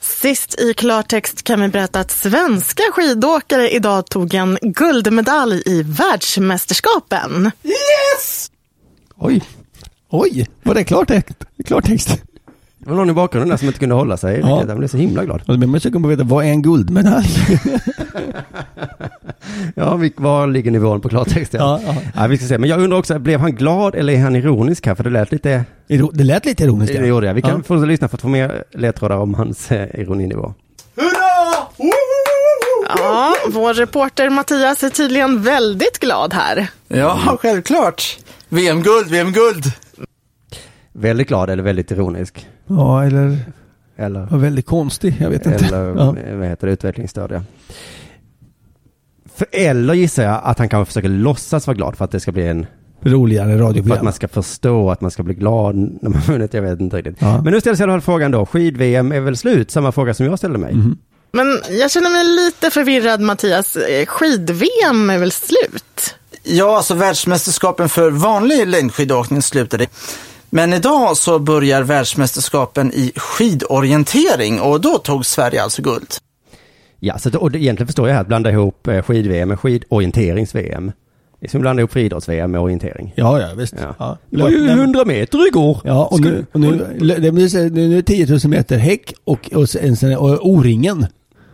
Sist 0.02 0.60
i 0.60 0.74
klartext 0.74 1.44
kan 1.44 1.62
vi 1.62 1.68
berätta 1.68 2.00
att 2.00 2.12
svenska 2.12 2.84
skidåkare 2.94 3.70
idag 3.70 4.06
tog 4.10 4.34
en 4.34 4.58
guldmedalj 4.62 5.62
i 5.66 5.84
världsmästerskapen. 5.84 7.52
Oj. 9.18 9.44
Oj, 10.10 10.48
var 10.64 10.74
det 10.76 10.84
klartext? 10.84 11.44
klartext? 11.66 12.24
Det 12.90 12.94
var 12.96 12.98
någon 13.02 13.10
i 13.10 13.14
bakgrunden 13.14 13.50
där 13.50 13.58
som 13.58 13.68
inte 13.68 13.80
kunde 13.80 13.96
hålla 13.96 14.18
sig. 14.18 14.40
Ja. 14.40 14.64
Jag 14.68 14.78
blev 14.78 14.88
så 14.88 14.98
himla 14.98 15.26
glad. 15.26 15.42
Och 15.42 15.48
då 15.54 15.58
blir 15.58 15.68
man 15.68 15.80
sugen 15.80 16.02
på 16.04 16.08
att 16.08 16.14
veta, 16.14 16.24
vad 16.24 16.46
är 16.46 16.50
en 16.50 16.62
guldmedalj? 16.62 17.28
Ja, 19.76 19.96
vi, 19.96 20.14
var 20.18 20.48
ligger 20.48 20.72
nivån 20.72 21.02
på 21.02 21.10
klartext? 21.10 21.54
Ja. 21.54 21.82
Ja, 21.86 21.94
ja. 22.16 22.28
Vi 22.28 22.38
ska 22.38 22.48
se. 22.48 22.58
Men 22.58 22.70
jag 22.70 22.80
undrar 22.82 22.98
också, 22.98 23.20
blev 23.20 23.40
han 23.40 23.56
glad 23.56 23.96
eller 23.96 24.14
är 24.14 24.18
han 24.20 24.36
ironisk 24.36 24.86
här? 24.86 24.96
För 24.96 25.04
det 25.04 25.10
lät 25.10 25.32
lite... 25.32 25.66
Iro- 25.88 26.10
Det 26.14 26.24
lät 26.24 26.46
lite 26.46 26.64
ironiskt. 26.64 26.94
Det 26.94 27.08
gjorde 27.08 27.28
jag. 27.28 27.34
Vi 27.34 27.42
kan 27.42 27.52
Ja. 27.58 27.64
få 27.64 27.76
lyssna 27.76 28.08
för 28.08 28.18
att 28.18 28.22
få 28.22 28.28
mer 28.28 28.64
ledtrådar 28.74 29.18
om 29.18 29.34
hans 29.34 29.72
eh, 29.72 30.00
ironinivå. 30.02 30.54
Ja, 32.98 33.36
vår 33.48 33.74
reporter 33.74 34.30
Mattias 34.30 34.84
är 34.84 34.90
tydligen 34.90 35.42
väldigt 35.44 36.00
glad 36.00 36.34
här. 36.34 36.68
Ja, 36.88 37.38
självklart. 37.42 38.18
VM-guld, 38.50 39.08
VM-guld. 39.10 39.64
Väldigt 40.94 41.28
glad 41.28 41.50
eller 41.50 41.64
väldigt 41.64 41.92
ironisk? 41.92 42.48
Ja, 42.70 43.06
eller 43.06 43.38
Eller, 43.96 44.26
var 44.26 44.38
väldigt 44.38 44.66
konstig, 44.66 45.16
jag 45.20 45.30
vet 45.30 45.46
inte. 45.46 45.66
eller 45.66 45.86
Ja. 45.86 46.16
vad 46.38 46.48
heter 46.48 46.68
det, 46.68 46.74
utvecklingsstörd 46.74 47.32
ja. 47.32 47.42
För, 49.36 49.48
eller 49.52 49.94
gissar 49.94 50.24
jag 50.24 50.42
att 50.44 50.60
han 50.60 50.70
kanske 50.70 50.90
försöker 50.90 51.10
låtsas 51.10 51.68
vara 51.68 51.78
glad 51.78 51.96
för 51.98 52.06
att 52.06 52.12
det 52.12 52.20
ska 52.20 52.32
bli 52.32 52.48
en... 52.48 52.66
Roligare 53.02 53.48
För 53.48 53.56
att 53.56 53.62
radioprogram. 53.62 54.04
man 54.04 54.14
ska 54.14 54.28
förstå 54.28 54.92
att 54.92 55.02
man 55.02 55.12
ska 55.12 55.24
bli 55.24 55.34
glad 55.34 55.76
när 55.76 56.10
man 56.10 56.22
vunnit, 56.22 56.54
jag 56.54 56.62
vet 56.62 56.80
inte 56.80 56.98
riktigt. 56.98 57.16
Ja. 57.20 57.42
Men 57.42 57.54
nu 57.54 57.62
ställs 57.62 57.82
alla 57.82 57.92
fall 57.94 58.02
frågan 58.02 58.32
då, 58.32 58.46
skid-VM 58.46 59.12
är 59.12 59.20
väl 59.20 59.38
slut? 59.38 59.72
Samma 59.72 59.92
fråga 59.92 60.14
som 60.14 60.26
jag 60.26 60.38
ställde 60.38 60.58
mig. 60.60 60.74
Mhm. 60.74 60.98
Men 61.32 61.48
jag 61.80 61.92
känner 61.92 62.10
mig 62.10 62.24
lite 62.46 62.70
förvirrad 62.70 63.22
Mattias. 63.22 63.76
Eh, 63.76 64.06
Skid-VM 64.06 65.10
är 65.10 65.18
väl 65.18 65.32
slut? 65.32 66.16
Ja, 66.44 66.78
alltså 66.78 66.94
världsmästerskapen 66.94 67.90
för 67.90 68.10
vanlig 68.12 68.68
längdskidåkning 68.68 69.42
slutade. 69.42 69.88
Men 70.50 70.74
idag 70.74 71.18
så 71.18 71.40
börjar 71.40 71.84
världsmästerskapen 71.84 72.92
i 72.94 73.12
skidorientering 73.16 74.62
och 74.62 74.82
då 74.82 74.98
tog 74.98 75.26
Sverige 75.26 75.64
alltså 75.64 75.82
guld. 75.82 76.08
Ja, 77.00 77.18
så 77.18 77.38
och 77.40 77.56
egentligen 77.56 77.88
förstår 77.88 78.08
jag 78.08 78.14
här 78.16 78.22
att 78.22 78.28
blanda 78.28 78.52
ihop 78.52 78.88
eh, 78.88 79.02
skid-VM 79.02 79.48
med 79.50 79.60
skidorienterings-VM. 79.60 80.92
Det 81.40 81.46
är 81.46 81.50
som 81.50 81.58
att 81.58 81.62
blanda 81.62 81.80
ihop 81.82 81.92
friidrotts-VM 81.92 82.52
med 82.52 82.62
orientering. 82.62 83.14
Ja, 83.16 83.42
ja, 83.42 83.48
visst. 83.58 83.74
Ja. 83.82 83.96
Ja. 84.00 84.18
Det 84.30 84.38
var 84.42 84.50
ju 84.50 84.68
100 84.70 85.06
meter 85.06 85.48
igår. 85.48 85.82
Ja, 85.84 86.06
och 86.06 86.20
nu, 86.22 86.46
och 86.52 86.60
nu, 86.60 86.68
nu 87.00 87.14
är 87.14 87.96
det 87.96 88.02
10 88.04 88.26
000 88.26 88.40
meter 88.44 88.78
häck 88.78 89.14
och, 89.24 89.50
och, 89.54 89.70
sen- 89.70 90.18
och 90.18 90.48
O-ringen. 90.50 91.06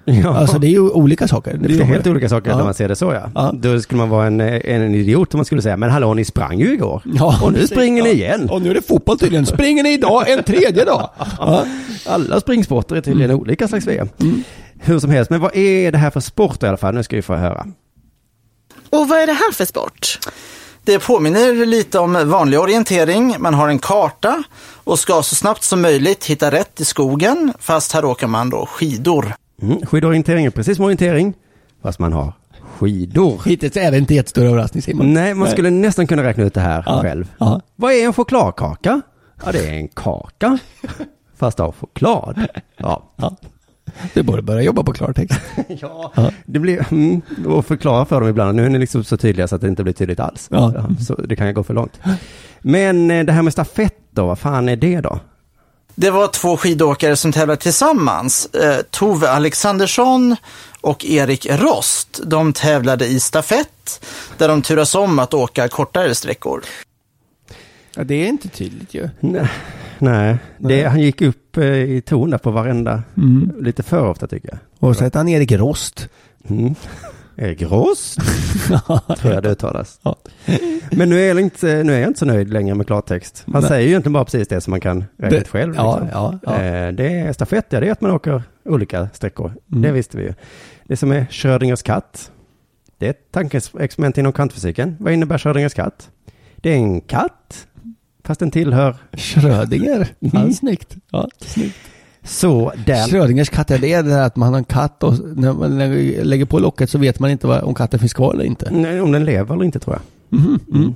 Ja. 0.05 0.37
Alltså 0.37 0.59
det 0.59 0.67
är 0.67 0.71
ju 0.71 0.89
olika 0.89 1.27
saker. 1.27 1.57
Det 1.57 1.65
är 1.65 1.69
förstår 1.69 1.85
helt 1.85 2.07
olika 2.07 2.29
saker 2.29 2.49
Ja. 2.49 2.57
när 2.57 2.63
man 2.63 2.73
ser 2.73 2.87
det 2.87 2.95
så 2.95 3.13
ja. 3.13 3.29
Ja. 3.35 3.51
Då 3.53 3.79
skulle 3.79 3.97
man 3.97 4.09
vara 4.09 4.27
en, 4.27 4.39
en, 4.41 4.95
idiot 4.95 5.33
om 5.33 5.37
man 5.37 5.45
skulle 5.45 5.61
säga, 5.61 5.77
men 5.77 5.89
hallå 5.89 6.13
ni 6.13 6.25
sprang 6.25 6.59
ju 6.59 6.73
igår. 6.73 7.01
Ja, 7.05 7.39
och 7.43 7.51
nu 7.51 7.57
precis. 7.59 7.71
springer 7.75 8.03
ni 8.03 8.09
Ja. 8.09 8.15
igen. 8.15 8.49
Och 8.49 8.61
nu 8.61 8.69
är 8.69 8.73
det 8.73 8.81
fotboll 8.81 9.19
tydligen. 9.19 9.45
Springer 9.45 9.83
ni 9.83 9.93
idag 9.93 10.29
en 10.29 10.43
tredje 10.43 10.85
dag? 10.85 11.09
Ja. 11.39 11.65
Alla 12.05 12.39
springsporter 12.39 12.95
är 12.95 13.01
tydligen 13.01 13.31
olika 13.31 13.67
slags 13.67 13.87
VM. 13.87 14.09
Hur 14.79 14.99
som 14.99 15.09
helst, 15.09 15.31
men 15.31 15.39
vad 15.41 15.55
är 15.55 15.91
det 15.91 15.97
här 15.97 16.09
för 16.09 16.19
sport 16.19 16.63
i 16.63 16.67
alla 16.67 16.77
fall? 16.77 16.95
Nu 16.95 17.03
ska 17.03 17.15
vi 17.15 17.21
få 17.21 17.35
höra. 17.35 17.65
Och 18.89 19.07
vad 19.09 19.19
är 19.19 19.27
det 19.27 19.33
här 19.33 19.51
för 19.51 19.65
sport? 19.65 20.19
Det 20.83 20.99
påminner 20.99 21.65
lite 21.65 21.99
om 21.99 22.29
vanlig 22.29 22.59
orientering. 22.59 23.35
Man 23.39 23.53
har 23.53 23.67
en 23.69 23.79
karta 23.79 24.43
och 24.83 24.99
ska 24.99 25.23
så 25.23 25.35
snabbt 25.35 25.63
som 25.63 25.81
möjligt 25.81 26.25
hitta 26.25 26.51
rätt 26.51 26.81
i 26.81 26.85
skogen. 26.85 27.53
Fast 27.59 27.91
här 27.91 28.05
åker 28.05 28.27
man 28.27 28.49
då 28.49 28.65
skidor. 28.65 29.33
Mm. 29.61 29.85
Skidorientering 29.85 30.45
är 30.45 30.49
precis 30.49 30.75
som 30.75 30.85
orientering, 30.85 31.33
fast 31.81 31.99
man 31.99 32.13
har 32.13 32.33
skidor. 32.77 33.41
Hittills 33.45 33.77
är 33.77 33.91
det 33.91 33.97
inte 33.97 34.13
jättestor 34.13 34.43
överraskning 34.45 34.81
Simon. 34.81 35.13
Nej, 35.13 35.33
man 35.33 35.47
skulle 35.47 35.69
nästan 35.69 36.07
kunna 36.07 36.23
räkna 36.23 36.43
ut 36.43 36.53
det 36.53 36.61
här 36.61 36.83
Ja. 36.85 36.99
själv. 37.01 37.31
Ja. 37.37 37.61
Vad 37.75 37.91
är 37.93 38.05
en 38.05 38.13
chokladkaka? 38.13 39.01
Ja, 39.45 39.51
det 39.51 39.67
är 39.69 39.73
en 39.73 39.87
kaka, 39.87 40.57
fast 41.37 41.59
av 41.59 41.75
choklad. 41.79 42.47
Ja, 42.77 43.03
Ja. 43.15 43.35
Du 44.13 44.23
borde 44.23 44.41
börja 44.41 44.61
jobba 44.61 44.83
på 44.83 44.93
klartext. 44.93 45.39
ja. 45.67 46.11
det 46.45 46.59
blir, 46.59 46.85
mm, 46.91 47.21
och 47.47 47.65
förklara 47.65 48.05
för 48.05 48.19
dem 48.19 48.29
ibland. 48.29 48.55
Nu 48.55 48.65
är 48.65 48.69
ni 48.69 48.79
liksom 48.79 49.03
så 49.03 49.17
tydliga 49.17 49.47
så 49.47 49.55
att 49.55 49.61
det 49.61 49.67
inte 49.67 49.83
blir 49.83 49.93
tydligt 49.93 50.19
alls. 50.19 50.47
Ja. 50.51 50.73
Så 50.99 51.15
det 51.15 51.35
kan 51.35 51.47
ju 51.47 51.53
gå 51.53 51.63
för 51.63 51.73
långt. 51.73 51.99
Men 52.61 53.11
eh, 53.11 53.25
det 53.25 53.31
här 53.31 53.41
med 53.41 53.53
stafett 53.53 53.95
då, 54.11 54.25
vad 54.25 54.39
fan 54.39 54.69
är 54.69 54.75
det 54.75 55.01
då? 55.01 55.19
Det 55.95 56.09
var 56.09 56.27
två 56.27 56.57
skidåkare 56.57 57.15
som 57.15 57.31
tävlade 57.31 57.61
tillsammans. 57.61 58.45
Eh, 58.45 58.81
Tove 58.89 59.29
Alexandersson 59.29 60.35
och 60.81 61.05
Erik 61.05 61.47
Rost. 61.49 62.21
De 62.25 62.53
tävlade 62.53 63.05
i 63.05 63.19
stafett 63.19 64.05
där 64.37 64.47
de 64.47 64.61
turas 64.61 64.95
om 64.95 65.19
att 65.19 65.33
åka 65.33 65.67
kortare 65.67 66.15
sträckor. 66.15 66.63
Ja, 67.95 68.03
det 68.03 68.15
är 68.15 68.27
inte 68.27 68.47
tydligt 68.49 68.93
ju. 68.93 69.09
Nej, 69.19 69.47
nej. 69.99 70.37
Det, 70.57 70.83
han 70.83 70.99
gick 71.01 71.21
upp 71.21 71.57
eh, 71.57 71.63
i 71.65 72.01
ton 72.05 72.29
där 72.29 72.37
på 72.37 72.51
varenda, 72.51 73.03
Mm. 73.17 73.51
lite 73.61 73.83
för 73.83 74.07
ofta 74.09 74.27
tycker 74.27 74.49
jag. 74.49 74.59
Och 74.89 74.95
så 74.97 75.03
heter 75.03 75.19
han 75.19 75.27
Erik 75.27 75.51
Rost. 75.51 76.07
Mm. 76.49 76.75
Erik 77.37 77.61
Rost, 77.61 78.19
tror 79.17 79.33
jag 79.33 79.43
det 79.43 79.49
uttalas. 79.49 79.99
Men 80.91 81.09
nu 81.09 81.19
är, 81.21 81.27
jag 81.27 81.39
inte, 81.39 81.83
nu 81.83 81.93
är 81.93 81.99
jag 81.99 82.09
inte 82.09 82.19
så 82.19 82.25
nöjd 82.25 82.53
längre 82.53 82.75
med 82.75 82.87
klartext. 82.87 83.43
Han 83.51 83.61
Nej. 83.61 83.69
säger 83.69 83.81
ju 83.83 83.87
egentligen 83.89 84.13
bara 84.13 84.25
precis 84.25 84.47
det 84.47 84.61
som 84.61 84.71
man 84.71 84.79
kan 84.81 85.05
räkna 85.17 85.37
ut 85.37 85.47
själv. 85.47 85.75
ja, 85.75 85.99
liksom. 85.99 86.09
ja, 86.13 86.39
ja. 86.43 86.61
Eh, 86.63 86.91
Det 86.93 87.07
är 87.19 87.33
stafett, 87.33 87.65
ja, 87.69 87.79
det 87.79 87.87
är 87.87 87.91
att 87.91 88.01
man 88.01 88.11
åker 88.11 88.43
olika 88.65 89.09
sträckor. 89.13 89.53
Mm. 89.71 89.81
Det 89.81 89.91
visste 89.91 90.17
vi 90.17 90.23
ju. 90.23 90.33
Det 90.87 90.97
som 90.97 91.11
är 91.11 91.25
Schrödingers 91.31 91.83
katt, 91.83 92.31
det 92.97 93.05
är 93.05 93.09
ett 93.09 93.31
tankeexperiment 93.31 94.17
inom 94.17 94.33
kvantfysiken. 94.33 94.95
Vad 94.99 95.13
innebär 95.13 95.37
Schrödingers 95.37 95.73
katt? 95.73 96.09
Det 96.55 96.69
är 96.69 96.75
en 96.75 97.01
katt, 97.01 97.67
fast 98.23 98.39
den 98.39 98.51
tillhör... 98.51 98.95
Schrödinger. 99.13 100.07
Ja, 100.19 100.39
Mm. 100.39 100.53
snyggt. 100.53 100.95
Ja, 101.11 101.29
snyggt. 101.39 101.75
Så 102.25 102.73
den... 102.85 103.07
Schrödingers 103.07 103.49
katt, 103.49 103.71
är 103.71 103.77
det 103.77 104.01
det 104.01 104.09
där 104.09 104.21
att 104.25 104.35
man 104.35 104.49
har 104.49 104.57
en 104.57 104.63
katt 104.63 105.03
och 105.03 105.13
när 105.35 105.53
man 105.53 105.77
lägger 106.29 106.45
på 106.45 106.59
locket 106.59 106.89
så 106.89 106.97
vet 106.97 107.19
man 107.19 107.29
inte 107.31 107.47
vad, 107.47 107.61
om 107.63 107.73
katten 107.73 107.99
finns 107.99 108.13
kvar 108.13 108.33
eller 108.33 108.43
inte? 108.43 108.69
Nej, 108.71 109.01
om 109.01 109.11
den 109.11 109.25
lever 109.25 109.55
eller 109.55 109.65
inte 109.65 109.79
tror 109.79 109.95
jag. 109.95 110.39
Mhm, 110.39 110.59
mm. 110.73 110.95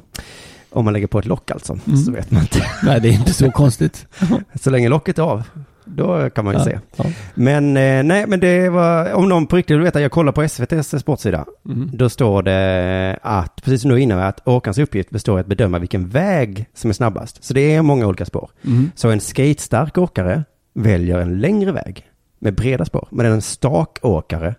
Om 0.71 0.85
man 0.85 0.93
lägger 0.93 1.07
på 1.07 1.19
ett 1.19 1.25
lock 1.25 1.51
alltså, 1.51 1.77
Mm. 1.87 1.97
så 1.99 2.11
vet 2.11 2.31
man 2.31 2.41
inte. 2.41 2.65
Nej, 2.83 3.01
det 3.01 3.09
är 3.09 3.13
inte 3.13 3.33
så 3.33 3.51
konstigt. 3.51 4.05
Så 4.61 4.69
länge 4.69 4.89
locket 4.89 5.19
är 5.19 5.23
av, 5.23 5.43
då 5.85 6.29
kan 6.29 6.45
man 6.45 6.53
ju 6.53 6.59
Ja, 6.59 6.65
se. 6.65 6.79
ja. 6.95 7.05
Men 7.33 7.77
eh, 7.77 8.03
nej, 8.03 8.25
men 8.27 8.39
det 8.39 8.69
var, 8.69 9.13
om 9.13 9.29
någon 9.29 9.47
på 9.47 9.55
riktigt 9.55 9.75
vill 9.75 9.83
veta, 9.83 10.01
jag 10.01 10.11
kollar 10.11 10.31
på 10.31 10.41
SVTs 10.43 10.99
sportsida. 11.01 11.45
Mm. 11.65 11.89
Då 11.93 12.09
står 12.09 12.43
det 12.43 13.19
att, 13.21 13.61
precis 13.63 13.81
som 13.81 13.91
du 13.91 14.01
innan, 14.01 14.19
att 14.19 14.47
åkarens 14.47 14.77
uppgift 14.77 15.09
består 15.09 15.37
i 15.37 15.41
att 15.41 15.47
bedöma 15.47 15.79
vilken 15.79 16.07
väg 16.09 16.65
som 16.73 16.89
är 16.89 16.93
snabbast. 16.93 17.43
Så 17.43 17.53
det 17.53 17.75
är 17.75 17.81
många 17.81 18.07
olika 18.07 18.25
spår. 18.25 18.49
Mm. 18.65 18.91
Så 18.95 19.09
en 19.09 19.19
skatestark 19.19 19.97
åkare 19.97 20.43
väljer 20.83 21.19
en 21.19 21.39
längre 21.39 21.71
väg 21.71 22.05
med 22.39 22.55
breda 22.55 22.85
spår. 22.85 23.07
Men 23.11 23.25
en 23.25 23.41
stakåkare, 23.41 24.55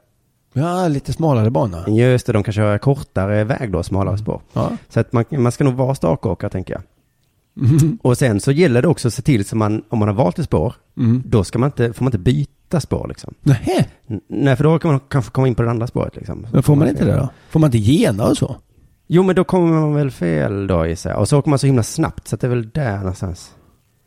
Ja, 0.52 0.88
lite 0.88 1.12
smalare 1.12 1.50
bana. 1.50 1.84
just 1.88 2.26
det, 2.26 2.32
de 2.32 2.42
kan 2.42 2.52
köra 2.54 2.78
kortare 2.78 3.44
väg 3.44 3.72
då, 3.72 3.82
smalare 3.82 4.18
spår. 4.18 4.40
Ja. 4.52 4.70
Så 4.88 5.00
att 5.00 5.12
man, 5.12 5.24
man 5.30 5.52
ska 5.52 5.64
nog 5.64 5.74
vara 5.74 5.94
stakåkare 5.94 6.50
tänker 6.50 6.74
jag. 6.74 6.82
Mm. 7.70 7.98
Och 8.02 8.18
sen 8.18 8.40
så 8.40 8.52
gäller 8.52 8.82
det 8.82 8.88
också 8.88 9.08
att 9.08 9.14
se 9.14 9.22
till 9.22 9.44
så 9.44 9.56
man, 9.56 9.82
om 9.88 9.98
man 9.98 10.08
har 10.08 10.14
valt 10.14 10.38
ett 10.38 10.44
spår, 10.44 10.74
Mm. 10.98 11.22
då 11.26 11.44
ska 11.44 11.58
man 11.58 11.68
inte, 11.68 11.92
får 11.92 12.04
man 12.04 12.08
inte 12.08 12.18
byta 12.18 12.80
spår 12.80 13.06
liksom. 13.08 13.34
Nähä, 13.42 13.84
N- 14.08 14.20
Nej, 14.28 14.56
för 14.56 14.64
då 14.64 14.78
kan 14.78 14.90
man 14.90 15.00
kanske 15.08 15.30
komma 15.30 15.48
in 15.48 15.54
på 15.54 15.62
det 15.62 15.70
andra 15.70 15.86
spåret 15.86 16.16
liksom. 16.16 16.46
men 16.52 16.62
får 16.62 16.76
man 16.76 16.88
inte 16.88 17.04
det 17.04 17.16
då? 17.16 17.28
Får 17.50 17.60
man 17.60 17.68
inte 17.68 17.78
gena 17.78 18.24
och 18.26 18.36
så? 18.36 18.56
Jo, 19.06 19.22
men 19.22 19.36
då 19.36 19.44
kommer 19.44 19.72
man 19.80 19.94
väl 19.94 20.10
fel 20.10 20.66
då 20.66 20.86
gissar 20.86 21.10
jag. 21.10 21.18
Och 21.20 21.28
så 21.28 21.38
åker 21.38 21.50
man 21.50 21.58
så 21.58 21.66
himla 21.66 21.82
snabbt 21.82 22.28
så 22.28 22.34
att 22.34 22.40
det 22.40 22.46
är 22.46 22.48
väl 22.48 22.70
där 22.70 22.98
någonstans. 22.98 23.54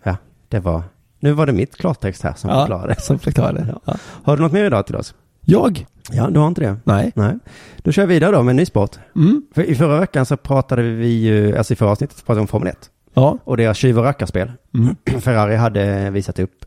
Ja, 0.03 0.18
det 0.49 0.59
var, 0.59 0.84
nu 1.24 1.32
var 1.32 1.45
det 1.45 1.53
mitt 1.53 1.78
klartext 1.78 2.24
här 2.24 2.34
som 2.34 2.49
Ja, 2.49 2.59
förklarade. 2.59 2.95
som 2.99 3.19
förklarade. 3.19 3.76
Ja. 3.86 3.95
Har 4.24 4.38
du 4.38 4.43
något 4.43 4.51
mer 4.51 4.65
idag 4.65 4.86
till 4.86 4.95
oss? 4.95 5.15
Jag? 5.41 5.86
Ja, 6.11 6.30
du 6.30 6.39
har 6.39 6.47
inte 6.47 6.61
det? 6.61 6.78
Nej. 6.84 7.11
Nej. 7.15 7.39
Då 7.78 7.91
kör 7.91 8.05
vi 8.05 8.13
vidare 8.13 8.32
då 8.32 8.43
med 8.43 8.51
en 8.51 8.55
ny 8.55 8.65
sport. 8.65 8.99
Mm. 9.15 9.43
För 9.55 9.63
i 9.63 9.76
förra 9.76 9.99
veckan 9.99 10.26
så 10.26 10.38
pratade 10.38 10.82
vi 10.82 11.07
ju, 11.07 11.57
alltså 11.57 11.74
i 11.74 11.76
förra 11.76 11.89
avsnittet 11.89 12.17
så 12.17 12.26
pratade 12.26 12.39
vi 12.39 12.41
om 12.41 12.47
Formel 12.47 12.67
1. 12.67 12.89
Ja. 13.13 13.38
Och 13.43 13.57
deras 13.57 13.78
tjuv 13.78 13.97
och 13.99 14.03
rackarspel. 14.03 14.51
Mm. 14.74 14.95
Ferrari 15.21 15.55
hade 15.55 16.09
visat 16.09 16.39
upp 16.39 16.65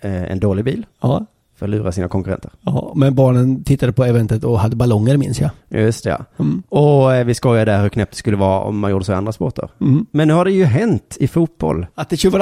eh, 0.00 0.22
en 0.32 0.40
dålig 0.40 0.64
bil 0.64 0.86
Ja. 1.00 1.26
För 1.58 1.66
att 1.66 1.70
lura 1.70 1.92
sina 1.92 2.08
konkurrenter. 2.08 2.50
ja. 2.62 2.92
Men 2.96 3.14
barnen 3.14 3.64
tittade 3.64 3.92
på 3.92 4.04
eventet 4.04 4.44
och 4.44 4.60
hade 4.60 4.76
ballonger 4.76 5.16
minns 5.16 5.40
jag. 5.40 5.50
Just 5.68 6.04
det, 6.04 6.10
ja. 6.10 6.18
Mm. 6.38 6.62
Och 6.68 7.14
eh, 7.14 7.24
vi 7.24 7.34
skojade 7.34 7.72
där 7.72 7.82
hur 7.82 7.88
knäppt 7.88 8.12
det 8.12 8.16
skulle 8.18 8.36
vara 8.36 8.60
om 8.60 8.78
man 8.78 8.90
gjorde 8.90 9.04
så 9.04 9.12
i 9.12 9.14
andra 9.14 9.32
sporter. 9.32 9.68
Mm. 9.80 10.06
Men 10.10 10.28
nu 10.28 10.34
har 10.34 10.44
det 10.44 10.50
ju 10.52 10.64
hänt 10.64 11.16
i 11.20 11.28
fotboll. 11.28 11.86
Att 11.94 12.08
det 12.10 12.14
är 12.14 12.16
tjuv? 12.16 12.32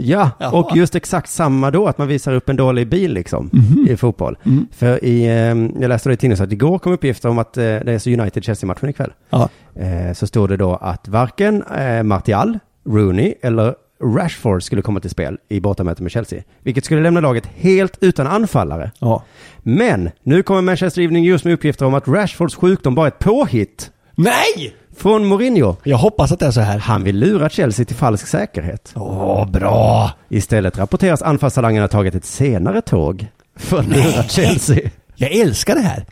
Ja, 0.00 0.30
Jaha. 0.38 0.50
och 0.50 0.76
just 0.76 0.94
exakt 0.94 1.30
samma 1.30 1.70
då, 1.70 1.86
att 1.86 1.98
man 1.98 2.08
visar 2.08 2.32
upp 2.34 2.48
en 2.48 2.56
dålig 2.56 2.88
bil 2.88 3.12
liksom 3.12 3.50
Mhm. 3.52 3.86
i 3.88 3.96
fotboll. 3.96 4.36
Mm. 4.46 4.66
För 4.72 5.04
i, 5.04 5.24
eh, 5.26 5.80
jag 5.82 5.88
läste 5.88 6.08
det 6.08 6.12
i 6.12 6.16
tidningen 6.16 6.44
att 6.44 6.52
igår 6.52 6.78
kom 6.78 6.92
uppgifter 6.92 7.28
om 7.28 7.38
att 7.38 7.56
eh, 7.56 7.62
det 7.62 7.92
är 7.92 7.98
så 7.98 8.10
United-Chelsea-matchen 8.10 8.88
ikväll. 8.88 9.12
Ja. 9.30 9.48
Eh, 9.74 10.12
så 10.14 10.26
står 10.26 10.48
det 10.48 10.56
då 10.56 10.74
att 10.76 11.08
varken 11.08 11.64
Martial, 12.04 12.58
Rooney 12.86 13.34
eller 13.42 13.74
Rashford 14.02 14.62
skulle 14.62 14.82
komma 14.82 15.00
till 15.00 15.10
spel 15.10 15.38
i 15.48 15.60
bortamötet 15.60 16.00
med 16.00 16.12
Chelsea. 16.12 16.42
Vilket 16.62 16.84
skulle 16.84 17.02
lämna 17.02 17.20
laget 17.20 17.46
helt 17.56 17.98
utan 18.00 18.26
anfallare. 18.26 18.90
Ja. 18.98 19.24
Men 19.62 20.10
nu 20.22 20.42
kommer 20.42 20.62
Manchester 20.62 21.02
Evening 21.02 21.24
News 21.24 21.44
med 21.44 21.54
uppgifter 21.54 21.86
om 21.86 21.94
att 21.94 22.08
Rashfords 22.08 22.54
sjukdom 22.54 22.94
bara 22.94 23.06
är 23.06 23.10
ett 23.10 23.18
påhitt 23.18 23.90
Nej! 24.14 24.74
från 24.96 25.26
Mourinho. 25.26 25.76
Jag 25.82 25.96
hoppas 25.96 26.32
att 26.32 26.38
det 26.40 26.46
är 26.46 26.50
så 26.50 26.60
här. 26.60 26.78
Han 26.78 27.04
vill 27.04 27.18
lura 27.18 27.48
Chelsea 27.48 27.84
till 27.86 27.96
falsk 27.96 28.26
säkerhet. 28.26 28.92
Åh, 28.96 29.50
bra! 29.50 30.10
Istället 30.28 30.78
rapporteras 30.78 31.22
anfallstalangen 31.22 31.82
ha 31.82 31.88
tagit 31.88 32.14
ett 32.14 32.24
senare 32.24 32.80
tåg 32.80 33.26
för 33.56 33.78
att 33.78 33.86
lura 33.86 34.22
Chelsea. 34.22 34.90
Jag 35.14 35.32
älskar 35.32 35.74
det 35.74 35.80
här. 35.80 36.04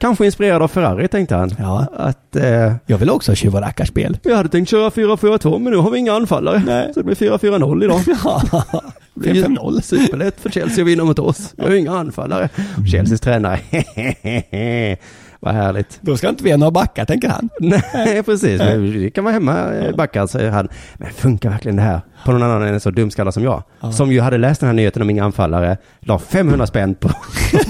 Kanske 0.00 0.24
inspirerad 0.26 0.62
av 0.62 0.68
Ferrari 0.68 1.08
tänkte 1.08 1.34
han. 1.34 1.50
Ja. 1.58 1.86
Att 1.96 2.36
eh, 2.36 2.72
Jag 2.86 2.98
vill 2.98 3.10
också 3.10 3.32
och 3.32 3.60
rackarspel. 3.60 4.18
vi 4.22 4.34
hade 4.34 4.48
tänkt 4.48 4.68
köra 4.68 4.90
4-4-2 4.90 5.58
men 5.58 5.72
nu 5.72 5.78
har 5.78 5.90
vi 5.90 5.98
inga 5.98 6.12
anfallare. 6.12 6.62
Nej. 6.66 6.90
Så 6.94 7.00
det 7.00 7.04
blir 7.04 7.14
4-4-0 7.14 7.84
idag. 7.84 8.00
Ju 9.34 9.44
5-0. 9.44 9.80
superlätt 9.80 10.40
för 10.40 10.50
Chelsea 10.50 10.82
att 10.84 10.88
vinna 10.88 11.04
mot 11.04 11.18
oss. 11.18 11.54
Vi 11.56 11.62
har 11.64 11.74
inga 11.74 11.98
anfallare. 11.98 12.48
Chelseas 12.92 13.20
tränare, 13.20 13.58
vad 15.40 15.54
härligt. 15.54 15.98
Då 16.00 16.16
ska 16.16 16.28
inte 16.28 16.44
vi 16.44 16.50
ha 16.50 16.56
några 16.58 16.70
backar, 16.70 17.04
tänker 17.04 17.28
han. 17.28 17.48
Nej, 17.60 18.22
precis. 18.26 18.60
Vi 18.62 19.10
kan 19.10 19.24
vara 19.24 19.34
hemma, 19.34 19.74
eh, 19.74 19.96
backar, 19.96 20.26
säger 20.26 20.50
han. 20.50 20.68
Men 20.96 21.10
funkar 21.12 21.50
verkligen 21.50 21.76
det 21.76 21.82
här 21.82 22.00
på 22.24 22.32
någon 22.32 22.42
annan 22.42 22.62
än 22.62 22.74
en 22.74 22.80
så 22.80 22.90
dumskallad 22.90 23.34
som 23.34 23.42
jag? 23.42 23.62
Som 23.92 24.12
ju 24.12 24.20
hade 24.20 24.38
läst 24.38 24.60
den 24.60 24.66
här 24.66 24.74
nyheten 24.74 25.02
om 25.02 25.10
inga 25.10 25.24
anfallare, 25.24 25.76
la 26.00 26.18
500 26.18 26.66
spänn 26.66 26.94
på, 26.94 27.08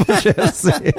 på 0.07 0.12
Chelsea. 0.14 0.93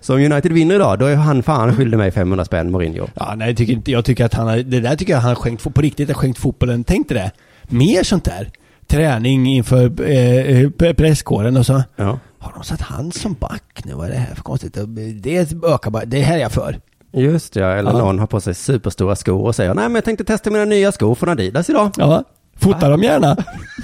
Så 0.00 0.14
om 0.14 0.20
United 0.20 0.52
vinner 0.52 0.74
idag, 0.74 0.98
då 0.98 1.06
är 1.06 1.16
han 1.16 1.42
fan 1.42 1.76
skyldig 1.76 1.96
mig 1.98 2.10
500 2.10 2.44
spänn, 2.44 2.70
Mourinho. 2.70 3.06
Ja, 3.14 3.34
nej, 3.36 3.48
jag 3.48 3.56
tycker 3.56 3.72
inte, 3.72 3.90
jag 3.90 4.04
tycker 4.04 4.24
att 4.24 4.34
han 4.34 4.48
har, 4.48 4.56
det 4.56 4.80
där 4.80 4.96
tycker 4.96 5.12
jag 5.12 5.20
han 5.20 5.28
har 5.28 5.34
skänkt, 5.36 5.74
på 5.74 5.80
riktigt 5.80 6.08
har 6.08 6.14
skänkt 6.14 6.38
fotbollen. 6.38 6.84
Tänk 6.84 7.08
dig 7.08 7.18
det. 7.18 7.30
Mer 7.76 8.02
sånt 8.02 8.24
där. 8.24 8.50
Träning 8.86 9.46
inför 9.46 10.02
eh, 10.10 10.60
eh, 10.60 10.92
presskåren 10.92 11.56
och 11.56 11.66
så. 11.66 11.82
Ja. 11.96 12.18
Har 12.38 12.52
de 12.54 12.64
satt 12.64 12.80
han 12.80 13.12
som 13.12 13.34
back 13.34 13.80
nu? 13.84 13.94
Vad 13.94 14.06
är 14.06 14.10
det 14.10 14.18
här 14.18 14.34
för 14.34 14.42
konstigt? 14.42 14.76
Det 15.22 15.38
ökar 15.64 15.90
bara, 15.90 16.04
det 16.04 16.20
här 16.20 16.36
är 16.36 16.40
jag 16.40 16.52
för. 16.52 16.78
Just 17.12 17.56
ja, 17.56 17.70
eller 17.70 17.90
Ja. 17.90 17.98
någon 17.98 18.18
har 18.18 18.26
på 18.26 18.40
sig 18.40 18.54
superstora 18.54 19.16
skor 19.16 19.44
och 19.44 19.54
säger 19.54 19.74
nej 19.74 19.84
men 19.84 19.94
jag 19.94 20.04
tänkte 20.04 20.24
testa 20.24 20.50
mina 20.50 20.64
nya 20.64 20.92
skor 20.92 21.14
från 21.14 21.28
Adidas 21.28 21.70
idag. 21.70 21.90
Ja, 21.96 22.24
fota 22.60 22.88
dem 22.88 23.02
gärna. 23.02 23.36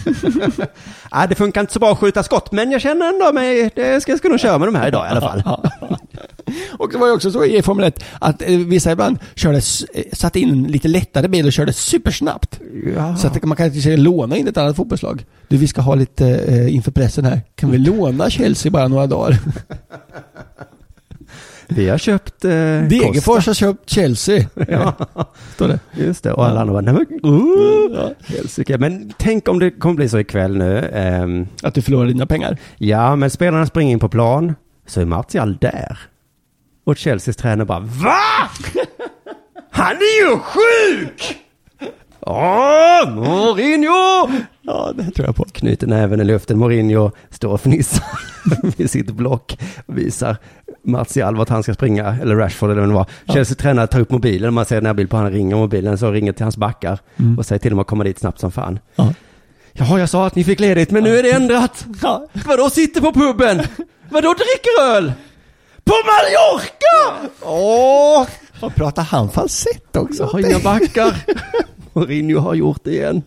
Nej, 1.12 1.28
det 1.28 1.34
funkar 1.34 1.60
inte 1.60 1.72
så 1.72 1.78
bra 1.78 1.92
att 1.92 1.98
skjuta 1.98 2.22
skott, 2.22 2.52
men 2.52 2.70
jag 2.70 2.80
känner 2.80 3.08
ändå 3.08 3.32
mig, 3.32 3.70
det 3.74 4.00
ska 4.00 4.12
jag 4.12 4.18
ska 4.18 4.28
nog 4.28 4.40
köra 4.40 4.58
med 4.58 4.68
de 4.68 4.74
här 4.74 4.88
idag 4.88 5.06
i 5.06 5.10
alla 5.10 5.20
fall. 5.20 5.42
Och 6.78 6.92
det 6.92 6.98
var 6.98 7.06
ju 7.06 7.12
också 7.12 7.30
så 7.30 7.44
i 7.44 7.62
Formel 7.62 7.84
1 7.84 8.04
att 8.18 8.42
eh, 8.42 8.58
vissa 8.58 8.92
ibland 8.92 9.18
körde, 9.34 9.56
eh, 9.94 10.04
satte 10.12 10.40
in 10.40 10.50
en 10.50 10.62
lite 10.62 10.88
lättare 10.88 11.28
bil 11.28 11.46
och 11.46 11.52
körde 11.52 11.72
supersnabbt. 11.72 12.60
Ja. 12.96 13.16
Så 13.16 13.26
att 13.26 13.44
man 13.44 13.56
kan 13.56 13.66
inte 13.66 13.96
låna 13.96 14.36
in 14.36 14.48
ett 14.48 14.56
annat 14.56 14.76
fotbollslag. 14.76 15.24
Du, 15.48 15.56
vi 15.56 15.68
ska 15.68 15.80
ha 15.80 15.94
lite 15.94 16.26
eh, 16.26 16.74
inför 16.74 16.90
pressen 16.90 17.24
här. 17.24 17.40
Kan 17.54 17.70
vi 17.70 17.78
låna 17.78 18.30
Chelsea 18.30 18.72
bara 18.72 18.88
några 18.88 19.06
dagar? 19.06 19.38
Vi 21.68 21.88
har 21.88 21.98
köpt 21.98 22.44
eh, 22.44 22.50
Degerfors 22.50 23.46
har 23.46 23.54
köpt 23.54 23.90
Chelsea. 23.90 24.44
Ja, 24.68 24.94
Står 25.54 25.68
det. 25.68 25.78
just 25.94 26.22
det. 26.24 26.32
Och 26.32 26.46
alla 26.46 26.60
andra 26.60 26.72
bara, 26.82 26.92
nej 26.92 27.06
men, 27.22 27.30
uh, 27.32 28.08
helsike. 28.26 28.78
Men 28.78 29.12
tänk 29.18 29.48
om 29.48 29.58
det 29.58 29.70
kommer 29.70 29.94
bli 29.94 30.08
så 30.08 30.18
ikväll 30.18 30.56
nu. 30.56 30.90
Ehm, 30.92 31.46
Att 31.62 31.74
du 31.74 31.82
förlorar 31.82 32.06
dina 32.06 32.26
pengar. 32.26 32.58
ja, 32.78 33.16
men 33.16 33.30
spelarna 33.30 33.66
springer 33.66 33.92
in 33.92 33.98
på 33.98 34.08
plan, 34.08 34.54
så 34.86 35.00
är 35.00 35.04
Martial 35.04 35.56
där. 35.60 35.98
Och 36.84 36.98
Chelseas 36.98 37.36
tränare 37.36 37.66
bara, 37.66 37.80
VA? 37.80 38.50
Han 39.70 39.96
är 39.96 40.30
ju 40.30 40.38
sjuk! 40.38 41.36
Åh, 42.28 43.10
Mourinho! 43.14 44.30
Ja, 44.62 44.92
det 44.94 45.10
tror 45.10 45.26
jag 45.26 45.36
på. 45.36 45.44
Knyter 45.52 45.86
näven 45.86 46.20
i 46.20 46.24
luften. 46.24 46.58
Mourinho 46.58 47.10
står 47.30 47.52
och 47.52 47.60
fnissar 47.60 48.04
vid 48.76 48.90
sitt 48.90 49.10
block. 49.10 49.58
Visar 49.86 50.36
Martial 50.84 51.36
vart 51.36 51.48
han 51.48 51.62
ska 51.62 51.74
springa, 51.74 52.16
eller 52.22 52.36
Rashford 52.36 52.70
eller 52.70 52.80
vad 52.80 52.88
det 52.90 52.94
var. 52.94 53.06
Chelsea 53.34 53.56
tränare 53.56 53.86
tar 53.86 54.00
upp 54.00 54.10
mobilen, 54.10 54.54
man 54.54 54.64
ser 54.64 54.76
en 54.76 54.82
närbild 54.84 55.10
på 55.10 55.16
han 55.16 55.30
ringer 55.30 55.56
mobilen, 55.56 55.98
så 55.98 56.10
ringer 56.10 56.32
till 56.32 56.44
hans 56.44 56.56
backar 56.56 56.98
Mm. 57.18 57.38
och 57.38 57.46
säger 57.46 57.58
till 57.60 57.70
dem 57.70 57.78
att 57.78 57.86
komma 57.86 58.04
dit 58.04 58.18
snabbt 58.18 58.40
som 58.40 58.52
fan. 58.52 58.78
Ja. 58.96 59.12
Jaha, 59.72 59.98
jag 59.98 60.08
sa 60.08 60.26
att 60.26 60.34
ni 60.34 60.44
fick 60.44 60.60
ledigt, 60.60 60.90
men 60.90 61.02
nu 61.02 61.18
är 61.18 61.22
det 61.22 61.30
ändrat. 61.32 61.86
Ja. 62.02 62.26
Vadå 62.46 62.70
sitter 62.70 63.00
på 63.00 63.12
puben? 63.12 63.62
Vadå 64.08 64.28
dricker 64.34 64.82
öl? 64.96 65.12
På 65.84 65.92
Mallorca! 66.06 67.28
Åh, 67.42 68.26
Och 68.60 68.74
pratar 68.74 69.02
han 69.02 69.30
falsett 69.30 69.96
också? 69.96 70.22
jag 70.22 70.26
har 70.28 70.38
inga 70.50 70.58
backar. 70.58 71.16
Mourinho 71.96 72.38
har 72.38 72.54
gjort 72.54 72.80
det 72.84 72.90
igen. 72.90 73.22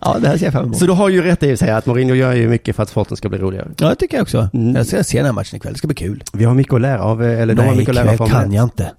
Ja, 0.00 0.18
det 0.18 0.28
här 0.28 0.36
ser 0.36 0.46
jag 0.46 0.52
fram 0.52 0.64
emot. 0.64 0.78
Så 0.78 0.86
du 0.86 0.92
har 0.92 1.08
ju 1.08 1.22
rätt 1.22 1.42
i 1.42 1.52
att 1.52 1.58
säga 1.58 1.76
att 1.76 1.86
Mourinho 1.86 2.14
gör 2.14 2.32
ju 2.32 2.48
mycket 2.48 2.76
för 2.76 2.82
att 2.82 2.88
sporten 2.88 3.16
ska 3.16 3.28
bli 3.28 3.38
roligare. 3.38 3.68
Ja, 3.78 3.88
det 3.88 3.94
tycker 3.94 4.16
jag 4.16 4.22
också. 4.22 4.48
Mm. 4.52 4.74
Jag 4.74 4.86
ska 4.86 5.04
se 5.04 5.18
den 5.18 5.26
här 5.26 5.32
matchen 5.32 5.56
ikväll. 5.56 5.72
Det 5.72 5.78
ska 5.78 5.86
bli 5.86 5.94
kul. 5.94 6.24
Vi 6.32 6.44
har 6.44 6.54
mycket 6.54 6.74
att 6.74 6.80
lära 6.80 7.02
av, 7.02 7.22
eller 7.22 7.54
de 7.54 7.60
har 7.62 7.68
Nej, 7.68 7.76
mycket 7.76 7.88
att 7.88 7.94
lära 8.04 8.10
av 8.10 8.16
Formel 8.16 8.32
kan 8.32 8.48
1. 8.48 8.54
jag 8.54 8.64
inte. 8.64 8.92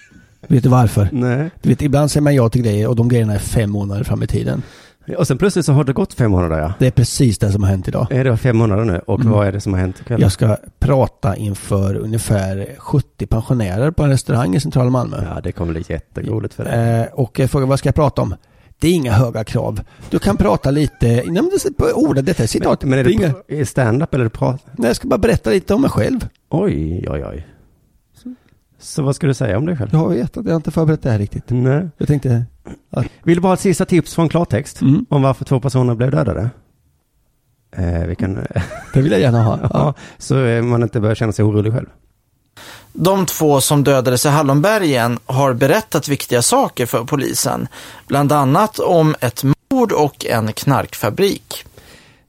Vet 0.48 0.62
du 0.62 0.68
varför? 0.68 1.08
Nej, 1.12 1.50
Du 1.62 1.68
vet, 1.68 1.82
ibland 1.82 2.10
säger 2.10 2.22
man 2.22 2.34
ja 2.34 2.48
till 2.48 2.62
grejer 2.62 2.88
och 2.88 2.96
de 2.96 3.08
grejerna 3.08 3.34
är 3.34 3.38
fem 3.38 3.70
månader 3.70 4.04
fram 4.04 4.22
i 4.22 4.26
tiden. 4.26 4.62
Och 5.18 5.26
sen 5.26 5.38
plötsligt 5.38 5.66
så 5.66 5.72
har 5.72 5.84
det 5.84 5.92
gått 5.92 6.14
fem 6.14 6.30
månader 6.30 6.58
ja. 6.58 6.72
Det 6.78 6.86
är 6.86 6.90
precis 6.90 7.38
det 7.38 7.52
som 7.52 7.62
har 7.62 7.70
hänt 7.70 7.88
idag. 7.88 8.06
Är 8.10 8.24
det 8.24 8.36
fem 8.36 8.56
månader 8.56 8.84
nu? 8.84 9.00
Och 9.06 9.20
Mm. 9.20 9.32
vad 9.32 9.46
är 9.46 9.52
det 9.52 9.60
som 9.60 9.72
har 9.72 9.80
hänt 9.80 10.00
ikväll? 10.00 10.20
Jag 10.20 10.32
ska 10.32 10.56
prata 10.78 11.36
inför 11.36 11.94
ungefär 11.96 12.66
70 12.78 13.26
pensionärer 13.26 13.90
på 13.90 14.02
en 14.02 14.10
restaurang 14.10 14.54
i 14.54 14.60
centrala 14.60 14.90
Malmö. 14.90 15.16
Ja, 15.34 15.40
det 15.40 15.52
kommer 15.52 15.72
bli 15.72 15.84
jätteroligt 15.88 16.54
för 16.54 16.64
dig. 16.64 17.00
Eh, 17.00 17.06
och 17.12 17.38
jag 17.38 17.50
frågar 17.50 17.66
vad 17.66 17.78
ska 17.78 17.88
jag 17.88 17.94
prata 17.94 18.22
om? 18.22 18.34
Det 18.78 18.88
är 18.88 18.92
inga 18.92 19.12
höga 19.12 19.44
krav. 19.44 19.80
Du 20.10 20.18
kan 20.18 20.36
prata 20.36 20.70
lite, 20.70 21.06
nej 21.06 21.24
men 21.26 21.34
det 21.50 21.64
är 21.66 21.72
på 21.72 21.84
ordet, 22.00 22.26
detta 22.26 22.42
är 22.42 22.46
citat. 22.46 22.84
Men 22.84 22.98
är 22.98 23.04
det, 23.04 23.12
inga, 23.12 23.34
det 23.48 23.66
stand-up 23.66 24.14
eller 24.14 24.28
prat? 24.28 24.64
nej, 24.72 24.86
jag 24.88 24.96
ska 24.96 25.08
bara 25.08 25.18
berätta 25.18 25.50
lite 25.50 25.74
om 25.74 25.80
mig 25.80 25.90
själv. 25.90 26.28
Oj, 26.50 27.06
oj, 27.10 27.24
oj. 27.24 27.46
Så 28.80 29.02
vad 29.02 29.16
ska 29.16 29.26
du 29.26 29.34
säga 29.34 29.58
om 29.58 29.66
dig 29.66 29.76
själv? 29.76 29.90
Jag 29.92 30.08
vet 30.08 30.36
att 30.36 30.46
jag 30.46 30.56
inte 30.56 30.70
förberett 30.70 31.02
det 31.02 31.10
här 31.10 31.18
riktigt. 31.18 31.44
Nej. 31.48 31.88
Jag 31.98 32.08
tänkte, 32.08 32.44
Vill 33.22 33.34
du 33.34 33.40
bara 33.40 33.48
ha 33.48 33.54
ett 33.54 33.60
sista 33.60 33.84
tips 33.84 34.14
från 34.14 34.28
klartext? 34.28 34.80
Mm. 34.80 35.06
Om 35.08 35.22
varför 35.22 35.44
två 35.44 35.60
personer 35.60 35.94
blev 35.94 36.10
dödade? 36.10 36.50
Eh, 37.76 38.06
vi 38.06 38.16
kan... 38.16 38.34
det 38.94 39.02
vill 39.02 39.12
jag 39.12 39.20
gärna 39.20 39.42
ha. 39.42 39.58
ja, 39.72 39.94
så 40.18 40.44
eh, 40.44 40.62
man 40.62 40.82
inte 40.82 41.00
börjar 41.00 41.14
känna 41.14 41.32
sig 41.32 41.44
orolig 41.44 41.72
själv. 41.72 41.86
De 42.92 43.26
två 43.26 43.60
som 43.60 43.84
dödades 43.84 44.26
i 44.26 44.28
Hallonbergen 44.28 45.18
har 45.26 45.52
berättat 45.54 46.08
viktiga 46.08 46.42
saker 46.42 46.86
för 46.86 47.04
polisen. 47.04 47.68
Bland 48.06 48.32
annat 48.32 48.78
om 48.78 49.14
ett 49.20 49.44
mord 49.70 49.92
och 49.92 50.26
en 50.26 50.52
knarkfabrik. 50.52 51.64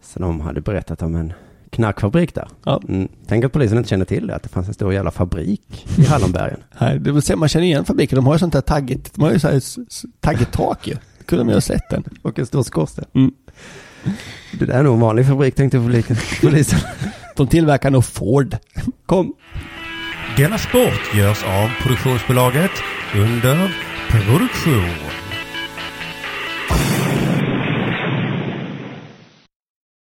Så 0.02 0.20
de 0.20 0.42
hade 0.42 0.62
berättat 0.62 1.02
om 1.02 1.16
en 1.16 1.34
knarkfabrik 1.72 2.36
där. 2.36 2.48
Ja. 2.64 2.82
Mm. 2.88 3.08
Tänk 3.28 3.46
att 3.46 3.52
polisen 3.52 3.78
inte 3.78 3.90
kände 3.90 4.06
till 4.06 4.28
det, 4.28 4.36
att 4.36 4.44
det 4.44 4.50
fanns 4.50 4.68
en 4.68 4.74
stor 4.74 4.94
jävla 4.94 5.12
fabrik 5.12 5.88
i 5.98 6.06
Hallonbergen. 6.06 6.60
Nej, 6.80 7.00
det 7.00 7.12
vill 7.12 7.22
säga, 7.22 7.38
man 7.38 7.50
känner 7.50 7.66
igen 7.66 7.86
fabriken. 7.86 8.16
De 8.16 8.26
har 8.26 8.34
ju 8.34 8.40
sånt 8.40 8.54
där 8.54 8.62
taggigt, 8.62 9.14
de 9.16 9.24
har 9.24 9.32
ju 9.32 9.40
så 9.40 9.48
här 9.48 9.62
taggigt 10.20 10.52
tak 10.52 10.88
ju. 10.88 10.94
Det 10.94 11.24
kunde 11.26 11.44
de 11.44 11.50
ju 11.50 11.56
ha 11.56 11.62
sett 11.62 11.90
den. 11.90 12.04
Och 12.22 12.40
en 12.40 12.46
stor 12.46 12.64
skorsten. 12.64 13.06
Mm. 13.14 13.32
Det 14.60 14.66
där 14.66 14.74
är 14.74 14.84
nog 14.84 14.94
en 14.94 15.00
vanlig 15.00 15.28
fabrik, 15.28 15.56
tänkte 15.56 15.78
polisen. 16.42 16.80
De 17.36 17.48
tillverkar 17.48 17.90
nog 17.90 18.06
Ford. 18.06 18.58
Kom. 19.06 19.34
Denna 20.38 20.58
sport 20.58 21.16
görs 21.16 21.44
av 21.44 21.70
produktionsbolaget 21.84 22.72
under 23.16 23.76
produktion. 24.10 25.21